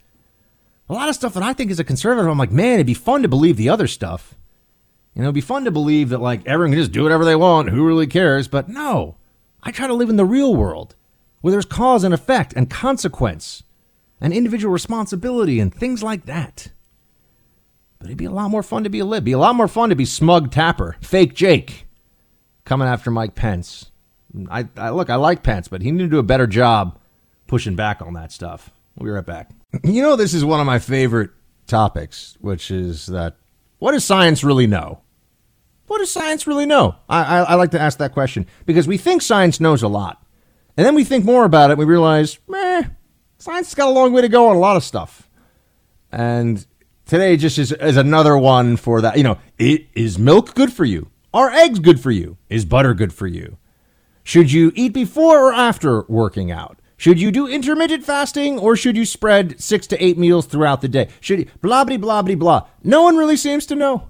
[0.89, 2.95] A lot of stuff that I think is a conservative, I'm like, man, it'd be
[2.95, 4.35] fun to believe the other stuff.
[5.15, 7.37] You know, it'd be fun to believe that like everyone can just do whatever they
[7.37, 7.71] want.
[7.71, 8.47] Who really cares?
[8.47, 9.17] But no,
[9.63, 10.97] I try to live in the real world
[11.41, 13.63] where there's cause and effect and consequence
[14.21, 16.69] and individual responsibility and things like that.
[17.99, 19.25] But it'd be a lot more fun to be a lib.
[19.25, 21.87] Be a lot more fun to be smug Tapper, fake Jake,
[22.65, 23.91] coming after Mike Pence.
[24.51, 26.99] I, I look, I like Pence, but he need to do a better job
[27.47, 28.71] pushing back on that stuff.
[28.97, 29.51] We'll be right back.
[29.85, 31.31] You know, this is one of my favorite
[31.67, 33.37] topics, which is that
[33.79, 35.02] what does science really know?
[35.87, 36.97] What does science really know?
[37.09, 40.25] I, I, I, like to ask that question because we think science knows a lot.
[40.77, 42.85] And then we think more about it and we realize, meh,
[43.39, 45.29] science has got a long way to go on a lot of stuff.
[46.11, 46.65] And
[47.05, 49.17] today just is, is another one for that.
[49.17, 51.11] You know, it, is milk good for you?
[51.35, 52.39] Are eggs good for you?
[52.49, 53.59] Is butter good for you?
[54.23, 56.79] Should you eat before or after working out?
[56.97, 60.89] Should you do intermittent fasting or should you spread six to eight meals throughout the
[60.89, 61.09] day?
[61.21, 62.67] Should you, blah, blah, blah, blah, blah.
[62.85, 64.09] No one really seems to know.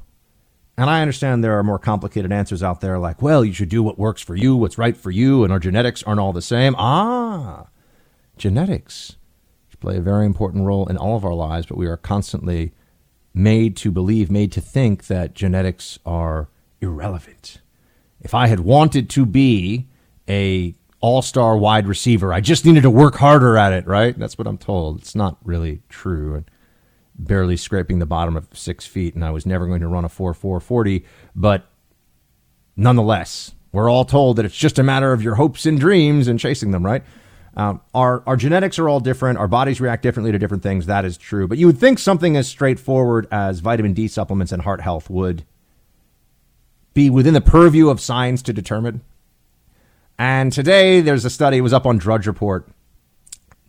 [0.77, 3.83] And I understand there are more complicated answers out there like, well, you should do
[3.83, 6.75] what works for you, what's right for you, and our genetics aren't all the same.
[6.79, 7.67] Ah,
[8.39, 9.17] genetics
[9.83, 12.73] play a very important role in all of our lives, but we are constantly
[13.35, 16.49] made to believe, made to think that genetics are
[16.81, 17.61] irrelevant.
[18.21, 19.89] If I had wanted to be
[20.29, 24.17] a all-star wide receiver, I just needed to work harder at it, right?
[24.17, 25.01] That's what I'm told.
[25.01, 26.37] It's not really true.
[26.37, 26.45] And
[27.19, 30.09] barely scraping the bottom of six feet, and I was never going to run a
[30.09, 31.05] 4 440.
[31.35, 31.67] But
[32.77, 36.39] nonetheless, we're all told that it's just a matter of your hopes and dreams and
[36.39, 37.03] chasing them, right?
[37.55, 39.39] Um, our, our genetics are all different.
[39.39, 40.87] Our bodies react differently to different things.
[40.87, 41.47] That is true.
[41.47, 45.45] But you would think something as straightforward as vitamin D supplements and heart health would
[46.95, 49.03] be within the purview of science to determine.
[50.19, 52.69] And today there's a study, it was up on Drudge Report.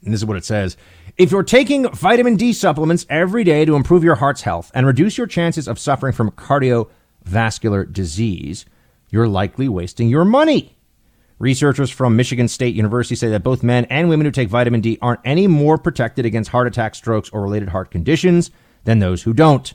[0.03, 0.77] And this is what it says.
[1.15, 5.15] If you're taking vitamin D supplements every day to improve your heart's health and reduce
[5.15, 8.65] your chances of suffering from cardiovascular disease,
[9.11, 10.75] you're likely wasting your money.
[11.37, 14.97] Researchers from Michigan State University say that both men and women who take vitamin D
[15.03, 18.49] aren't any more protected against heart attacks, strokes, or related heart conditions
[18.85, 19.71] than those who don't.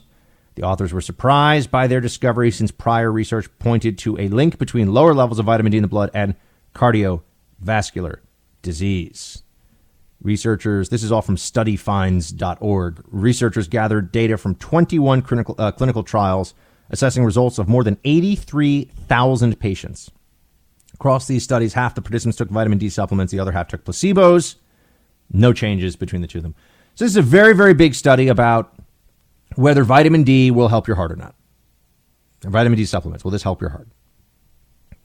[0.55, 4.93] The authors were surprised by their discovery since prior research pointed to a link between
[4.93, 6.35] lower levels of vitamin D in the blood and
[6.75, 8.17] cardiovascular
[8.61, 9.43] disease.
[10.21, 13.03] Researchers, this is all from studyfinds.org.
[13.07, 16.53] Researchers gathered data from 21 clinical, uh, clinical trials
[16.89, 20.11] assessing results of more than 83,000 patients.
[20.93, 24.55] Across these studies, half the participants took vitamin D supplements, the other half took placebos.
[25.31, 26.55] No changes between the two of them.
[26.95, 28.75] So, this is a very, very big study about
[29.55, 31.35] whether vitamin D will help your heart or not.
[32.41, 33.87] vitamin D supplements, will this help your heart?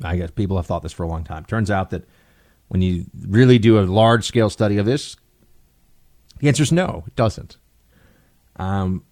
[0.03, 1.45] I guess people have thought this for a long time.
[1.45, 2.05] Turns out that
[2.69, 5.17] when you really do a large scale study of this,
[6.41, 7.57] the answer is no, it doesn't.
[8.57, 9.05] Um,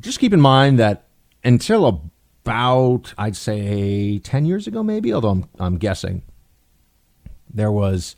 [0.00, 1.06] just keep in mind that
[1.42, 6.22] until about, I'd say, 10 years ago, maybe, although I'm, I'm guessing,
[7.52, 8.16] there was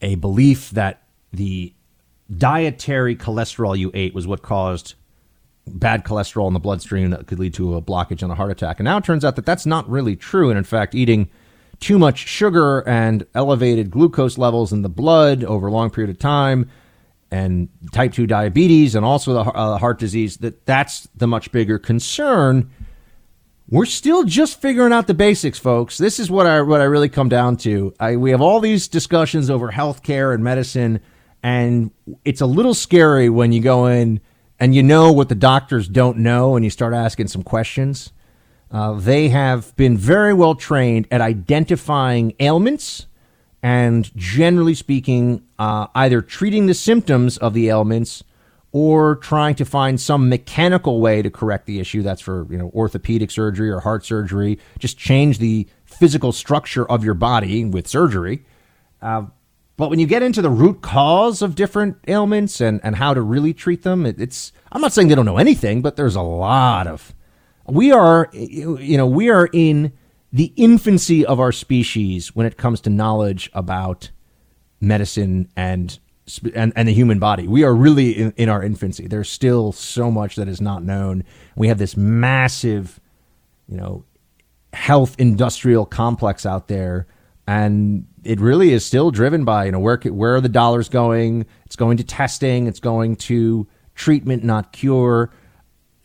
[0.00, 1.02] a belief that
[1.32, 1.72] the
[2.36, 4.94] dietary cholesterol you ate was what caused
[5.66, 8.80] bad cholesterol in the bloodstream that could lead to a blockage and a heart attack.
[8.80, 10.50] And now it turns out that that's not really true.
[10.50, 11.30] And in fact, eating
[11.82, 16.18] too much sugar and elevated glucose levels in the blood over a long period of
[16.18, 16.70] time
[17.30, 21.78] and type 2 diabetes and also the uh, heart disease that that's the much bigger
[21.78, 22.70] concern.
[23.68, 25.98] We're still just figuring out the basics folks.
[25.98, 27.94] This is what i what i really come down to.
[27.98, 31.00] I, we have all these discussions over healthcare and medicine
[31.42, 31.90] and
[32.24, 34.20] it's a little scary when you go in
[34.60, 38.12] and you know what the doctors don't know and you start asking some questions
[38.72, 43.06] uh, they have been very well trained at identifying ailments
[43.62, 48.24] and, generally speaking, uh, either treating the symptoms of the ailments
[48.72, 52.02] or trying to find some mechanical way to correct the issue.
[52.02, 54.58] That's for you know orthopedic surgery or heart surgery.
[54.78, 58.44] Just change the physical structure of your body with surgery.
[59.02, 59.26] Uh,
[59.76, 63.20] but when you get into the root cause of different ailments and, and how to
[63.20, 66.22] really treat them, it, it's I'm not saying they don't know anything, but there's a
[66.22, 67.14] lot of
[67.66, 69.92] we are, you know, we are in
[70.32, 74.10] the infancy of our species when it comes to knowledge about
[74.80, 75.98] medicine and
[76.54, 77.48] and, and the human body.
[77.48, 79.06] We are really in, in our infancy.
[79.06, 81.24] There's still so much that is not known.
[81.56, 83.00] We have this massive,
[83.68, 84.04] you know,
[84.72, 87.06] health industrial complex out there,
[87.46, 91.46] and it really is still driven by you know where where are the dollars going?
[91.66, 92.66] It's going to testing.
[92.66, 95.30] It's going to treatment, not cure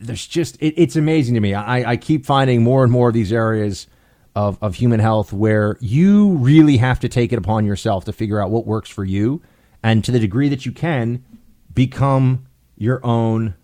[0.00, 1.54] there's just it, it's amazing to me.
[1.54, 3.86] I, I keep finding more and more of these areas
[4.34, 8.40] of, of human health where you really have to take it upon yourself to figure
[8.40, 9.42] out what works for you,
[9.82, 11.24] and to the degree that you can,
[11.74, 12.46] become
[12.76, 13.54] your own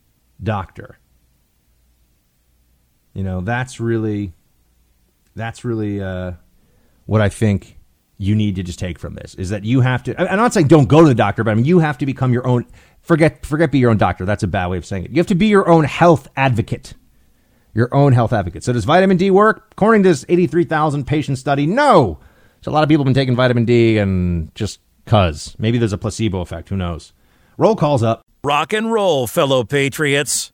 [0.42, 0.98] doctor.
[3.12, 4.32] You know, that's really
[5.36, 6.32] that's really uh,
[7.06, 7.78] what I think
[8.18, 10.20] you need to just take from this is that you have to.
[10.20, 12.32] I'm not saying don't go to the doctor, but I mean you have to become
[12.32, 12.66] your own
[13.04, 14.24] forget forget be your own doctor.
[14.24, 15.10] That's a bad way of saying it.
[15.12, 16.94] You have to be your own health advocate.
[17.72, 18.64] Your own health advocate.
[18.64, 19.68] So does vitamin D work?
[19.72, 22.18] According to this 83,000 patient study, no.
[22.62, 25.54] So a lot of people have been taking vitamin D and just cuz.
[25.58, 27.12] Maybe there's a placebo effect, who knows.
[27.58, 28.22] Roll calls up.
[28.42, 30.52] Rock and roll, fellow patriots.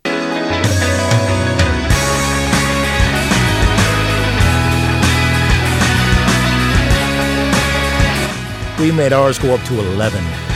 [8.81, 10.50] We made ours go up to 11.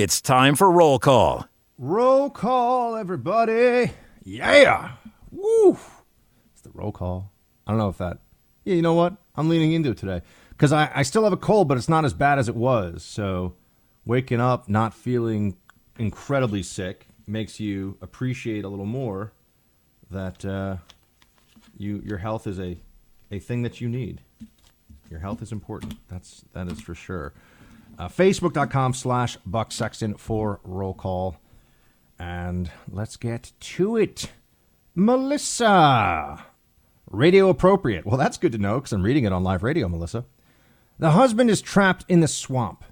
[0.00, 1.46] It's time for roll call.
[1.76, 3.92] Roll call, everybody.
[4.24, 4.92] Yeah.
[5.30, 5.76] Woo.
[6.54, 7.30] It's the roll call.
[7.66, 8.16] I don't know if that.
[8.64, 9.16] Yeah, you know what?
[9.36, 12.06] I'm leaning into it today because I, I still have a cold, but it's not
[12.06, 13.02] as bad as it was.
[13.02, 13.56] So
[14.06, 15.58] waking up not feeling
[15.98, 19.34] incredibly sick makes you appreciate a little more
[20.10, 20.76] that uh,
[21.76, 22.78] you your health is a
[23.30, 24.22] a thing that you need.
[25.10, 25.96] Your health is important.
[26.08, 27.34] That's that is for sure.
[28.00, 31.36] Uh, Facebook.com slash Buck Sexton for roll call.
[32.18, 34.32] And let's get to it.
[34.94, 36.46] Melissa
[37.10, 38.06] Radio appropriate.
[38.06, 40.24] Well, that's good to know because I'm reading it on live radio, Melissa.
[40.98, 42.84] The husband is trapped in the swamp.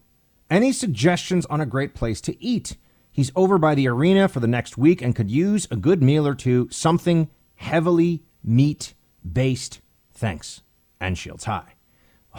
[0.51, 2.77] Any suggestions on a great place to eat?
[3.11, 6.27] He's over by the arena for the next week and could use a good meal
[6.27, 8.93] or two, something heavily meat
[9.25, 9.81] based.
[10.13, 10.61] Thanks.
[11.01, 11.77] And Shields High.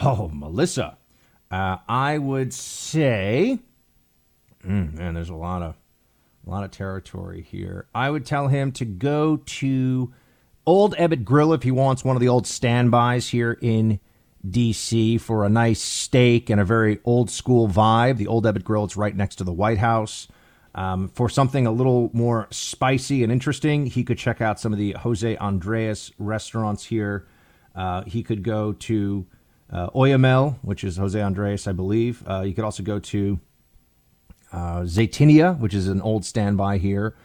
[0.00, 0.98] Oh, Melissa.
[1.50, 3.58] Uh, I would say,
[4.64, 5.76] mm, man, there's a lot of
[6.46, 7.86] a lot of territory here.
[7.94, 10.12] I would tell him to go to
[10.64, 14.00] Old Ebbitt Grill if he wants one of the old standbys here in
[14.48, 15.18] D.C.
[15.18, 18.16] for a nice steak and a very old school vibe.
[18.16, 20.28] The Old Ebbitt Grill, it's right next to the White House.
[20.74, 24.78] Um, for something a little more spicy and interesting, he could check out some of
[24.78, 27.26] the Jose Andres restaurants here.
[27.74, 29.26] Uh, he could go to
[29.72, 32.22] uh, Oyamel, which is Jose Andres, I believe.
[32.28, 33.40] Uh, you could also go to
[34.52, 37.16] uh, Zaytinya, which is an old standby here.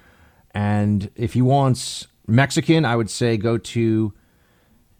[0.51, 4.13] And if he wants Mexican, I would say go to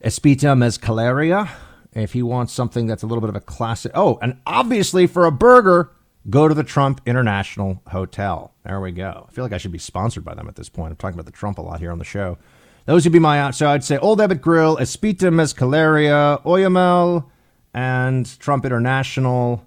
[0.03, 1.49] Espita Mezcaleria.
[1.93, 3.93] If he wants something that's a little bit of a classic.
[3.95, 5.91] Oh, and obviously for a burger,
[6.29, 8.53] go to the Trump International Hotel.
[8.65, 9.27] There we go.
[9.29, 10.91] I feel like I should be sponsored by them at this point.
[10.91, 12.37] I'm talking about the Trump a lot here on the show.
[12.85, 17.25] Those would be my so I'd say Old Ebbitt Grill, Espita Mezcaleria, Oyamel,
[17.75, 19.63] and Trump International.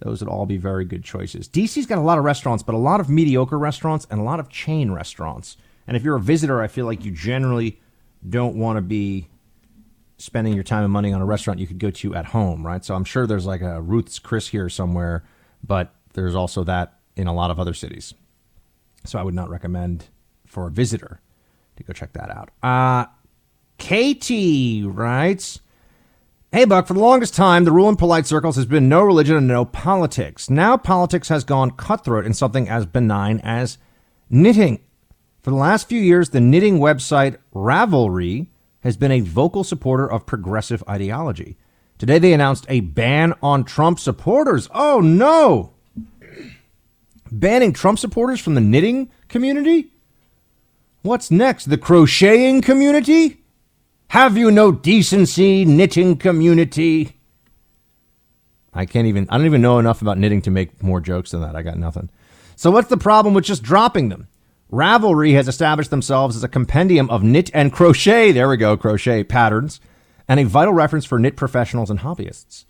[0.00, 1.46] Those would all be very good choices.
[1.46, 4.40] DC's got a lot of restaurants, but a lot of mediocre restaurants and a lot
[4.40, 5.58] of chain restaurants.
[5.86, 7.78] And if you're a visitor, I feel like you generally
[8.26, 9.28] don't want to be
[10.16, 12.82] spending your time and money on a restaurant you could go to at home, right?
[12.82, 15.22] So I'm sure there's like a Ruth's Chris here somewhere,
[15.62, 18.14] but there's also that in a lot of other cities.
[19.04, 20.06] So I would not recommend
[20.46, 21.20] for a visitor
[21.76, 22.50] to go check that out.
[22.62, 23.06] Uh,
[23.76, 25.60] Katie writes,
[26.52, 29.36] Hey, Buck, for the longest time, the rule in polite circles has been no religion
[29.36, 30.50] and no politics.
[30.50, 33.78] Now politics has gone cutthroat in something as benign as
[34.28, 34.80] knitting.
[35.42, 38.48] For the last few years, the knitting website Ravelry
[38.80, 41.56] has been a vocal supporter of progressive ideology.
[41.98, 44.68] Today, they announced a ban on Trump supporters.
[44.74, 45.74] Oh, no!
[47.30, 49.92] Banning Trump supporters from the knitting community?
[51.02, 51.66] What's next?
[51.66, 53.40] The crocheting community?
[54.10, 57.16] Have you no decency, knitting community?
[58.74, 61.42] I can't even, I don't even know enough about knitting to make more jokes than
[61.42, 61.54] that.
[61.54, 62.10] I got nothing.
[62.56, 64.26] So, what's the problem with just dropping them?
[64.68, 69.22] Ravelry has established themselves as a compendium of knit and crochet, there we go, crochet
[69.22, 69.80] patterns,
[70.26, 72.64] and a vital reference for knit professionals and hobbyists.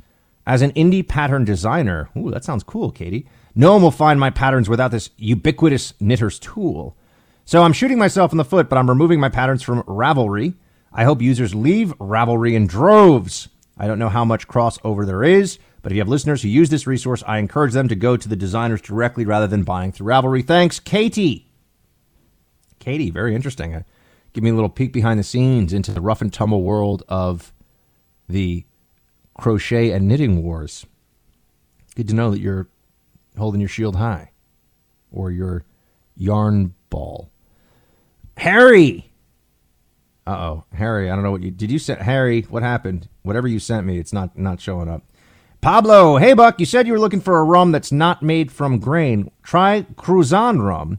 [0.46, 3.26] As an indie pattern designer, ooh, that sounds cool, Katie.
[3.54, 6.98] No one will find my patterns without this ubiquitous knitter's tool.
[7.46, 10.52] So I'm shooting myself in the foot, but I'm removing my patterns from Ravelry.
[10.92, 13.48] I hope users leave Ravelry in droves.
[13.78, 16.68] I don't know how much crossover there is, but if you have listeners who use
[16.68, 20.08] this resource, I encourage them to go to the designers directly rather than buying through
[20.08, 20.44] Ravelry.
[20.44, 21.50] Thanks, Katie.
[22.78, 23.74] Katie, very interesting.
[23.74, 23.82] Uh,
[24.32, 27.52] give me a little peek behind the scenes into the rough and tumble world of
[28.28, 28.64] the
[29.34, 30.86] crochet and knitting wars.
[31.94, 32.68] Good to know that you're
[33.38, 34.32] holding your shield high
[35.10, 35.64] or your
[36.16, 37.30] yarn ball.
[38.36, 39.09] Harry!
[40.26, 40.64] Uh oh.
[40.74, 41.70] Harry, I don't know what you did.
[41.70, 43.08] You sent Harry, what happened?
[43.22, 45.02] Whatever you sent me, it's not not showing up.
[45.60, 48.78] Pablo, hey Buck, you said you were looking for a rum that's not made from
[48.78, 49.30] grain.
[49.42, 50.98] Try Cruzan rum.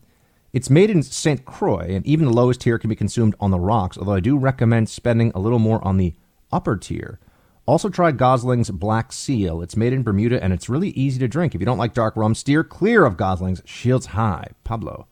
[0.54, 1.46] It's made in St.
[1.46, 4.38] Croix, and even the lowest tier can be consumed on the rocks, although I do
[4.38, 6.14] recommend spending a little more on the
[6.52, 7.20] upper tier.
[7.66, 9.62] Also, try Gosling's Black Seal.
[9.62, 11.56] It's made in Bermuda, and it's really easy to drink.
[11.56, 14.50] If you don't like dark rum, steer clear of Gosling's Shields High.
[14.66, 15.08] Pablo.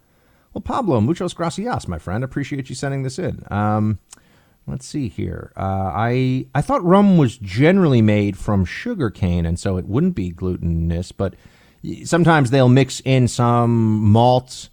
[0.53, 2.23] Well, Pablo, muchos gracias, my friend.
[2.23, 3.43] Appreciate you sending this in.
[3.51, 3.99] Um,
[4.65, 5.53] let's see here.
[5.55, 10.15] Uh, I I thought rum was generally made from sugar cane, and so it wouldn't
[10.15, 11.35] be glutinous, but
[12.03, 14.69] sometimes they'll mix in some malt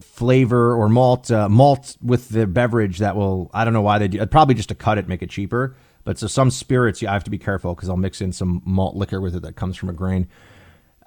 [0.00, 4.08] flavor or malt uh, malt with the beverage that will I don't know why they
[4.08, 7.14] do probably just to cut it make it cheaper but so some spirits yeah, I
[7.14, 9.76] have to be careful because I'll mix in some malt liquor with it that comes
[9.76, 10.28] from a grain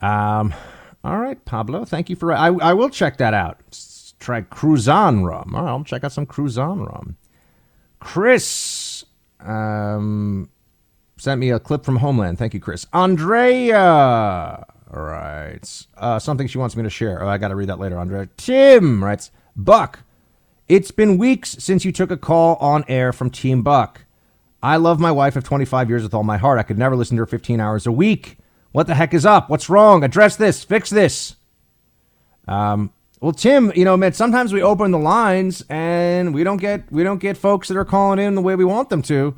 [0.01, 0.53] um
[1.07, 5.25] all right Pablo thank you for I, I will check that out Let's try Cruzan
[5.25, 7.17] rum all right I'll check out some Cruzan rum
[7.99, 9.05] Chris
[9.39, 10.49] um
[11.17, 15.85] sent me a clip from Homeland thank you Chris Andrea right.
[15.97, 17.23] Uh, something she wants me to share.
[17.23, 18.29] Oh, I got to read that later, Andre.
[18.37, 19.99] Tim writes Buck,
[20.67, 24.05] it's been weeks since you took a call on air from Team Buck.
[24.61, 26.59] I love my wife of 25 years with all my heart.
[26.59, 28.37] I could never listen to her 15 hours a week.
[28.71, 29.49] What the heck is up?
[29.49, 30.03] What's wrong?
[30.03, 30.63] Address this.
[30.63, 31.35] Fix this.
[32.47, 36.91] Um, well, Tim, you know, man, sometimes we open the lines and we don't get
[36.91, 39.37] we don't get folks that are calling in the way we want them to.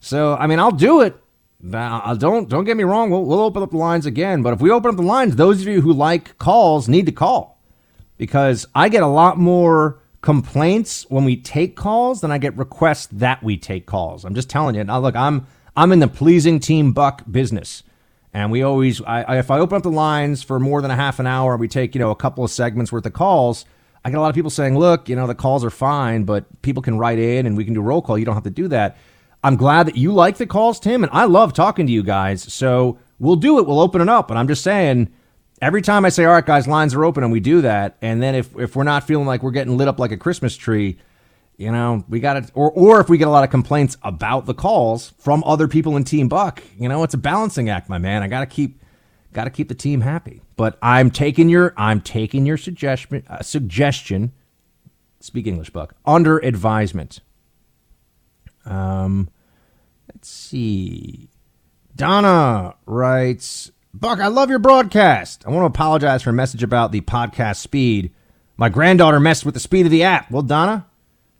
[0.00, 1.16] So, I mean, I'll do it.
[1.60, 3.10] Now, don't don't get me wrong.
[3.10, 5.62] We'll, we'll open up the lines again, but if we open up the lines, those
[5.62, 7.58] of you who like calls need to call
[8.18, 13.06] because I get a lot more complaints when we take calls than I get requests
[13.12, 14.24] that we take calls.
[14.24, 14.84] I'm just telling you.
[14.84, 15.46] Now, look, I'm
[15.76, 17.82] I'm in the pleasing team buck business,
[18.36, 21.18] and we always I, if I open up the lines for more than a half
[21.18, 23.64] an hour, we take you know a couple of segments worth of calls.
[24.04, 26.44] I get a lot of people saying, "Look, you know the calls are fine, but
[26.60, 28.18] people can write in and we can do roll call.
[28.18, 28.98] You don't have to do that."
[29.42, 32.52] I'm glad that you like the calls, Tim, and I love talking to you guys.
[32.52, 33.66] So we'll do it.
[33.66, 34.28] We'll open it up.
[34.28, 35.08] And I'm just saying,
[35.62, 38.20] every time I say, all right, guys, lines are open, and we do that, and
[38.20, 40.98] then if, if we're not feeling like we're getting lit up like a Christmas tree,
[41.56, 44.46] you know, we got to, or, or if we get a lot of complaints about
[44.46, 47.98] the calls from other people in Team Buck, you know, it's a balancing act, my
[47.98, 48.22] man.
[48.22, 48.82] I got to keep,
[49.32, 50.42] got to keep the team happy.
[50.56, 54.32] But I'm taking your, I'm taking your suggestion, uh, suggestion,
[55.20, 57.20] speak English, Buck, under advisement.
[58.66, 59.30] Um,
[60.12, 61.28] let's see.
[61.94, 65.46] Donna writes, Buck, I love your broadcast.
[65.46, 68.12] I want to apologize for a message about the podcast speed.
[68.58, 70.30] My granddaughter messed with the speed of the app.
[70.30, 70.86] Well, Donna,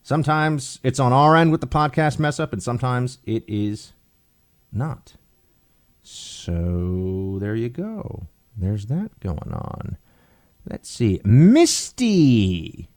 [0.07, 3.93] sometimes it's on our end with the podcast mess up, and sometimes it is
[4.71, 5.15] not.
[6.05, 8.29] So there you go.
[8.57, 9.99] There's that going on.
[10.71, 11.21] Let's see.
[11.25, 12.89] Misty.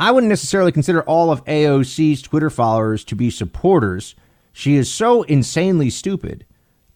[0.00, 4.16] I wouldn't necessarily consider all of AOC's Twitter followers to be supporters.
[4.52, 6.44] She is so insanely stupid.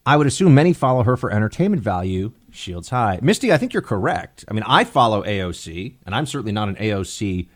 [0.05, 2.33] I would assume many follow her for entertainment value.
[2.51, 3.21] Shields high.
[3.23, 4.45] Misty, I think you're correct.
[4.49, 7.47] I mean, I follow AOC, and I'm certainly not an AOC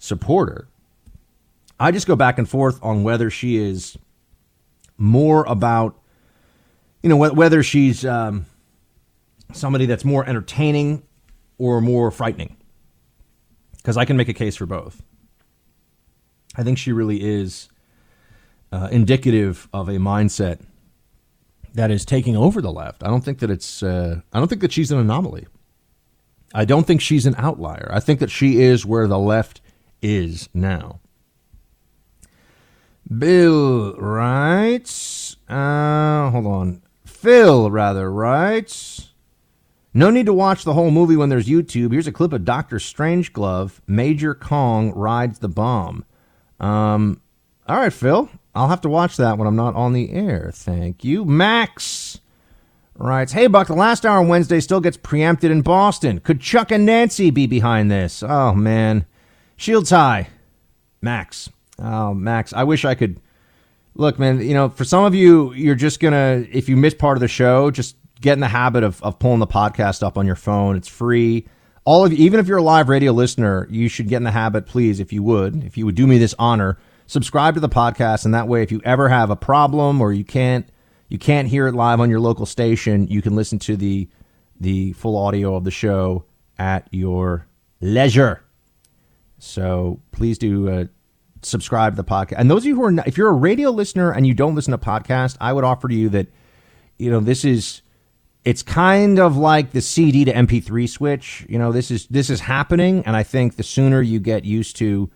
[0.00, 0.66] supporter.
[1.78, 3.96] I just go back and forth on whether she is
[4.96, 6.00] more about,
[7.02, 8.46] you know, whether she's um,
[9.52, 11.02] somebody that's more entertaining
[11.58, 12.56] or more frightening.
[13.76, 15.02] Because I can make a case for both.
[16.56, 17.68] I think she really is
[18.72, 20.60] uh, indicative of a mindset
[21.74, 23.02] that is taking over the left.
[23.02, 23.82] I don't think that it's.
[23.82, 25.46] Uh, I don't think that she's an anomaly.
[26.54, 27.90] I don't think she's an outlier.
[27.92, 29.60] I think that she is where the left
[30.00, 31.00] is now.
[33.18, 35.36] Bill writes.
[35.48, 36.82] Uh, hold on.
[37.04, 39.10] Phil rather writes.
[39.92, 41.92] No need to watch the whole movie when there's YouTube.
[41.92, 43.80] Here's a clip of Doctor Strangelove.
[43.86, 46.04] Major Kong rides the bomb.
[46.58, 47.20] Um,
[47.68, 48.28] all right, Phil.
[48.54, 50.50] I'll have to watch that when I'm not on the air.
[50.52, 51.24] Thank you.
[51.24, 52.20] Max
[52.96, 56.20] writes, Hey, Buck, the last hour on Wednesday still gets preempted in Boston.
[56.20, 58.22] Could Chuck and Nancy be behind this?
[58.22, 59.06] Oh, man.
[59.56, 60.28] Shields high.
[61.00, 61.50] Max.
[61.78, 63.20] Oh, Max, I wish I could.
[63.96, 66.94] Look, man, you know, for some of you, you're just going to, if you miss
[66.94, 70.18] part of the show, just get in the habit of, of pulling the podcast up
[70.18, 70.76] on your phone.
[70.76, 71.46] It's free.
[71.84, 74.32] All of you, even if you're a live radio listener, you should get in the
[74.32, 76.76] habit, please, if you would, if you would do me this honor
[77.06, 80.24] subscribe to the podcast, and that way, if you ever have a problem or you
[80.24, 80.68] can't
[81.08, 84.08] you can't hear it live on your local station, you can listen to the
[84.60, 86.24] the full audio of the show
[86.58, 87.46] at your
[87.80, 88.42] leisure.
[89.38, 90.84] So please do uh,
[91.44, 92.34] subscribe to the podcast.
[92.38, 94.54] And those of you who are not, if you're a radio listener and you don't
[94.54, 96.28] listen to podcast, I would offer to you that
[96.98, 97.82] you know this is
[98.44, 101.46] it's kind of like the CD to MP3 switch.
[101.48, 104.76] You know, this is this is happening, and I think the sooner you get used
[104.76, 105.10] to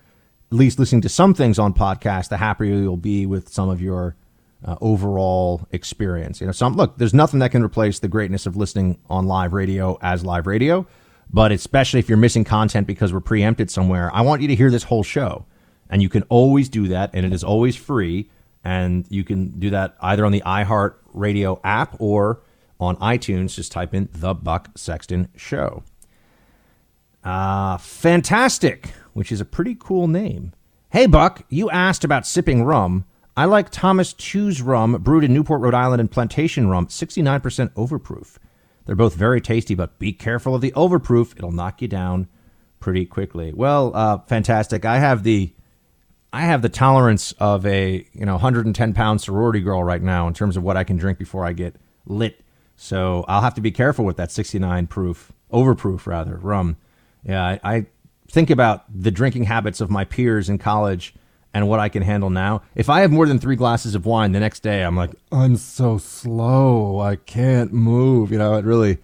[0.51, 3.83] at least listening to some things on podcast, the happier you'll be with some of
[3.83, 4.17] your
[4.65, 6.41] uh, overall experience.
[6.41, 9.53] You know, some look, there's nothing that can replace the greatness of listening on live
[9.53, 10.87] radio as live radio,
[11.31, 14.71] but especially if you're missing content because we're preempted somewhere, I want you to hear
[14.71, 15.45] this whole show.
[15.91, 18.31] And you can always do that, and it is always free.
[18.65, 22.43] And you can do that either on the iHeart Radio app or
[22.79, 23.55] on iTunes.
[23.55, 25.83] Just type in The Buck Sexton Show.
[27.25, 30.53] Uh, fantastic which is a pretty cool name.
[30.91, 33.05] Hey, Buck, you asked about sipping rum.
[33.37, 38.37] I like Thomas Tew's rum, brewed in Newport, Rhode Island, and plantation rum, 69% overproof.
[38.87, 41.37] They're both very tasty, but be careful of the overproof.
[41.37, 42.29] It'll knock you down
[42.79, 43.53] pretty quickly.
[43.53, 44.85] Well, uh, fantastic.
[44.85, 45.53] I have the
[46.33, 50.35] I have the tolerance of a you know 110 pound sorority girl right now in
[50.35, 51.77] terms of what I can drink before I get
[52.07, 52.41] lit.
[52.77, 56.77] So I'll have to be careful with that 69 proof, overproof rather, rum.
[57.25, 57.87] Yeah, I, I
[58.31, 61.15] think about the drinking habits of my peers in college
[61.53, 62.63] and what I can handle now.
[62.75, 65.57] If I have more than three glasses of wine the next day, I'm like, I'm
[65.57, 67.01] so slow.
[67.01, 68.31] I can't move.
[68.31, 68.99] You know, it really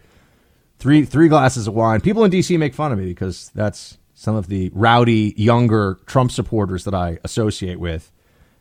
[0.78, 2.01] three three glasses of wine.
[2.01, 6.30] People in DC make fun of me because that's some of the rowdy younger Trump
[6.30, 8.10] supporters that I associate with.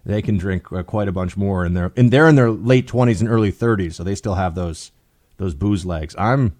[0.06, 2.88] They can drink uh, quite a bunch more, and they're and they're in their late
[2.88, 4.92] twenties and early thirties, so they still have those
[5.38, 6.14] those booze legs.
[6.18, 6.58] I'm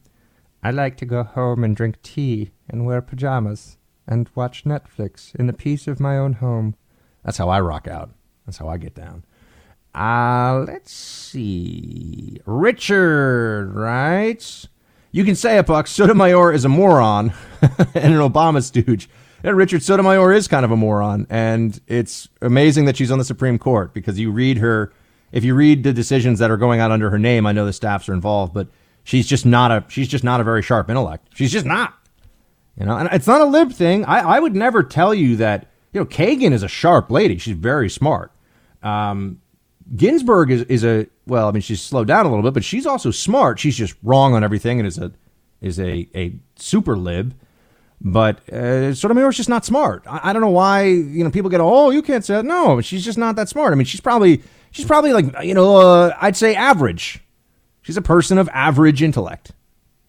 [0.64, 5.48] I like to go home and drink tea and wear pajamas and watch Netflix in
[5.48, 6.76] the peace of my own home.
[7.26, 8.12] That's how I rock out.
[8.46, 9.26] That's how I get down.
[9.94, 12.40] Uh, let's see.
[12.46, 14.68] Richard writes,
[15.14, 15.86] You can say it, Buck.
[15.86, 19.08] Sotomayor is a moron and an Obama stooge.
[19.44, 23.26] And Richard Sotomayor is kind of a moron, and it's amazing that she's on the
[23.26, 24.92] Supreme Court because you read her.
[25.32, 27.74] If you read the decisions that are going out under her name, I know the
[27.74, 28.70] staffs are involved, but
[29.04, 31.28] she's just not a she's just not a very sharp intellect.
[31.36, 31.94] She's just not.
[32.80, 34.04] You know, and it's not a lib thing.
[34.06, 35.70] I, I would never tell you that.
[35.92, 37.38] You know, Kagan is a sharp lady.
[37.38, 38.32] She's very smart.
[38.82, 39.42] Um,
[39.96, 42.86] Ginsburg is, is a well, I mean, she's slowed down a little bit, but she's
[42.86, 43.60] also smart.
[43.60, 45.12] She's just wrong on everything and is a
[45.62, 47.36] is a, a super lib.
[48.02, 50.04] But uh, Sotomayor's just not smart.
[50.08, 52.46] I, I don't know why you know people get oh you can't say that.
[52.46, 53.72] no, she's just not that smart.
[53.72, 54.42] I mean, she's probably
[54.72, 57.20] she's probably like you know uh, I'd say average.
[57.82, 59.52] She's a person of average intellect,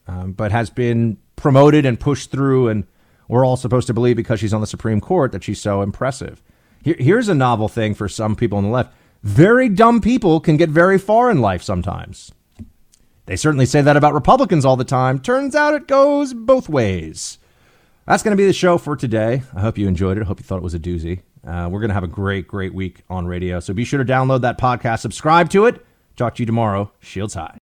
[0.07, 2.87] um, but has been promoted and pushed through, and
[3.29, 6.43] we're all supposed to believe because she's on the Supreme Court that she's so impressive.
[6.83, 8.93] Here, here's a novel thing for some people on the left
[9.25, 12.31] very dumb people can get very far in life sometimes.
[13.27, 15.19] They certainly say that about Republicans all the time.
[15.19, 17.39] Turns out it goes both ways.
[18.07, 19.43] That's going to be the show for today.
[19.55, 20.23] I hope you enjoyed it.
[20.23, 21.21] I hope you thought it was a doozy.
[21.47, 23.61] Uh, we're going to have a great, great week on radio.
[23.61, 25.85] So be sure to download that podcast, subscribe to it.
[26.17, 26.93] Talk to you tomorrow.
[27.01, 27.53] Shields high.